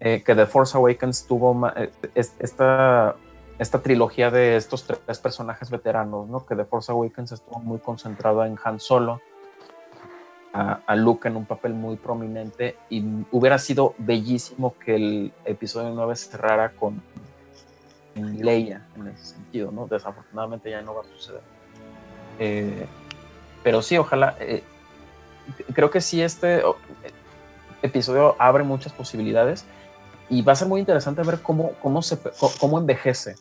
[0.00, 3.14] eh, que The Force Awakens tuvo eh, esta,
[3.58, 6.44] esta trilogía de estos tres personajes veteranos, ¿no?
[6.44, 9.20] Que The Force Awakens estuvo muy concentrada en Han Solo,
[10.52, 16.16] a, Luke en un papel muy prominente y hubiera sido bellísimo que el episodio 9
[16.16, 17.00] cerrara con
[18.14, 19.86] Leia en ese sentido, ¿no?
[19.86, 21.51] Desafortunadamente ya no va a suceder.
[22.38, 22.86] Eh,
[23.62, 24.36] pero sí, ojalá.
[25.74, 26.62] creo que sí, este
[27.82, 29.64] episodio abre muchas posibilidades
[30.28, 32.18] y va a ser muy interesante ver cómo, cómo, se,
[32.58, 33.34] cómo envejece,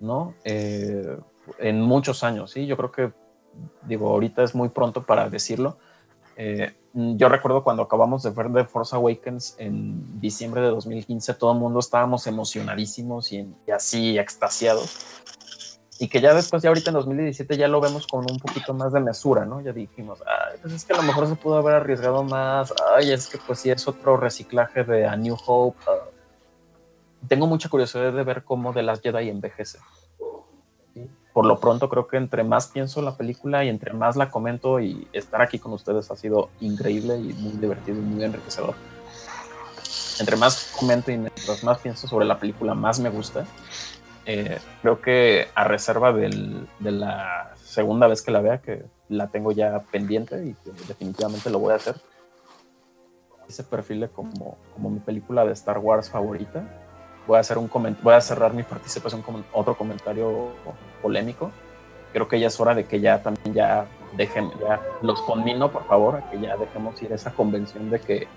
[0.00, 0.34] ¿no?
[0.44, 1.16] Eh,
[1.58, 2.66] en muchos años, ¿sí?
[2.66, 3.12] Yo creo que,
[3.82, 5.78] digo, ahorita es muy pronto para decirlo.
[6.36, 11.52] Eh, yo recuerdo cuando acabamos de ver The Force Awakens en diciembre de 2015, todo
[11.52, 15.22] el mundo estábamos emocionadísimos y, y así extasiados
[15.98, 18.92] y que ya después, ya ahorita en 2017, ya lo vemos con un poquito más
[18.92, 19.60] de mesura, ¿no?
[19.60, 23.12] Ya dijimos, ay, pues es que a lo mejor se pudo haber arriesgado más, ay,
[23.12, 25.78] es que pues sí es otro reciclaje de A New Hope.
[25.86, 26.10] Ah,
[27.28, 29.78] tengo mucha curiosidad de ver cómo The Last Jedi envejece.
[31.32, 34.80] Por lo pronto, creo que entre más pienso la película y entre más la comento
[34.80, 38.74] y estar aquí con ustedes ha sido increíble y muy divertido y muy enriquecedor.
[40.18, 43.46] Entre más comento y mientras más pienso sobre la película, más me gusta.
[44.26, 49.28] Eh, creo que a reserva del, de la segunda vez que la vea, que la
[49.28, 51.94] tengo ya pendiente y que definitivamente lo voy a hacer,
[53.48, 56.64] se perfile como, como mi película de Star Wars favorita.
[57.26, 57.70] Voy a, hacer un
[58.02, 60.50] voy a cerrar mi participación con otro comentario
[61.02, 61.50] polémico.
[62.12, 63.86] Creo que ya es hora de que ya también ya
[64.16, 68.28] dejen, ya los conmino por favor, a que ya dejemos ir esa convención de que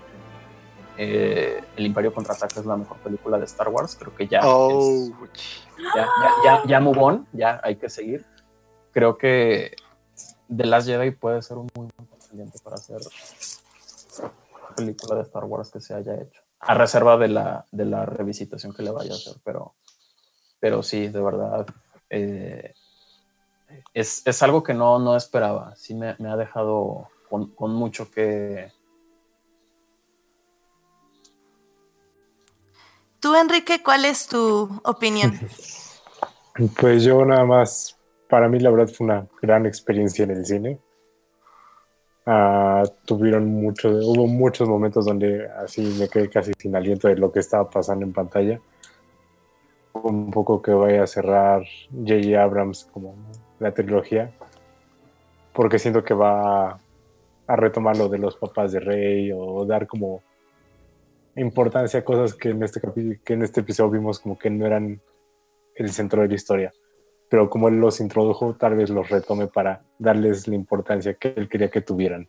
[1.02, 3.96] eh, El Imperio Contraataca es la mejor película de Star Wars.
[3.98, 5.08] Creo que ya, oh.
[5.96, 6.06] ya,
[6.44, 8.26] ya, ya, move on, ya hay que seguir.
[8.92, 9.74] Creo que
[10.54, 15.44] The Last Jedi puede ser un muy buen contendiente para hacer la película de Star
[15.44, 16.42] Wars que se haya hecho.
[16.58, 19.76] A reserva de la, de la revisitación que le vaya a hacer, pero,
[20.58, 21.66] pero sí, de verdad.
[22.10, 22.74] Eh,
[23.94, 25.74] es, es, algo que no, no esperaba.
[25.76, 28.70] Sí me, me ha dejado con, con mucho que,
[33.20, 35.38] Tú, Enrique, ¿cuál es tu opinión?
[36.78, 37.96] Pues yo nada más,
[38.28, 40.78] para mí la verdad fue una gran experiencia en el cine.
[42.26, 47.32] Uh, tuvieron mucho, hubo muchos momentos donde así me quedé casi sin aliento de lo
[47.32, 48.60] que estaba pasando en pantalla.
[49.94, 52.42] Un poco que vaya a cerrar J.J.
[52.42, 53.14] Abrams como
[53.58, 54.32] la trilogía,
[55.54, 56.78] porque siento que va
[57.46, 60.22] a retomar lo de los papás de Rey o dar como
[61.36, 62.80] importancia a cosas que en este
[63.24, 65.00] que en este episodio vimos como que no eran
[65.74, 66.72] el centro de la historia.
[67.28, 71.48] Pero como él los introdujo, tal vez los retome para darles la importancia que él
[71.48, 72.28] quería que tuvieran.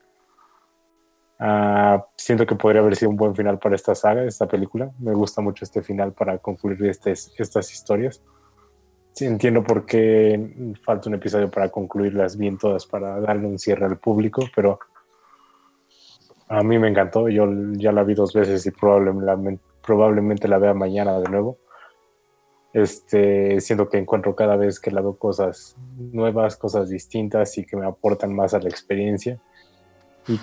[1.40, 4.92] Uh, siento que podría haber sido un buen final para esta saga, esta película.
[5.00, 8.22] Me gusta mucho este final para concluir este, estas historias.
[9.14, 13.86] Sí, entiendo por qué falta un episodio para concluirlas bien todas, para darle un cierre
[13.86, 14.80] al público, pero
[16.52, 20.74] a mí me encantó, yo ya la vi dos veces y probablemente, probablemente la vea
[20.74, 21.58] mañana de nuevo.
[22.74, 27.78] Este, siento que encuentro cada vez que la veo cosas nuevas, cosas distintas y que
[27.78, 29.40] me aportan más a la experiencia.
[30.28, 30.38] Y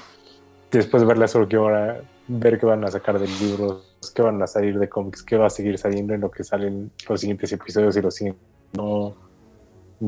[0.71, 3.83] después de verla solo quiero ahora ver qué van a sacar del libro,
[4.15, 6.91] qué van a salir de cómics, qué va a seguir saliendo en lo que salen
[7.07, 8.43] los siguientes episodios y los siguientes.
[8.73, 9.15] No,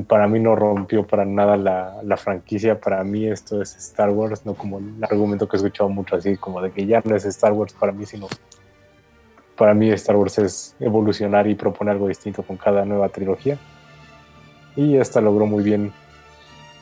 [0.06, 2.80] para mí no rompió para nada la, franquicia.
[2.80, 6.36] Para mí esto es Star Wars, no como el argumento que he escuchado mucho así,
[6.36, 8.28] como de que ya no es Star Wars para mí, sino
[9.56, 13.58] para mí Star Wars es evolucionar y proponer algo distinto con cada nueva trilogía.
[14.76, 15.92] Y esta logró muy bien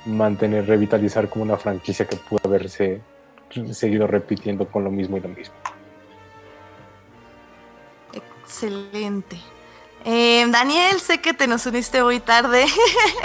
[0.04, 3.00] mantener, revitalizar como una franquicia que pudo haberse
[3.72, 5.54] seguido repitiendo con lo mismo y lo mismo.
[8.12, 9.38] Excelente.
[10.04, 12.66] Eh, Daniel, sé que te nos uniste muy tarde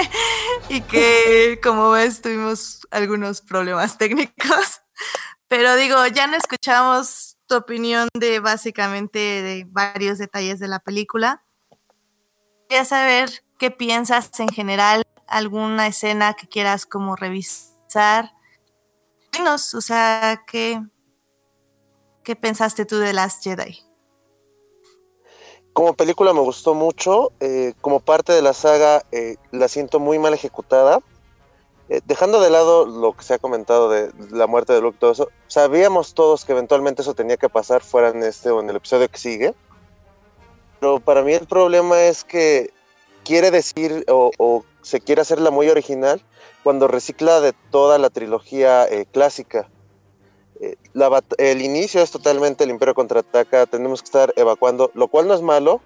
[0.69, 4.81] y que, como ves, tuvimos algunos problemas técnicos.
[5.47, 11.43] Pero digo, ya no escuchamos tu opinión de básicamente de varios detalles de la película.
[12.67, 18.33] Quería saber qué piensas en general alguna escena que quieras como revisar.
[19.31, 20.81] Dinos, o sea, ¿qué,
[22.23, 23.82] qué pensaste tú de Last Jedi?
[25.73, 30.19] Como película me gustó mucho, eh, como parte de la saga eh, la siento muy
[30.19, 30.99] mal ejecutada.
[31.89, 35.11] Eh, dejando de lado lo que se ha comentado de la muerte de Luke, todo
[35.11, 38.77] eso, sabíamos todos que eventualmente eso tenía que pasar, fuera en este o en el
[38.77, 39.53] episodio que sigue.
[40.79, 42.71] Pero para mí el problema es que
[43.23, 46.21] quiere decir o, o se quiere hacerla muy original
[46.63, 49.69] cuando recicla de toda la trilogía eh, clásica.
[50.93, 55.33] La el inicio es totalmente el Imperio contraataca, tenemos que estar evacuando, lo cual no
[55.33, 55.81] es malo,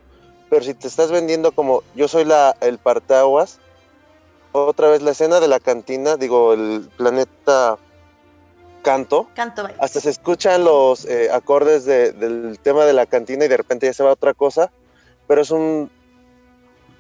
[0.50, 3.60] pero si te estás vendiendo como yo soy la, el partaguas,
[4.52, 7.78] otra vez la escena de la cantina, digo, el planeta
[8.84, 13.48] Canto, Canto hasta se escuchan los eh, acordes de- del tema de la cantina y
[13.50, 14.72] de repente ya se va a otra cosa,
[15.28, 15.92] pero es un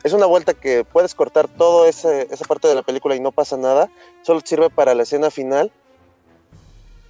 [0.04, 3.58] es una vuelta que puedes cortar toda esa parte de la película y no pasa
[3.58, 3.90] nada,
[4.22, 5.72] solo sirve para la escena final,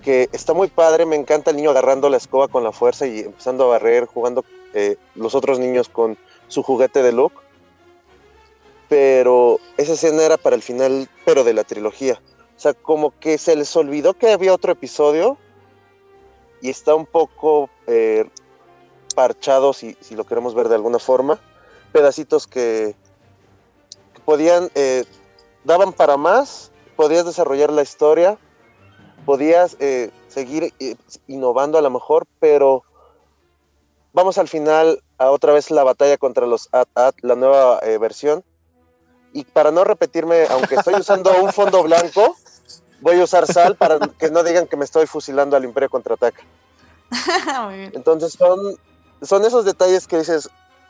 [0.07, 3.19] que está muy padre, me encanta el niño agarrando la escoba con la fuerza y
[3.19, 6.17] empezando a barrer, jugando eh, los otros niños con
[6.47, 7.35] su juguete de Luke,
[8.87, 12.21] pero esa escena era para el final, pero de la trilogía.
[12.55, 15.37] O sea, como que se les olvidó que había otro episodio
[16.61, 18.29] y está un poco eh,
[19.13, 21.37] parchado, si, si lo queremos ver de alguna forma.
[21.91, 22.95] Pedacitos que,
[24.13, 25.03] que podían, eh,
[25.65, 28.37] daban para más, podías desarrollar la historia,
[29.27, 30.95] podías eh, seguir eh,
[31.27, 32.83] innovando a lo mejor, pero
[34.13, 38.41] vamos al final a otra vez la batalla contra los AT-AT, la nueva eh, versión.
[39.33, 42.37] Y para no repetirme, aunque estoy usando un fondo blanco,
[43.01, 46.41] voy a usar sal para que no digan que me estoy fusilando al Imperio Contraataca.
[47.93, 48.77] Entonces son,
[49.21, 50.49] son esos detalles que dices,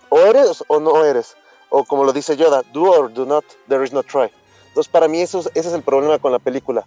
[0.09, 1.35] o eres o no eres.
[1.69, 4.29] O como lo dice Yoda, do or do not, there is no try.
[4.67, 6.85] Entonces para mí eso, es- ese es el problema con la película.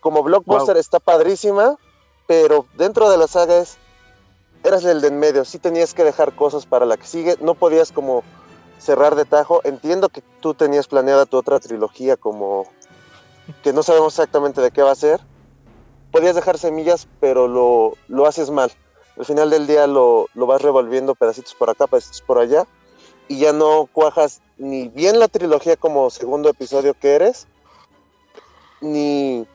[0.00, 1.76] Como blockbuster está padrísima,
[2.26, 3.76] pero dentro de la saga es,
[4.64, 7.54] eras el de en medio, sí tenías que dejar cosas para la que sigue, no
[7.54, 8.22] podías como
[8.78, 9.60] cerrar de tajo.
[9.64, 12.66] Entiendo que tú tenías planeada tu otra trilogía como
[13.62, 15.20] que no sabemos exactamente de qué va a ser.
[16.12, 18.72] Podías dejar semillas, pero lo, lo haces mal.
[19.16, 22.66] Al final del día lo, lo vas revolviendo pedacitos por acá, pedacitos por allá,
[23.28, 27.46] y ya no cuajas ni bien la trilogía como segundo episodio que eres,
[28.80, 29.46] ni,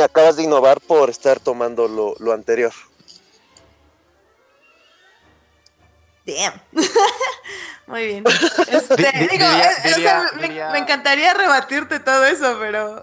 [0.00, 2.72] acabas de innovar por estar tomando lo, lo anterior.
[6.26, 6.60] Damn.
[7.86, 8.24] Muy bien.
[8.68, 12.56] Este, Di- di- digo, diría- o sea, diría- me, diría- me encantaría rebatirte todo eso,
[12.58, 13.02] pero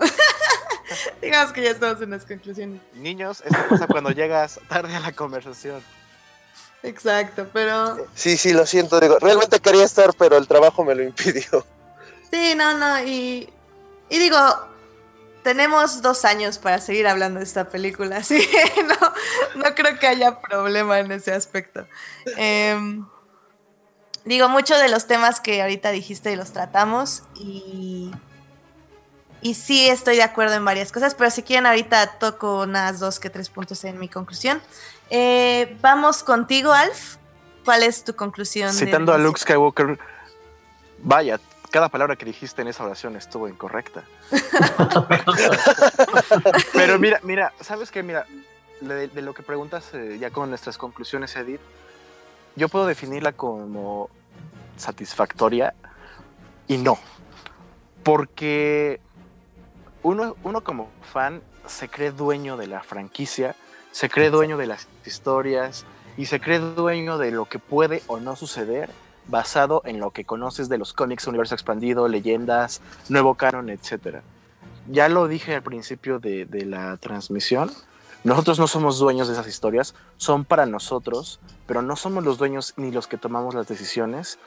[1.22, 2.82] digamos que ya estamos en las conclusiones.
[2.94, 5.84] Niños, esto pasa cuando llegas tarde a la conversación.
[6.82, 11.04] Exacto, pero Sí, sí, lo siento, digo, realmente quería estar, pero el trabajo me lo
[11.04, 11.64] impidió.
[12.32, 13.48] sí, no, no, y,
[14.10, 14.38] y digo,
[15.44, 20.08] tenemos dos años para seguir hablando de esta película, así que no, no creo que
[20.08, 21.88] haya problema en ese aspecto.
[22.38, 23.06] Em,
[24.26, 28.12] digo, muchos de los temas que ahorita dijiste los tratamos y,
[29.42, 33.20] y sí estoy de acuerdo en varias cosas, pero si quieren ahorita toco unas dos
[33.20, 34.62] que tres puntos en mi conclusión.
[35.10, 37.18] Eh, vamos contigo, Alf.
[37.66, 38.74] ¿Cuál es tu conclusión?
[38.74, 40.00] Citando a Luke Skywalker,
[41.00, 41.40] vaya,
[41.72, 44.04] cada palabra que dijiste en esa oración estuvo incorrecta.
[46.74, 48.04] Pero mira, mira, ¿sabes qué?
[48.04, 48.28] Mira,
[48.82, 51.62] de, de lo que preguntas eh, ya con nuestras conclusiones, Edith,
[52.56, 54.10] yo puedo definirla como
[54.76, 55.74] satisfactoria
[56.68, 57.00] y no.
[58.04, 59.00] Porque
[60.04, 63.56] uno, uno como fan se cree dueño de la franquicia,
[63.92, 65.86] se cree dueño de las historias
[66.18, 68.90] y se cree dueño de lo que puede o no suceder
[69.28, 74.22] basado en lo que conoces de los cómics, universo expandido, leyendas, nuevo canon, etc.
[74.88, 77.72] Ya lo dije al principio de, de la transmisión,
[78.24, 82.74] nosotros no somos dueños de esas historias, son para nosotros, pero no somos los dueños
[82.78, 84.38] ni los que tomamos las decisiones.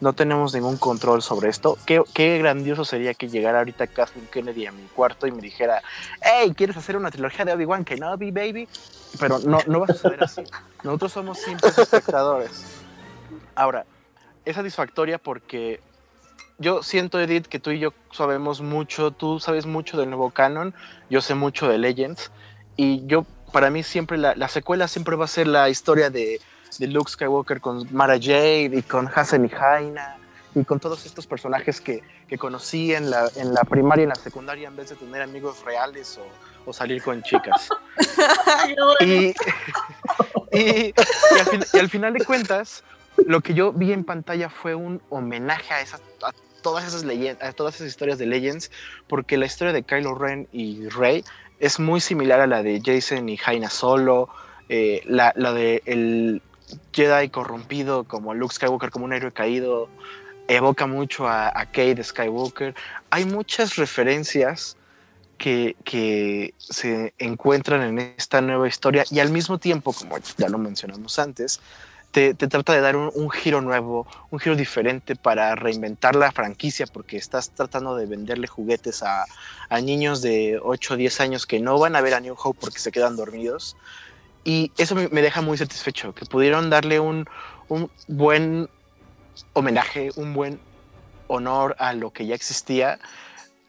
[0.00, 1.78] No tenemos ningún control sobre esto.
[1.86, 5.82] Qué, qué grandioso sería que llegara ahorita Kathleen Kennedy a mi cuarto y me dijera,
[6.20, 8.68] hey, ¿quieres hacer una trilogía de Obi-Wan Kenobi, baby?
[9.18, 10.42] Pero no, no va a suceder así.
[10.84, 12.62] Nosotros somos simples espectadores.
[13.54, 13.86] Ahora,
[14.48, 15.80] es satisfactoria porque
[16.58, 20.74] yo siento, Edith, que tú y yo sabemos mucho, tú sabes mucho del nuevo canon,
[21.10, 22.30] yo sé mucho de Legends,
[22.76, 26.40] y yo, para mí siempre, la, la secuela siempre va a ser la historia de,
[26.78, 30.16] de Luke Skywalker con Mara Jade y con Hasan y Jaina
[30.54, 34.08] y con todos estos personajes que, que conocí en la, en la primaria y en
[34.10, 37.68] la secundaria en vez de tener amigos reales o, o salir con chicas.
[39.00, 39.34] y,
[40.52, 40.58] y,
[40.88, 40.94] y
[41.38, 42.82] al fin- y al final de cuentas,
[43.26, 46.32] lo que yo vi en pantalla fue un homenaje a, a
[46.62, 48.70] todas esas leyendas, todas esas historias de Legends,
[49.06, 51.24] porque la historia de Kylo Ren y Rey
[51.60, 54.28] es muy similar a la de Jason y Jaina Solo,
[54.68, 56.42] eh, la, la de el
[56.92, 59.88] Jedi corrompido como Luke Skywalker, como un héroe caído,
[60.46, 62.74] evoca mucho a, a Kate Skywalker.
[63.10, 64.76] Hay muchas referencias
[65.38, 70.58] que, que, se encuentran en esta nueva historia y al mismo tiempo, como ya lo
[70.58, 71.60] mencionamos antes,
[72.10, 77.16] te, trata de dar un, giro nuevo, un giro diferente para reinventar la franquicia porque
[77.16, 79.26] estás tratando de venderle juguetes a,
[79.82, 82.78] niños de 8 o 10 años que no van a ver a New Hope porque
[82.78, 83.76] se quedan dormidos.
[84.44, 87.28] Y eso me, deja muy satisfecho, que pudieron darle un
[88.06, 88.68] buen
[89.52, 90.60] homenaje, un buen
[91.28, 92.98] honor a lo que ya existía,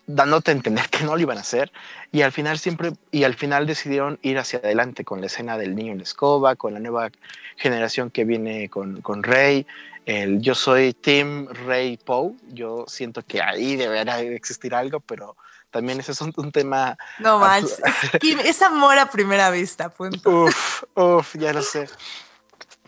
[0.10, 1.72] dándote a entender que no lo iban a hacer.
[2.11, 5.76] Y al final siempre, y al final decidieron ir hacia adelante con la escena del
[5.76, 7.11] niño en la escoba, con la nueva
[7.57, 9.68] generación que viene con, con Rey.
[10.07, 12.34] El, yo soy Tim Rey Poe.
[12.48, 15.38] Yo siento que ahí deberá existir algo, pero
[15.69, 16.98] también ese es un, un tema.
[17.19, 17.64] No más.
[17.64, 20.45] Es, es, amor a primera vista, punto.
[20.45, 21.88] Uf, uf, ya lo sé.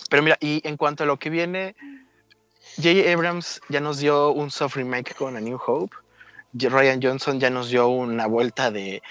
[0.10, 1.76] Pero mira, y en cuanto a lo que viene,
[2.78, 3.14] J.
[3.14, 5.96] Abrams ya nos dio un soft remake con A New Hope.
[6.54, 9.02] Ryan Johnson ya nos dio una vuelta de,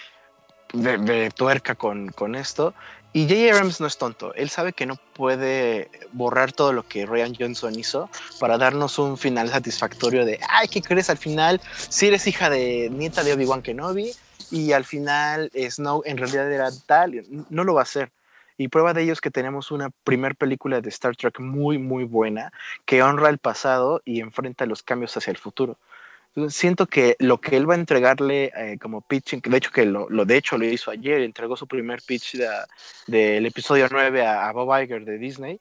[1.34, 2.74] tuerca con, esto.
[3.12, 3.52] Y J.
[3.52, 4.32] Abrams no es tonto.
[4.34, 8.08] Él sabe que no puede borrar todo lo que Ryan Johnson hizo
[8.38, 11.60] para darnos un final satisfactorio de, ay, ¿qué crees al final?
[11.88, 14.12] Si eres hija de nieta de Obi-Wan Kenobi
[14.52, 18.12] y al final Snow en realidad era tal, no lo va a hacer.
[18.60, 22.04] Y prueba de ello es que tenemos una primer película de Star Trek muy, muy
[22.04, 22.52] buena
[22.84, 25.78] que honra el pasado y enfrenta los cambios hacia el futuro.
[26.48, 30.07] Siento que lo que él va a entregarle eh, como pitching, de hecho que lo,
[30.09, 32.48] de hecho lo hizo ayer, entregó su primer pitch del
[33.09, 35.61] de, de episodio 9 a, Bob Iger de Disney,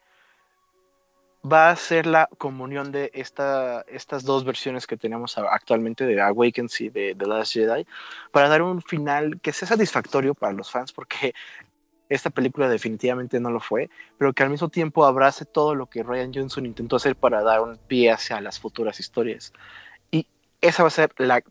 [1.44, 6.82] va a ser la comunión de esta, estas dos versiones que tenemos actualmente de Awakens
[6.82, 7.88] y de The Last Jedi,
[8.32, 11.34] para dar un final que sea satisfactorio para los fans, porque
[12.10, 16.04] esta película definitivamente no lo fue, pero que al mismo tiempo abrace todo lo que
[16.04, 19.54] Ryan Johnson intentó hacer para dar un pie hacia las futuras historias.
[20.62, 21.42] Esa va a ser la,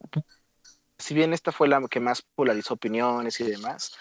[0.99, 3.93] si bien esta fue la que más polarizó opiniones y demás,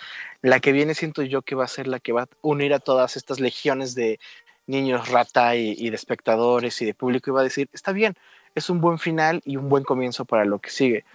[0.41, 2.79] la que viene siento yo que va a ser la que va a unir a
[2.79, 4.19] todas estas legiones de
[4.65, 8.15] niños rata y, y de espectadores y de público y va a decir, está bien,
[8.55, 11.05] es un buen final y un buen comienzo para lo que sigue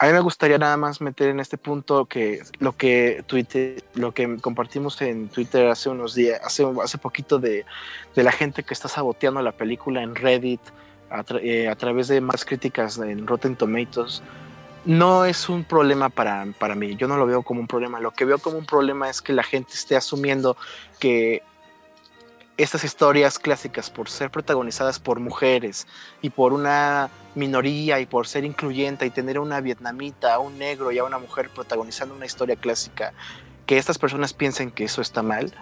[0.00, 4.14] a mí me gustaría nada más meter en este punto que lo que Twitter, lo
[4.14, 7.66] que compartimos en Twitter hace unos días, hace, hace poquito de,
[8.14, 10.62] de la gente que está saboteando la película en Reddit
[11.42, 14.22] eh, a, través de más críticas en Rotten Tomatoes.
[14.84, 18.00] No es un problema para, para mí, yo no lo veo como un problema.
[18.00, 20.56] Lo que veo como un problema es que la gente esté asumiendo
[20.98, 21.42] que
[22.56, 25.86] estas historias clásicas por ser protagonizadas por mujeres
[26.20, 30.58] y por una minoría y por ser incluyente y tener a una vietnamita, a un
[30.58, 33.12] negro y a una mujer protagonizando una historia clásica,
[33.66, 35.52] que estas personas piensen que eso está mal,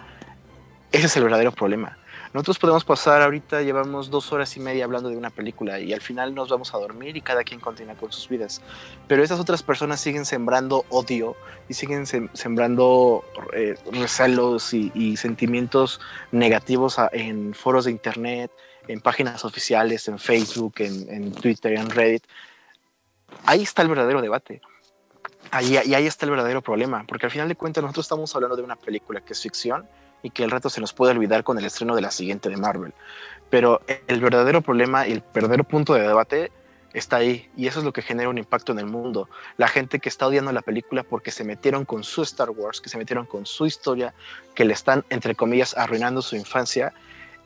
[0.91, 1.97] ese es el verdadero problema.
[2.31, 6.01] Nosotros podemos pasar ahorita, llevamos dos horas y media hablando de una película y al
[6.01, 8.61] final nos vamos a dormir y cada quien continúa con sus vidas.
[9.07, 11.35] Pero esas otras personas siguen sembrando odio
[11.67, 13.75] y siguen sem sembrando eh,
[14.71, 15.99] y, y, sentimientos
[16.31, 18.51] negativos a, en foros de internet,
[18.87, 22.23] en páginas oficiales, en Facebook, en, en Twitter, en Reddit.
[23.45, 24.61] Ahí está el verdadero debate.
[25.49, 28.55] Ahí, y ahí está el verdadero problema, porque al final de cuentas nosotros estamos hablando
[28.55, 29.87] de una película que es ficción
[30.23, 32.57] y que el reto se nos puede olvidar con el estreno de la siguiente de
[32.57, 32.93] Marvel.
[33.49, 36.51] Pero el verdadero problema y el verdadero punto de debate
[36.93, 39.29] está ahí y eso es lo que genera un impacto en el mundo.
[39.57, 42.89] La gente que está odiando la película porque se metieron con su Star Wars, que
[42.89, 44.13] se metieron con su historia,
[44.55, 46.93] que le están, entre comillas, arruinando su infancia.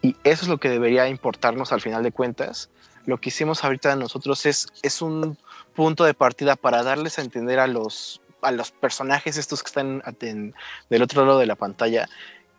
[0.02, 2.70] Y eso es lo que debería importarnos al final de cuentas.
[3.06, 5.38] Lo que hicimos ahorita nosotros es, es un
[5.76, 10.04] punto de partida para darles a entender a los, a los personajes estos que están
[10.22, 10.54] en,
[10.90, 12.08] del otro lado de la pantalla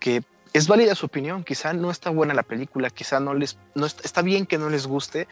[0.04, 0.22] que
[0.52, 4.20] es válida su opinión, quizá no está buena la película, quizá no les, no está,
[4.20, 5.28] bien que no les guste,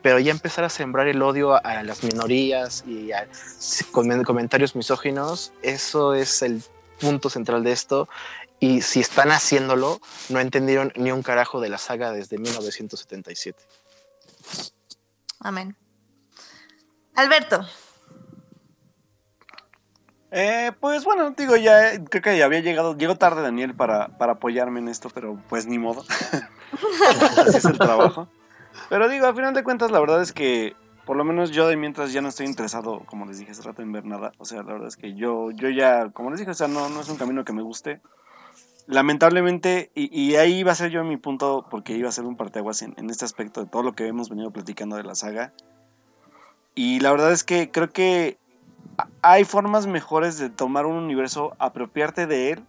[0.00, 3.26] pero ya empezar a sembrar el odio a, las minorías y a,
[3.90, 6.62] comentarios misóginos, eso es el
[7.00, 8.08] punto central de esto.
[8.60, 13.60] Y si están haciéndolo, no entendieron ni un carajo de la saga desde 1977.
[15.40, 15.76] Amén.
[17.16, 17.66] Alberto,
[20.32, 24.32] eh, pues bueno, digo, ya creo que ya había llegado, llegó tarde Daniel para, para
[24.32, 26.04] apoyarme en esto, pero pues ni modo.
[27.36, 28.28] Así es el trabajo.
[28.88, 31.76] Pero digo, al final de cuentas, la verdad es que por lo menos yo de
[31.76, 34.32] mientras ya no estoy interesado, como les dije hace rato, en ver nada.
[34.38, 36.88] O sea, la verdad es que yo, yo ya, como les dije, o sea, no,
[36.88, 38.00] no es un camino que me guste.
[38.86, 42.36] Lamentablemente, y, y ahí iba a ser yo mi punto, porque iba a ser un
[42.36, 45.52] parteaguas en, en este aspecto de todo lo que hemos venido platicando de la saga
[46.74, 48.38] Y la verdad es que creo que
[49.22, 52.64] hay formas mejores de tomar un universo, apropiarte de él,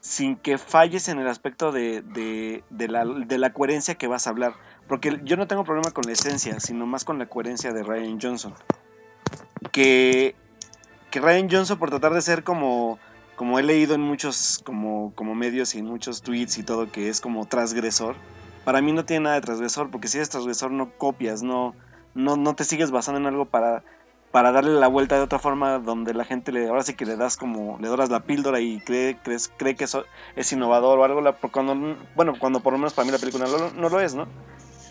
[0.00, 4.30] sin que falles en el aspecto de, de, la, de la coherencia que vas a
[4.30, 4.54] hablar.
[4.88, 8.18] Porque yo no tengo problema con la esencia, sino más con la coherencia de Ryan
[8.20, 8.54] Johnson.
[9.72, 10.34] Que,
[11.10, 12.98] que Ryan Johnson, por tratar de ser como,
[13.36, 17.08] como he leído en muchos como, como medios y en muchos tweets y todo, que
[17.08, 18.16] es como transgresor,
[18.64, 21.74] para mí no tiene nada de transgresor, porque si eres transgresor no copias, no,
[22.14, 23.84] no, no te sigues basando en algo para,
[24.30, 27.16] para darle la vuelta de otra forma donde la gente le, ahora sí que le
[27.16, 30.04] das como, le doras la píldora y cree, crees, cree que eso
[30.36, 33.46] es innovador o algo, la, cuando, bueno, cuando por lo menos para mí la película
[33.74, 34.28] no, lo es, ¿no?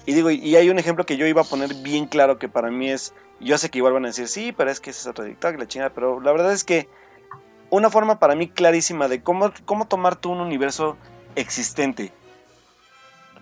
[0.05, 2.69] Y digo, y hay un ejemplo que yo iba a poner bien claro que para
[2.69, 5.23] mí es, yo sé que igual van a decir, sí, pero es que es otro
[5.23, 6.89] TikTok, la chingada, pero la verdad es que
[7.69, 10.97] una forma para mí clarísima de cómo, cómo tomar tú un universo
[11.35, 12.11] existente,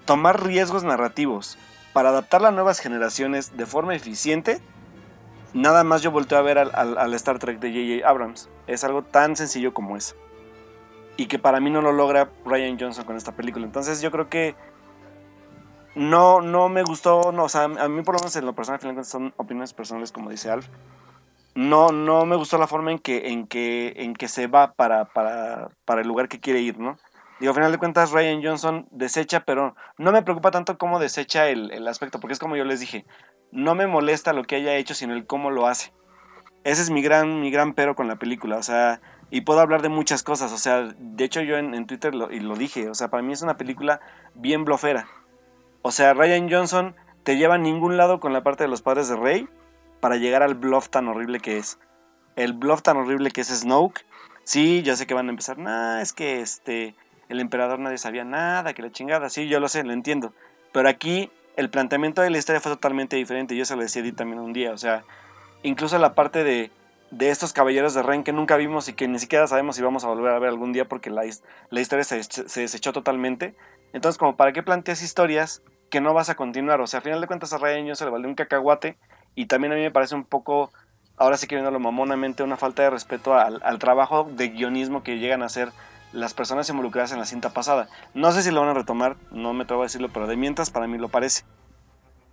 [0.05, 1.57] tomar riesgos narrativos
[1.93, 4.61] para adaptarla a nuevas generaciones de forma eficiente,
[5.61, 8.09] nada más yo volteo a ver al, al- al Star Trek de J.J.
[8.09, 8.49] Abrams.
[8.67, 10.15] Es algo tan sencillo como eso.
[11.17, 13.65] Y que para mí no lo logra Ryan Johnson con esta película.
[13.65, 14.55] Entonces yo creo que
[15.95, 18.79] no, no me gustó, no, o sea, a mí por lo menos en lo personal,
[18.81, 20.67] al final son opiniones personales, como dice Alf.
[21.55, 25.05] No, no me gustó la forma en que, en que, en que se va para,
[25.05, 26.97] para, para el lugar que quiere ir, ¿no?
[27.39, 31.47] Digo, al final de cuentas, Ryan Johnson desecha, pero no me preocupa tanto cómo desecha
[31.49, 33.05] el, el aspecto, porque es como yo les dije,
[33.51, 35.91] no me molesta lo que haya hecho, sino el cómo lo hace.
[36.63, 39.81] Ese es mi gran, mi gran pero con la película, o sea, y puedo hablar
[39.81, 43.09] de muchas cosas, o sea, de hecho yo en, Twitter lo, lo dije, o sea,
[43.09, 43.99] para mí es una película
[44.35, 45.07] bien blofera.
[45.81, 49.07] O sea, Ryan Johnson te lleva a ningún lado con la parte de los padres
[49.09, 49.47] de Rey
[49.99, 51.79] para llegar al bluff tan horrible que es.
[52.35, 54.05] El bluff tan horrible que es Snoke.
[54.43, 56.95] Sí, yo sé que van a empezar, nah, es que este,
[57.27, 60.33] el emperador nadie sabía nada, que la chingada, sí, yo lo sé, lo entiendo.
[60.71, 64.15] Pero aquí el planteamiento de la historia fue totalmente diferente, yo se lo decía a
[64.15, 65.03] también un día, o sea,
[65.63, 66.71] incluso la parte de,
[67.09, 70.03] de estos caballeros de Ren que nunca vimos y que ni siquiera sabemos si vamos
[70.05, 71.23] a volver a ver algún día porque la,
[71.69, 73.55] la historia se, se desechó totalmente.
[73.91, 77.21] Entonces, como para qué planteas historias que no vas a continuar, o sea, a final
[77.21, 78.97] de cuentas a Ryan Johnson le valió un cacahuate
[79.33, 80.71] y también a mí me parece un poco,
[81.15, 85.17] ahora sí que viéndolo mamonamente, una falta de respeto al, al trabajo de guionismo que
[85.17, 85.69] llegan a hacer
[86.13, 87.89] las personas involucradas en la cinta pasada.
[88.13, 90.69] No sé si lo van a retomar, no me atrevo a decirlo, pero de mientras
[90.69, 91.43] para mí lo parece.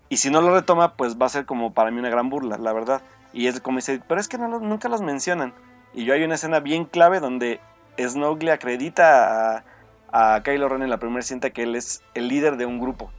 [0.09, 2.59] Y si no lo retoma, pues va a ser como para mí una gran burla,
[2.59, 3.03] la verdad.
[3.33, 5.55] Y es como dice, pero es que no nunca los mencionan.
[5.93, 7.61] Y yo hay una escena bien clave donde
[7.99, 9.65] Snoke le acredita a,
[10.13, 13.11] a Kylo Ren en la primera cinta que él es el líder de un grupo.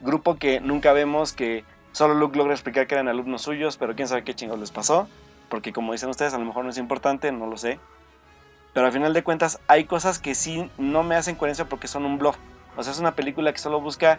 [0.00, 4.06] Grupo que nunca vemos, que solo Luke logra explicar que eran alumnos suyos, pero quién
[4.06, 5.08] sabe qué chingados les pasó.
[5.48, 7.78] Porque como dicen ustedes, a lo mejor no es importante, no lo sé.
[8.74, 12.04] Pero al final de cuentas hay cosas que sí no me hacen coherencia porque son
[12.04, 12.36] un bluff.
[12.76, 14.18] O sea, es una película que solo busca...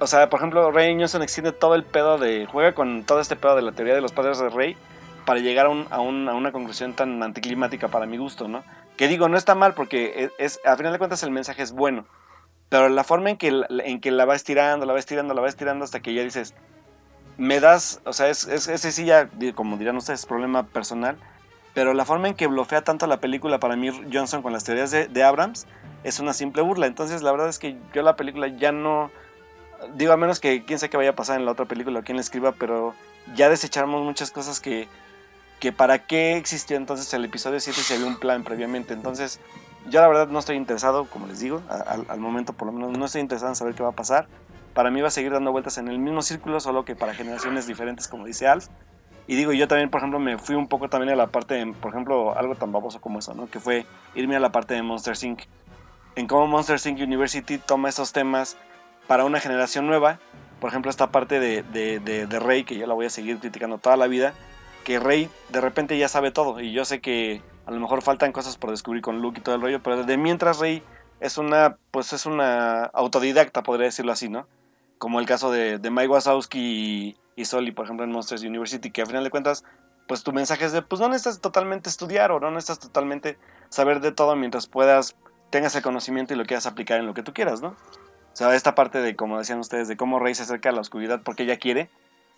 [0.00, 2.46] O sea, por ejemplo, Ryan Johnson extiende todo el pedo de...
[2.46, 4.76] Juega con todo este pedo de la teoría de los padres de Rey
[5.24, 8.64] para llegar a, un- a un- a una conclusión tan anticlimática para mi gusto, ¿no?
[8.96, 11.70] Que digo, no está mal porque es, es- a final de cuentas el mensaje es
[11.72, 12.04] bueno.
[12.68, 13.52] Pero la forma en que,
[13.84, 16.54] en que la va estirando, la va estirando, la va estirando hasta que ya dices,
[17.36, 21.16] me das, o sea, es, es- sí ya, como dirán ustedes, es problema personal.
[21.74, 24.90] Pero la forma en que blofea tanto la película para mí Johnson con las teorías
[24.90, 25.66] de, Abrams
[26.04, 26.86] es una simple burla.
[26.86, 29.10] Entonces la verdad es que yo la película ya no...
[29.94, 32.02] Digo, a menos que quién sabe qué vaya a pasar en la otra película o
[32.04, 32.94] quién la escriba, pero
[33.34, 34.86] ya desechamos muchas cosas que,
[35.58, 38.94] que para qué existió entonces el episodio 7 si había un plan previamente.
[38.94, 39.40] Entonces,
[39.88, 43.04] yo la verdad no estoy interesado, como les digo, al momento por lo menos no
[43.06, 44.28] estoy interesado en saber qué va a pasar.
[44.74, 47.66] Para mí va a seguir dando vueltas en el mismo círculo, solo que para generaciones
[47.66, 48.68] diferentes, como dice Alf.
[49.26, 51.72] Y digo, yo también, por ejemplo, me fui un poco también a la parte, de,
[51.72, 53.48] por ejemplo, algo tan baboso como eso, ¿no?
[53.48, 55.42] Que fue irme a la parte de Monster Inc.
[56.16, 57.00] En cómo Monster Inc.
[57.00, 58.56] University toma esos temas
[59.06, 60.18] para una generación nueva.
[60.60, 63.38] Por ejemplo, esta parte de, de, de, de Rey, que yo la voy a seguir
[63.38, 64.34] criticando toda la vida,
[64.84, 66.60] que Rey de repente ya sabe todo.
[66.60, 69.54] Y yo sé que a lo mejor faltan cosas por descubrir con Luke y todo
[69.54, 70.82] el rollo, pero de mientras Rey
[71.20, 74.46] es una, pues es una autodidacta, podría decirlo así, ¿no?
[74.98, 78.90] Como el caso de, de Mike Wazowski y, y Soli, por ejemplo, en Monsters University,
[78.90, 79.64] que a final de cuentas,
[80.06, 83.38] pues tu mensaje es de, pues no necesitas totalmente estudiar o no necesitas totalmente
[83.68, 85.16] saber de todo mientras puedas,
[85.50, 87.68] tengas el conocimiento y lo quieras aplicar en lo que tú quieras, ¿no?
[87.68, 90.80] O sea, esta parte de, como decían ustedes, de cómo Rey se acerca a la
[90.80, 91.90] oscuridad porque ella quiere,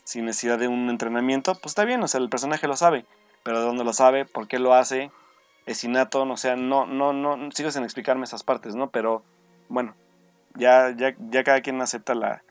[0.05, 3.07] sin necesidad de un entrenamiento, pues está bien, o sea, el personaje lo sabe,
[3.43, 5.11] pero de dónde lo sabe, por qué lo hace,
[5.67, 8.91] es innato, o sea, no, no, no, sigo sin explicarme esas partes, ¿no?
[8.91, 9.23] Pero,
[9.69, 9.95] bueno,
[10.57, 12.43] ya, ya, ya cada quien acepta la,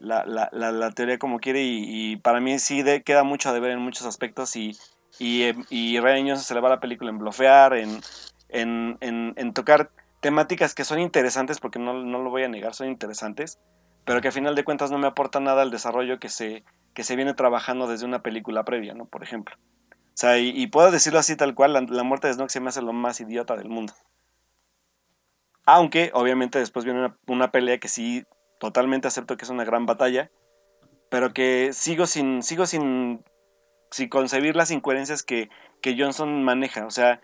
[0.00, 4.06] la, la, teoría como quiere y, para mí sí queda mucho de ver en muchos
[4.06, 4.76] aspectos y,
[5.18, 8.00] y, eh, y Ryan se le va la película en blofear, en,
[8.48, 9.90] en, en, en tocar
[10.20, 13.58] temáticas que son interesantes, porque no, no lo voy a negar, son interesantes,
[14.04, 16.64] pero que a final de cuentas no me aporta nada al desarrollo que se,
[16.94, 19.04] que se viene trabajando desde una película previa, ¿no?
[19.04, 19.56] Por ejemplo.
[19.56, 22.82] O sea, y, puedo decirlo así tal cual, la, muerte de Snoke se me hace
[22.82, 23.94] lo más idiota del mundo.
[25.64, 28.24] Aunque, obviamente, después viene una pelea que sí,
[28.60, 30.30] totalmente acepto que es una gran batalla,
[31.08, 33.24] pero que sigo sin, sigo sin,
[33.90, 35.48] sin concebir las incoherencias que,
[35.80, 36.86] que Johnson maneja.
[36.86, 37.20] O sea,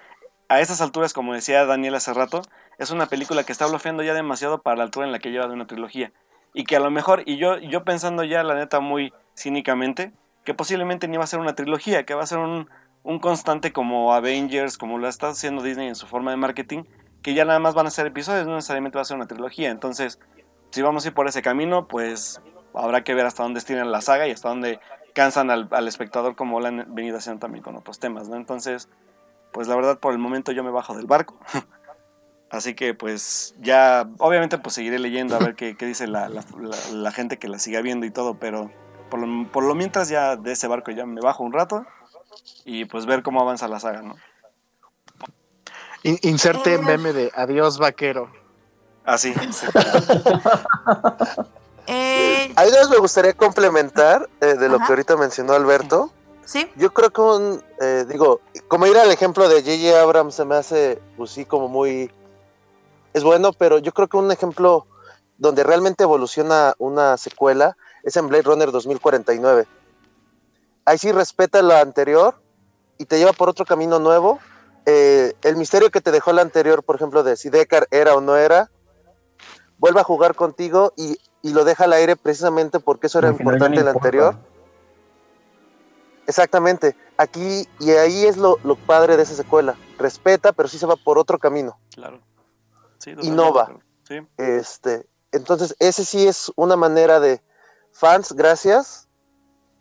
[0.48, 2.42] a estas alturas, como decía Daniel hace rato,
[2.78, 5.46] es una película que está bloqueando ya demasiado para la altura en la que lleva
[5.46, 6.10] de una trilogía.
[6.54, 10.12] Y que a lo mejor, y yo, yo pensando ya, la neta, muy cínicamente,
[10.44, 12.68] que posiblemente ni va a ser una trilogía, que va a ser un,
[13.02, 16.84] un constante como Avengers, como lo está haciendo Disney en su forma de marketing,
[17.22, 19.70] que ya nada más van a ser episodios, no necesariamente va a ser una trilogía.
[19.70, 20.18] Entonces,
[20.76, 22.42] si vamos a ir por ese camino, pues
[22.74, 24.78] habrá que ver hasta dónde estiran la saga y hasta dónde
[25.14, 28.36] cansan al, al espectador como lo han venido haciendo también con otros temas, ¿no?
[28.36, 28.90] Entonces,
[29.52, 31.38] pues la verdad por el momento yo me bajo del barco.
[32.50, 36.30] Así que pues ya, obviamente pues seguiré leyendo a ver qué, dice la,
[37.10, 38.70] gente que la siga viendo y todo, pero
[39.08, 41.86] por lo, por lo, mientras ya de ese barco ya me bajo un rato
[42.66, 44.16] y pues ver cómo avanza la saga, ¿no?
[46.02, 48.30] inserte meme de adiós vaquero.
[49.06, 49.32] Así.
[49.74, 51.46] Ah,
[51.86, 56.10] eh, Ahí me gustaría complementar eh, de lo que ahorita mencionó Alberto.
[56.76, 60.00] Yo creo que un, eh, digo, como ir al ejemplo de J.J.
[60.00, 62.10] Abrams se me hace, pues sí, como muy,
[63.14, 64.86] es bueno, pero yo creo que un ejemplo
[65.38, 69.66] donde realmente evoluciona una secuela es en Blade Runner 2049.
[70.84, 72.36] Ahí sí respeta la anterior
[72.96, 74.38] y te lleva por otro camino nuevo.
[74.86, 78.20] Eh, el misterio que te dejó la anterior, por ejemplo, de si Deckard era o
[78.20, 78.70] no era,
[79.78, 83.78] vuelve a jugar contigo y, y lo deja al aire precisamente porque eso era importante
[83.78, 84.36] en la anterior
[86.26, 86.96] Exactamente.
[87.16, 89.76] Aquí y ahí es lo, padre de esa secuela.
[89.98, 91.78] Respeta, pero sí se va por otro camino.
[91.94, 92.20] Claro.
[92.98, 93.78] Sí, Innova.
[94.06, 94.20] Sí.
[94.36, 97.42] Este, entonces, ese sí es una manera de
[97.92, 99.08] fans, gracias,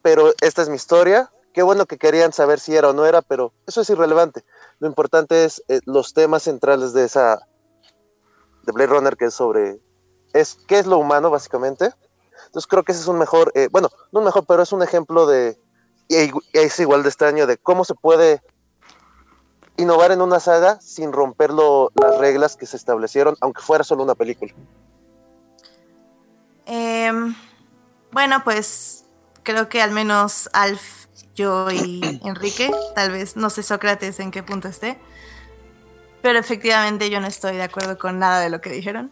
[0.02, 1.32] pero esta es mi historia.
[1.54, 4.44] Qué bueno que querían saber si era o no era, pero eso es irrelevante.
[4.80, 7.40] Lo importante es eh, los temas centrales de esa
[8.64, 9.80] de Blade Runner que es sobre
[10.36, 11.94] es qué es lo humano básicamente.
[12.46, 14.84] Entonces creo que ese es un mejor, eh, bueno, no un mejor, pero es un
[14.84, 15.58] ejemplo de
[16.08, 18.42] y es igual de extraño de cómo se puede
[19.78, 24.16] innovar en una saga sin romper las reglas que se establecieron, aunque fuera solo una
[24.16, 24.54] película.
[26.66, 27.36] Em,
[28.12, 29.06] bueno, pues
[29.44, 34.44] creo que al menos Alf, yo y Enrique, tal vez, no sé Sócrates en qué
[34.44, 35.00] punto esté,
[36.22, 39.12] pero efectivamente yo no estoy de acuerdo con nada de lo que dijeron.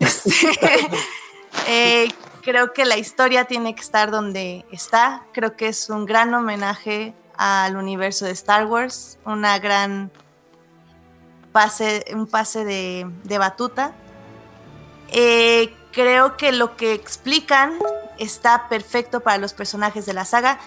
[1.68, 2.08] Eh,
[2.42, 5.24] creo que la historia tiene que estar donde está.
[5.32, 10.10] Creo que es un gran homenaje al universo de Star Wars, una gran
[11.52, 13.92] pase, un pase de, batuta.
[15.08, 17.78] Eh, creo que lo que explican
[18.18, 20.58] está perfecto para los personajes de la saga.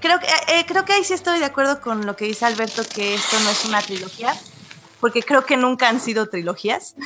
[0.00, 2.82] Creo que, eh, creo que ahí sí estoy de acuerdo con lo que dice Alberto,
[2.92, 4.34] que esto no es una trilogía
[5.02, 6.94] porque creo que nunca han sido trilogías.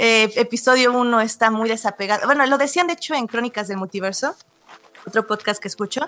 [0.00, 2.24] Eh, episodio 1 está muy desapegado.
[2.26, 4.36] Bueno, lo decían de hecho en Crónicas del Multiverso,
[5.04, 6.02] otro podcast que escucho,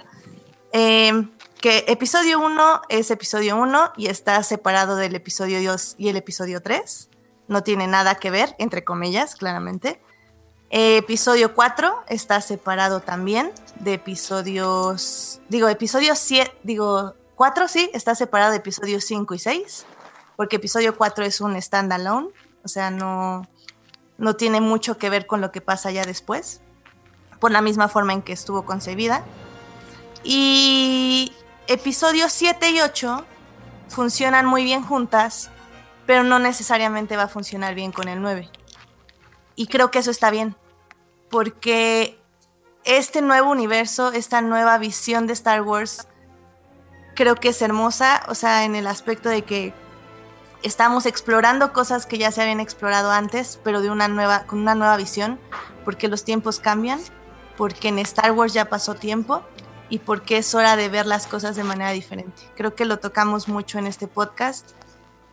[0.71, 1.29] em,
[1.61, 6.63] que episodio 1 es episodio 1 y está separado del episodio 2 y el episodio
[6.63, 7.09] 3.
[7.49, 10.01] No tiene nada que ver, entre comillas, claramente.
[10.71, 18.15] Eh, episodio 4 está separado también de episodios, digo, episodio 7, digo, 4 sí, está
[18.15, 19.87] separado de episodios 5 y 6
[20.41, 22.29] porque episodio 4 es un standalone,
[22.65, 23.47] o sea, no,
[24.17, 26.63] no tiene mucho que ver con lo que pasa ya después,
[27.41, 29.23] por la misma forma en que estuvo concebida.
[30.25, 31.31] Y
[31.67, 33.27] episodios 7 y 8
[33.89, 35.51] funcionan muy bien juntas,
[36.07, 38.49] pero no necesariamente va a funcionar bien con el 9.
[39.57, 40.57] Y creo que eso está bien,
[41.31, 42.19] porque
[42.85, 46.09] este nuevo universo, esta nueva visión de Star Wars,
[47.15, 49.75] creo que es hermosa, o sea, en el aspecto de que
[50.63, 54.75] estamos explorando cosas que ya se habían explorado antes, pero de una nueva, con una
[54.75, 55.39] nueva visión,
[55.85, 57.01] porque los tiempos cambian,
[57.57, 59.43] porque en Star Wars ya pasó tiempo
[59.89, 62.43] y porque es hora de ver las cosas de manera diferente.
[62.57, 64.71] Creo que lo tocamos mucho en este podcast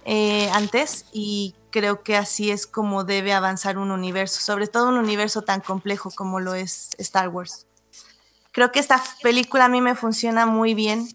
[0.06, 4.98] eh, antes y creo que así es como debe avanzar un universo, sobre todo un
[4.98, 7.68] universo tan complejo como lo es Star Wars.
[8.52, 11.08] Creo que esta película a mí me funciona muy bien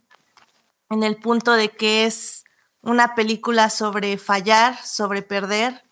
[0.90, 2.44] en el punto de que es
[2.82, 5.84] una película sobre fallar, sobre perder,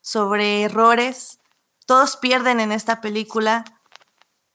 [0.00, 1.38] sobre errores.
[1.86, 3.64] Todos pierden en esta película,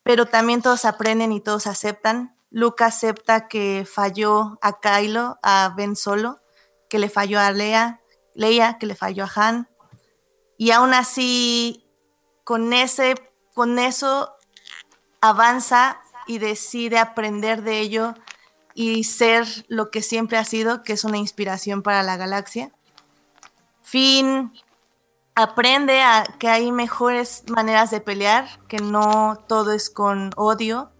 [0.03, 2.35] pero también todos aprenden y todos aceptan.
[2.51, 6.41] Luke acepta que falló a Kylo, a Ben Solo,
[6.89, 8.01] que le falló a Leia,
[8.33, 9.69] Leia que le falló a Han.
[10.57, 11.85] Y aún así,
[12.43, 13.15] con, ese,
[13.53, 14.35] con eso
[15.21, 18.15] avanza y decide aprender de ello
[18.79, 22.71] y ser lo que siempre ha sido, que es una inspiración para la galaxia.
[23.81, 24.53] Finn
[25.35, 30.93] aprende a que hay mejores maneras de pelear, que no todo es con odio,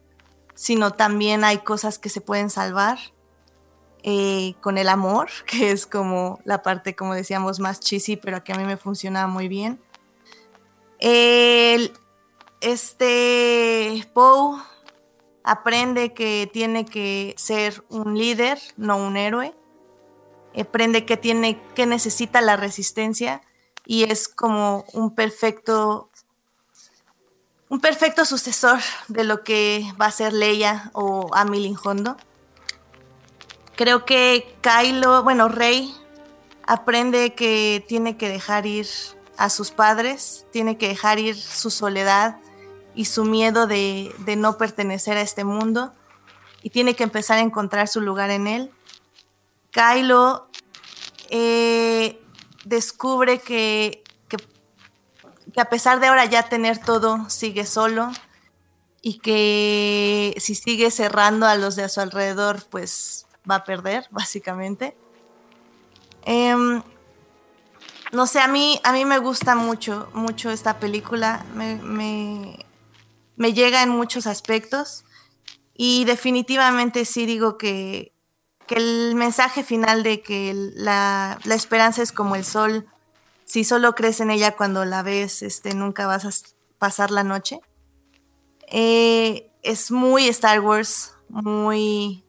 [0.56, 3.00] sino también hay cosas que se pueden salvar
[4.04, 8.52] eh, con el amor, que es como la parte, como decíamos, más cheesy, pero que
[8.52, 9.82] a mí me funciona muy bien.
[11.00, 11.94] El,
[12.60, 14.60] este Poe
[15.44, 19.56] aprende que tiene que ser un líder, no un héroe.
[20.60, 23.42] Aprende que tiene que necesita la resistencia
[23.86, 26.10] y es como un perfecto
[27.70, 32.18] un perfecto sucesor de lo que va a ser Leia o Amilin Hondo.
[33.76, 35.94] Creo que Kylo, bueno, Rey
[36.66, 38.88] aprende que tiene que dejar ir
[39.38, 42.40] a sus padres, tiene que dejar ir su soledad
[43.00, 45.94] y su miedo de, no pertenecer a este mundo
[46.62, 48.72] y tiene que empezar a encontrar su lugar en él.
[49.72, 50.50] Kylo
[51.30, 52.22] eh,
[52.66, 54.38] descubre que, que,
[55.62, 58.12] a pesar de ahora ya tener todo, sigue solo
[59.02, 64.08] y que si sigue cerrando a los de a su alrededor, pues va a perder,
[64.12, 64.98] básicamente.
[66.24, 66.84] Em,
[68.12, 71.46] no sé, a mí, a mí me gusta mucho, mucho esta película.
[71.56, 72.66] me
[73.48, 75.06] llega en muchos aspectos
[75.74, 78.14] y definitivamente sí digo que,
[78.68, 82.86] el mensaje final de que la, esperanza es como el sol,
[83.46, 86.30] si solo crees en ella cuando la ves, este, nunca vas a
[86.78, 87.62] pasar la noche.
[88.68, 92.24] Eh, es muy Star Wars, muy,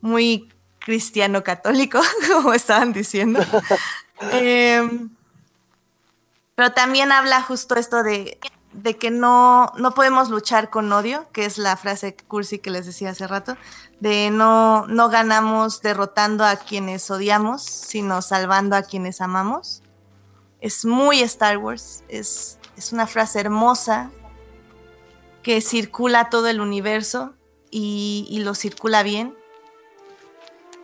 [0.00, 2.00] muy cristiano católico,
[2.32, 3.40] como estaban diciendo.
[4.32, 5.10] Em,
[6.56, 8.36] pero también habla justo esto de
[8.82, 12.86] de que no, no podemos luchar con odio, que es la frase cursi que les
[12.86, 13.56] decía hace rato,
[14.00, 19.82] de no, no ganamos derrotando a quienes odiamos, sino salvando a quienes amamos.
[20.60, 24.10] Es muy Star Wars, es, es una frase hermosa
[25.42, 27.34] que circula todo el universo
[27.70, 29.36] y, y lo circula bien.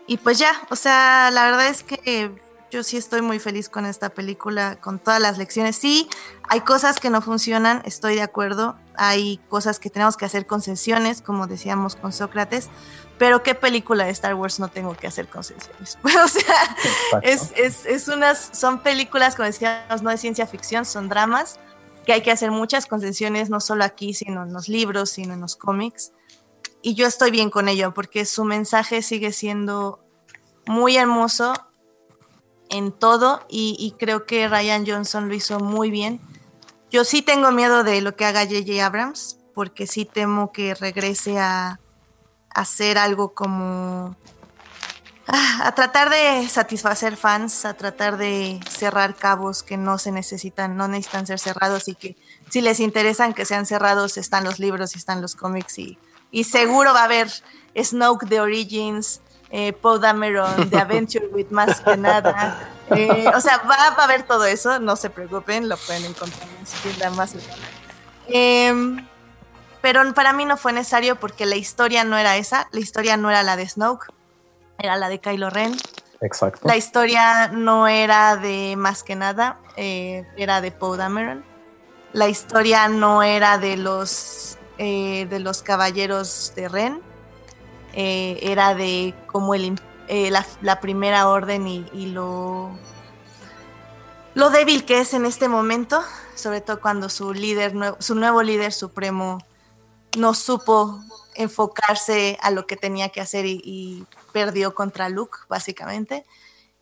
[0.07, 2.33] Y pues ya, o sea, la verdad es que
[2.75, 5.77] yo sí estoy muy feliz con esta película, con todas las lecciones.
[5.77, 6.09] Sí,
[6.43, 8.77] hay cosas que no funcionan, estoy de acuerdo.
[8.97, 12.71] Hay cosas que tenemos que hacer concesiones, como decíamos con Sócrates.
[13.17, 15.99] Pero ¿qué película de Star Wars no tengo que hacer concesiones?
[16.03, 21.09] o sea, es, es, es, unas, son películas, como decíamos, no de ciencia ficción, son
[21.09, 21.61] dramas,
[22.05, 25.41] que hay que hacer muchas concesiones, no solo aquí, sino en los libros, sino en
[25.41, 26.11] los cómics.
[26.83, 30.01] Y yo estoy bien con ello, porque su mensaje sigue siendo
[30.67, 31.55] muy hermoso
[32.75, 36.21] en todo y, creo que Ryan Johnson lo hizo muy bien.
[36.91, 41.39] Yo sí tengo miedo de lo que haga JJ Abrams, porque sí temo que regrese
[41.39, 41.79] a,
[42.51, 44.17] hacer algo como
[45.27, 50.77] ah, a tratar de satisfacer fans, a tratar de cerrar cabos que no se necesitan,
[50.77, 52.17] no necesitan ser cerrados y que
[52.51, 55.99] si les interesan que sean cerrados están los libros y están los cómics y,
[56.31, 57.29] y seguro va a haber
[57.77, 59.21] Snoke de Origins,
[59.51, 62.71] eh, Poe Dameron, The Adventure with más que nada.
[62.91, 66.67] Eh, o sea, va, a haber todo eso, no se preocupen, lo pueden encontrar en
[66.67, 67.35] su tienda más
[68.29, 68.75] eh,
[69.81, 73.31] pero para mí no fue necesario porque la historia no era esa, la historia no
[73.31, 74.13] era la de Snoke,
[74.79, 75.75] era la de Kylo Ren.
[76.21, 76.69] Exacto.
[76.69, 81.43] La historia no era de más que nada, eh, era de Poe Dameron.
[82.13, 87.14] La historia no era de los, de los caballeros de Ren
[87.97, 92.77] eh, era de cómo el, eh, la, primera orden y, lo,
[94.35, 96.03] lo débil que es en este momento,
[96.35, 99.39] sobre todo cuando su líder, su nuevo líder supremo
[100.17, 101.01] no supo
[101.37, 106.27] enfocarse a lo que tenía que hacer y, perdió contra Luke, básicamente.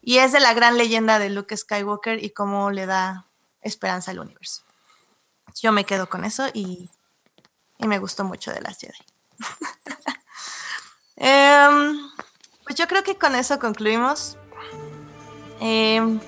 [0.01, 3.27] Y es de la gran leyenda de Luke Skywalker y cómo le da
[3.61, 4.63] esperanza al universo.
[5.61, 6.89] Yo me quedo con eso y,
[7.77, 8.97] y me gustó mucho de las Jedi.
[11.23, 12.11] Em,
[12.65, 14.37] pues yo creo que con eso concluimos.
[15.61, 16.19] Em,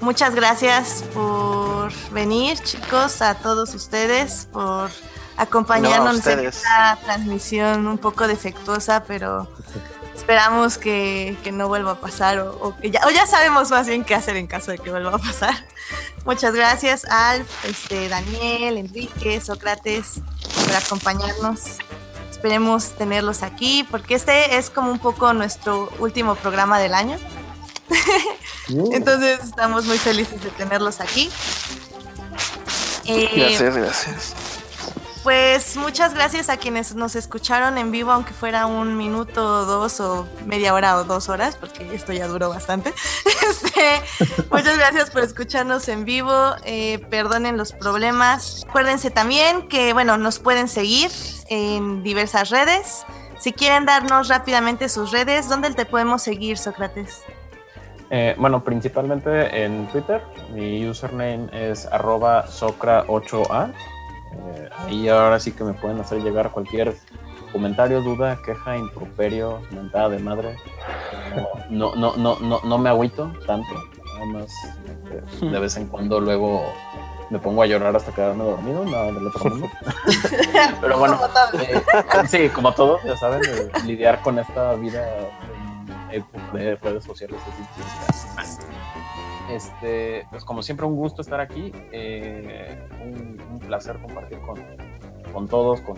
[0.00, 4.90] muchas gracias por venir, chicos, a todos ustedes, por
[5.36, 9.46] acompañarnos en esta transmisión un poco defectuosa, pero
[10.14, 14.14] esperamos que, no vuelva a pasar o, que ya, o ya sabemos más bien qué
[14.14, 15.54] hacer en caso de que vuelva a pasar.
[16.24, 20.22] Muchas gracias, Alf, este, Daniel, Enrique, Sócrates,
[20.64, 21.76] por acompañarnos.
[22.36, 27.16] Esperemos tenerlos aquí, porque este es como un poco nuestro último programa del año.
[28.68, 28.90] Uh.
[28.92, 31.30] Entonces estamos muy felices de tenerlos aquí.
[33.06, 34.34] Eh, gracias, gracias.
[35.26, 40.28] Pues muchas gracias a quienes nos escucharon en vivo, aunque fuera un minuto dos o
[40.46, 42.94] media hora o dos horas, porque esto ya duró bastante.
[43.46, 44.02] Este,
[44.52, 46.32] muchas gracias por escucharnos en vivo.
[46.64, 48.64] Eh, perdonen los problemas.
[48.68, 51.10] Acuérdense también que, bueno, nos pueden seguir
[51.48, 53.04] en diversas redes.
[53.40, 57.22] Si quieren darnos rápidamente sus redes, ¿dónde te podemos seguir, Sócrates?
[58.10, 60.22] Eh, bueno, principalmente en Twitter.
[60.52, 63.72] Mi username es arroba socra8a.
[64.54, 66.94] Eh, ahí ahora sí que me pueden hacer llegar cualquier
[67.52, 70.56] comentario, duda, queja, improperio, mentada de madre.
[71.70, 73.68] No, no, no, no, no me agüito tanto.
[74.14, 74.50] Nada más
[75.10, 76.64] eh, de vez en cuando luego
[77.30, 79.68] me pongo a llorar hasta quedarme dormido, nada del otro mundo.
[80.80, 81.18] Pero bueno,
[81.60, 81.82] eh,
[82.28, 85.55] sí, como todos, ya saben, eh, lidiar con esta vida época
[86.52, 88.66] de redes sociales es difícil.
[89.50, 91.72] Este, pues como siempre, un gusto estar aquí.
[91.92, 94.62] eh, un, placer compartir con,
[95.32, 95.96] con todos, con,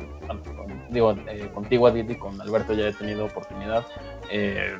[0.90, 3.86] digo, eh, contigo, Aditi, con Alberto ya he tenido oportunidad.
[4.30, 4.78] Eh,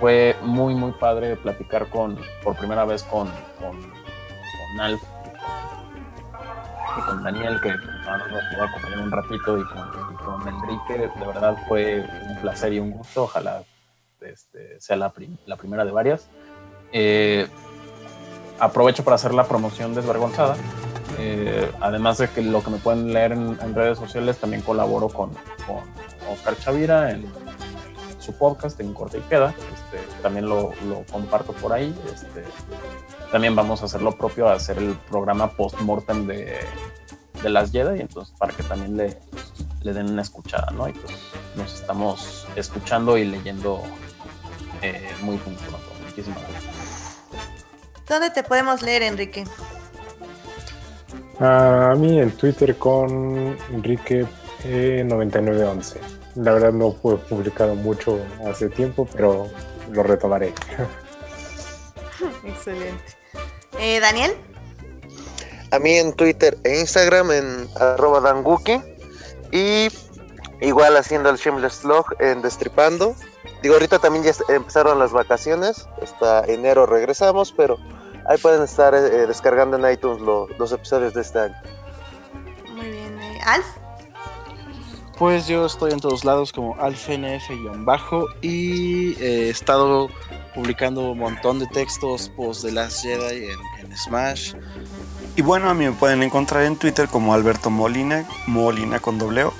[0.00, 3.28] fue muy, muy padre platicar con, por primera vez con,
[3.60, 4.80] con, con
[7.00, 11.10] con Daniel, que ahora nos pudo acompañar un ratito, y con, y con Enrique.
[11.18, 13.24] De verdad fue un placer y un gusto.
[13.24, 13.62] Ojalá
[14.20, 16.28] este, sea la, prim- la primera de varias.
[16.92, 17.48] Eh,
[18.58, 20.56] aprovecho para hacer la promoción desvergonzada.
[21.18, 25.08] Eh, además de que lo que me pueden leer en, en redes sociales, también colaboro
[25.08, 25.30] con,
[25.66, 25.82] con
[26.32, 27.30] Oscar Chavira en,
[28.18, 29.52] su podcast en Corte y Queda.
[29.74, 31.94] Este, también lo, lo comparto por ahí.
[32.12, 32.44] Este,
[33.32, 36.60] también vamos a hacer lo propio, a hacer el programa post-mortem de,
[37.42, 39.18] de las Jedi, entonces para que también le,
[39.82, 40.86] le den una escuchada, ¿no?
[40.86, 41.16] Y pues
[41.56, 43.82] nos estamos escuchando y leyendo
[44.82, 45.62] eh, muy pronto.
[46.06, 47.16] Muchísimas gracias.
[48.06, 49.44] ¿Dónde te podemos leer, Enrique?
[51.40, 54.26] A mí en Twitter con Enrique
[54.64, 56.00] eh, 9911.
[56.34, 59.48] La verdad no fue publicado mucho hace tiempo, pero
[59.90, 60.52] lo retomaré.
[62.44, 63.21] Excelente.
[63.78, 64.34] Eh, Daniel,
[65.70, 68.80] A mí en Twitter e Instagram en arroba danguki.
[69.52, 69.88] Y
[70.60, 73.14] igual haciendo el Shameless Vlog en Destripando.
[73.62, 75.86] Digo, ahorita también ya empezaron las vacaciones.
[76.02, 77.78] Hasta enero regresamos, pero
[78.28, 81.54] ahí pueden estar eh, descargando en iTunes lo- los episodios de este año.
[82.74, 83.18] muy bien.
[83.22, 83.66] eh, Alf,
[85.18, 90.08] Pues yo estoy en todos lados como alfnf-bajo y eh, he estado
[90.54, 94.54] publicando un montón de textos post de Last Jedi en, en Smash.
[95.36, 99.44] Y bueno, a mí me pueden encontrar en Twitter como Alberto Molina, Molina con doble
[99.44, 99.54] O.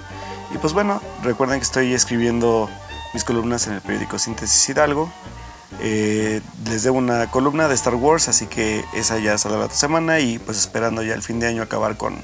[0.55, 2.69] Y pues bueno, recuerden que estoy escribiendo
[3.15, 5.11] mis columnas en el periódico Síntesis Hidalgo.
[5.81, 9.77] Eh, les debo una columna de Star Wars, así que esa ya saldrá la otra
[9.77, 12.17] semana y pues esperando ya el fin de año acabar con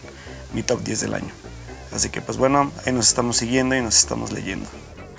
[0.52, 1.47] mi top 10 del año.
[1.92, 4.66] Así que pues bueno, ahí nos estamos siguiendo y nos estamos leyendo.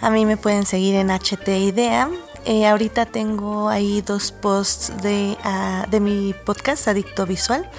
[0.02, 2.10] a mí me pueden seguir en HT Idea.
[2.46, 7.70] Eh, ahorita tengo ahí dos posts de, ah, de mi podcast Adicto Visual,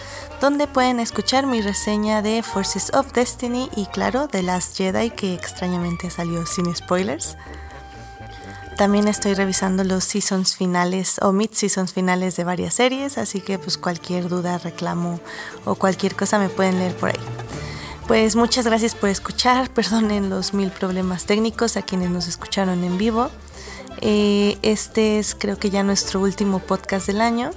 [0.40, 5.32] donde pueden escuchar mi reseña de Forces of Destiny y claro, de Last Jedi, que
[5.34, 7.36] extrañamente salió sin spoilers.
[8.76, 13.76] También estoy revisando los seasons finales o mid-seasons finales de varias series, así que pues
[13.76, 15.20] cualquier duda, reclamo
[15.64, 17.20] o cualquier cosa me pueden leer por ahí.
[18.10, 22.98] Pues muchas gracias por escuchar, perdonen los mil problemas técnicos a quienes nos escucharon en
[22.98, 23.30] vivo.
[24.00, 27.52] Eh, este es creo que ya nuestro último podcast del año.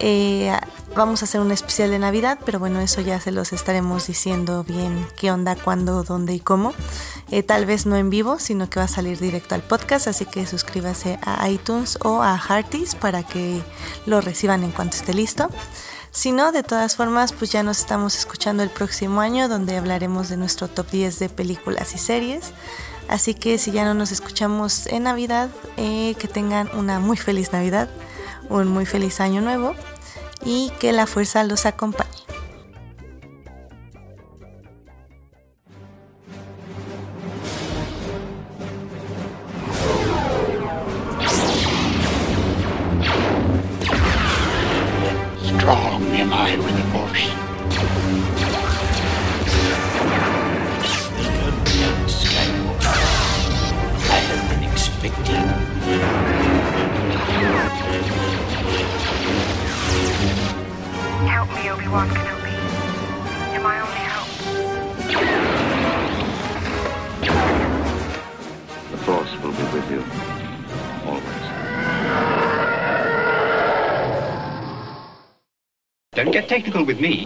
[0.00, 0.52] Eh,
[0.96, 4.64] vamos a hacer un especial de Navidad, pero bueno, eso ya se los estaremos diciendo
[4.64, 6.74] bien qué onda, cuándo, dónde y cómo.
[7.30, 10.24] Eh, tal vez no en vivo, sino que va a salir directo al podcast, así
[10.24, 13.62] que suscríbase a iTunes o a Hearties para que
[14.04, 15.48] lo reciban en cuanto esté listo.
[16.16, 20.30] Si no, de todas formas, pues ya nos estamos escuchando el próximo año, donde hablaremos
[20.30, 22.52] de nuestro top 10 de películas y series.
[23.06, 27.52] Así que si ya no nos escuchamos en Navidad, eh, que tengan una muy feliz
[27.52, 27.90] Navidad,
[28.48, 29.74] un muy feliz año nuevo
[30.42, 32.24] y que la fuerza los acompañe.
[61.96, 64.28] Help me, Obi-Wan You're my only hope.
[68.90, 70.04] The Force will be with you.
[71.06, 71.44] Always.
[76.12, 77.24] Don't get technical with me.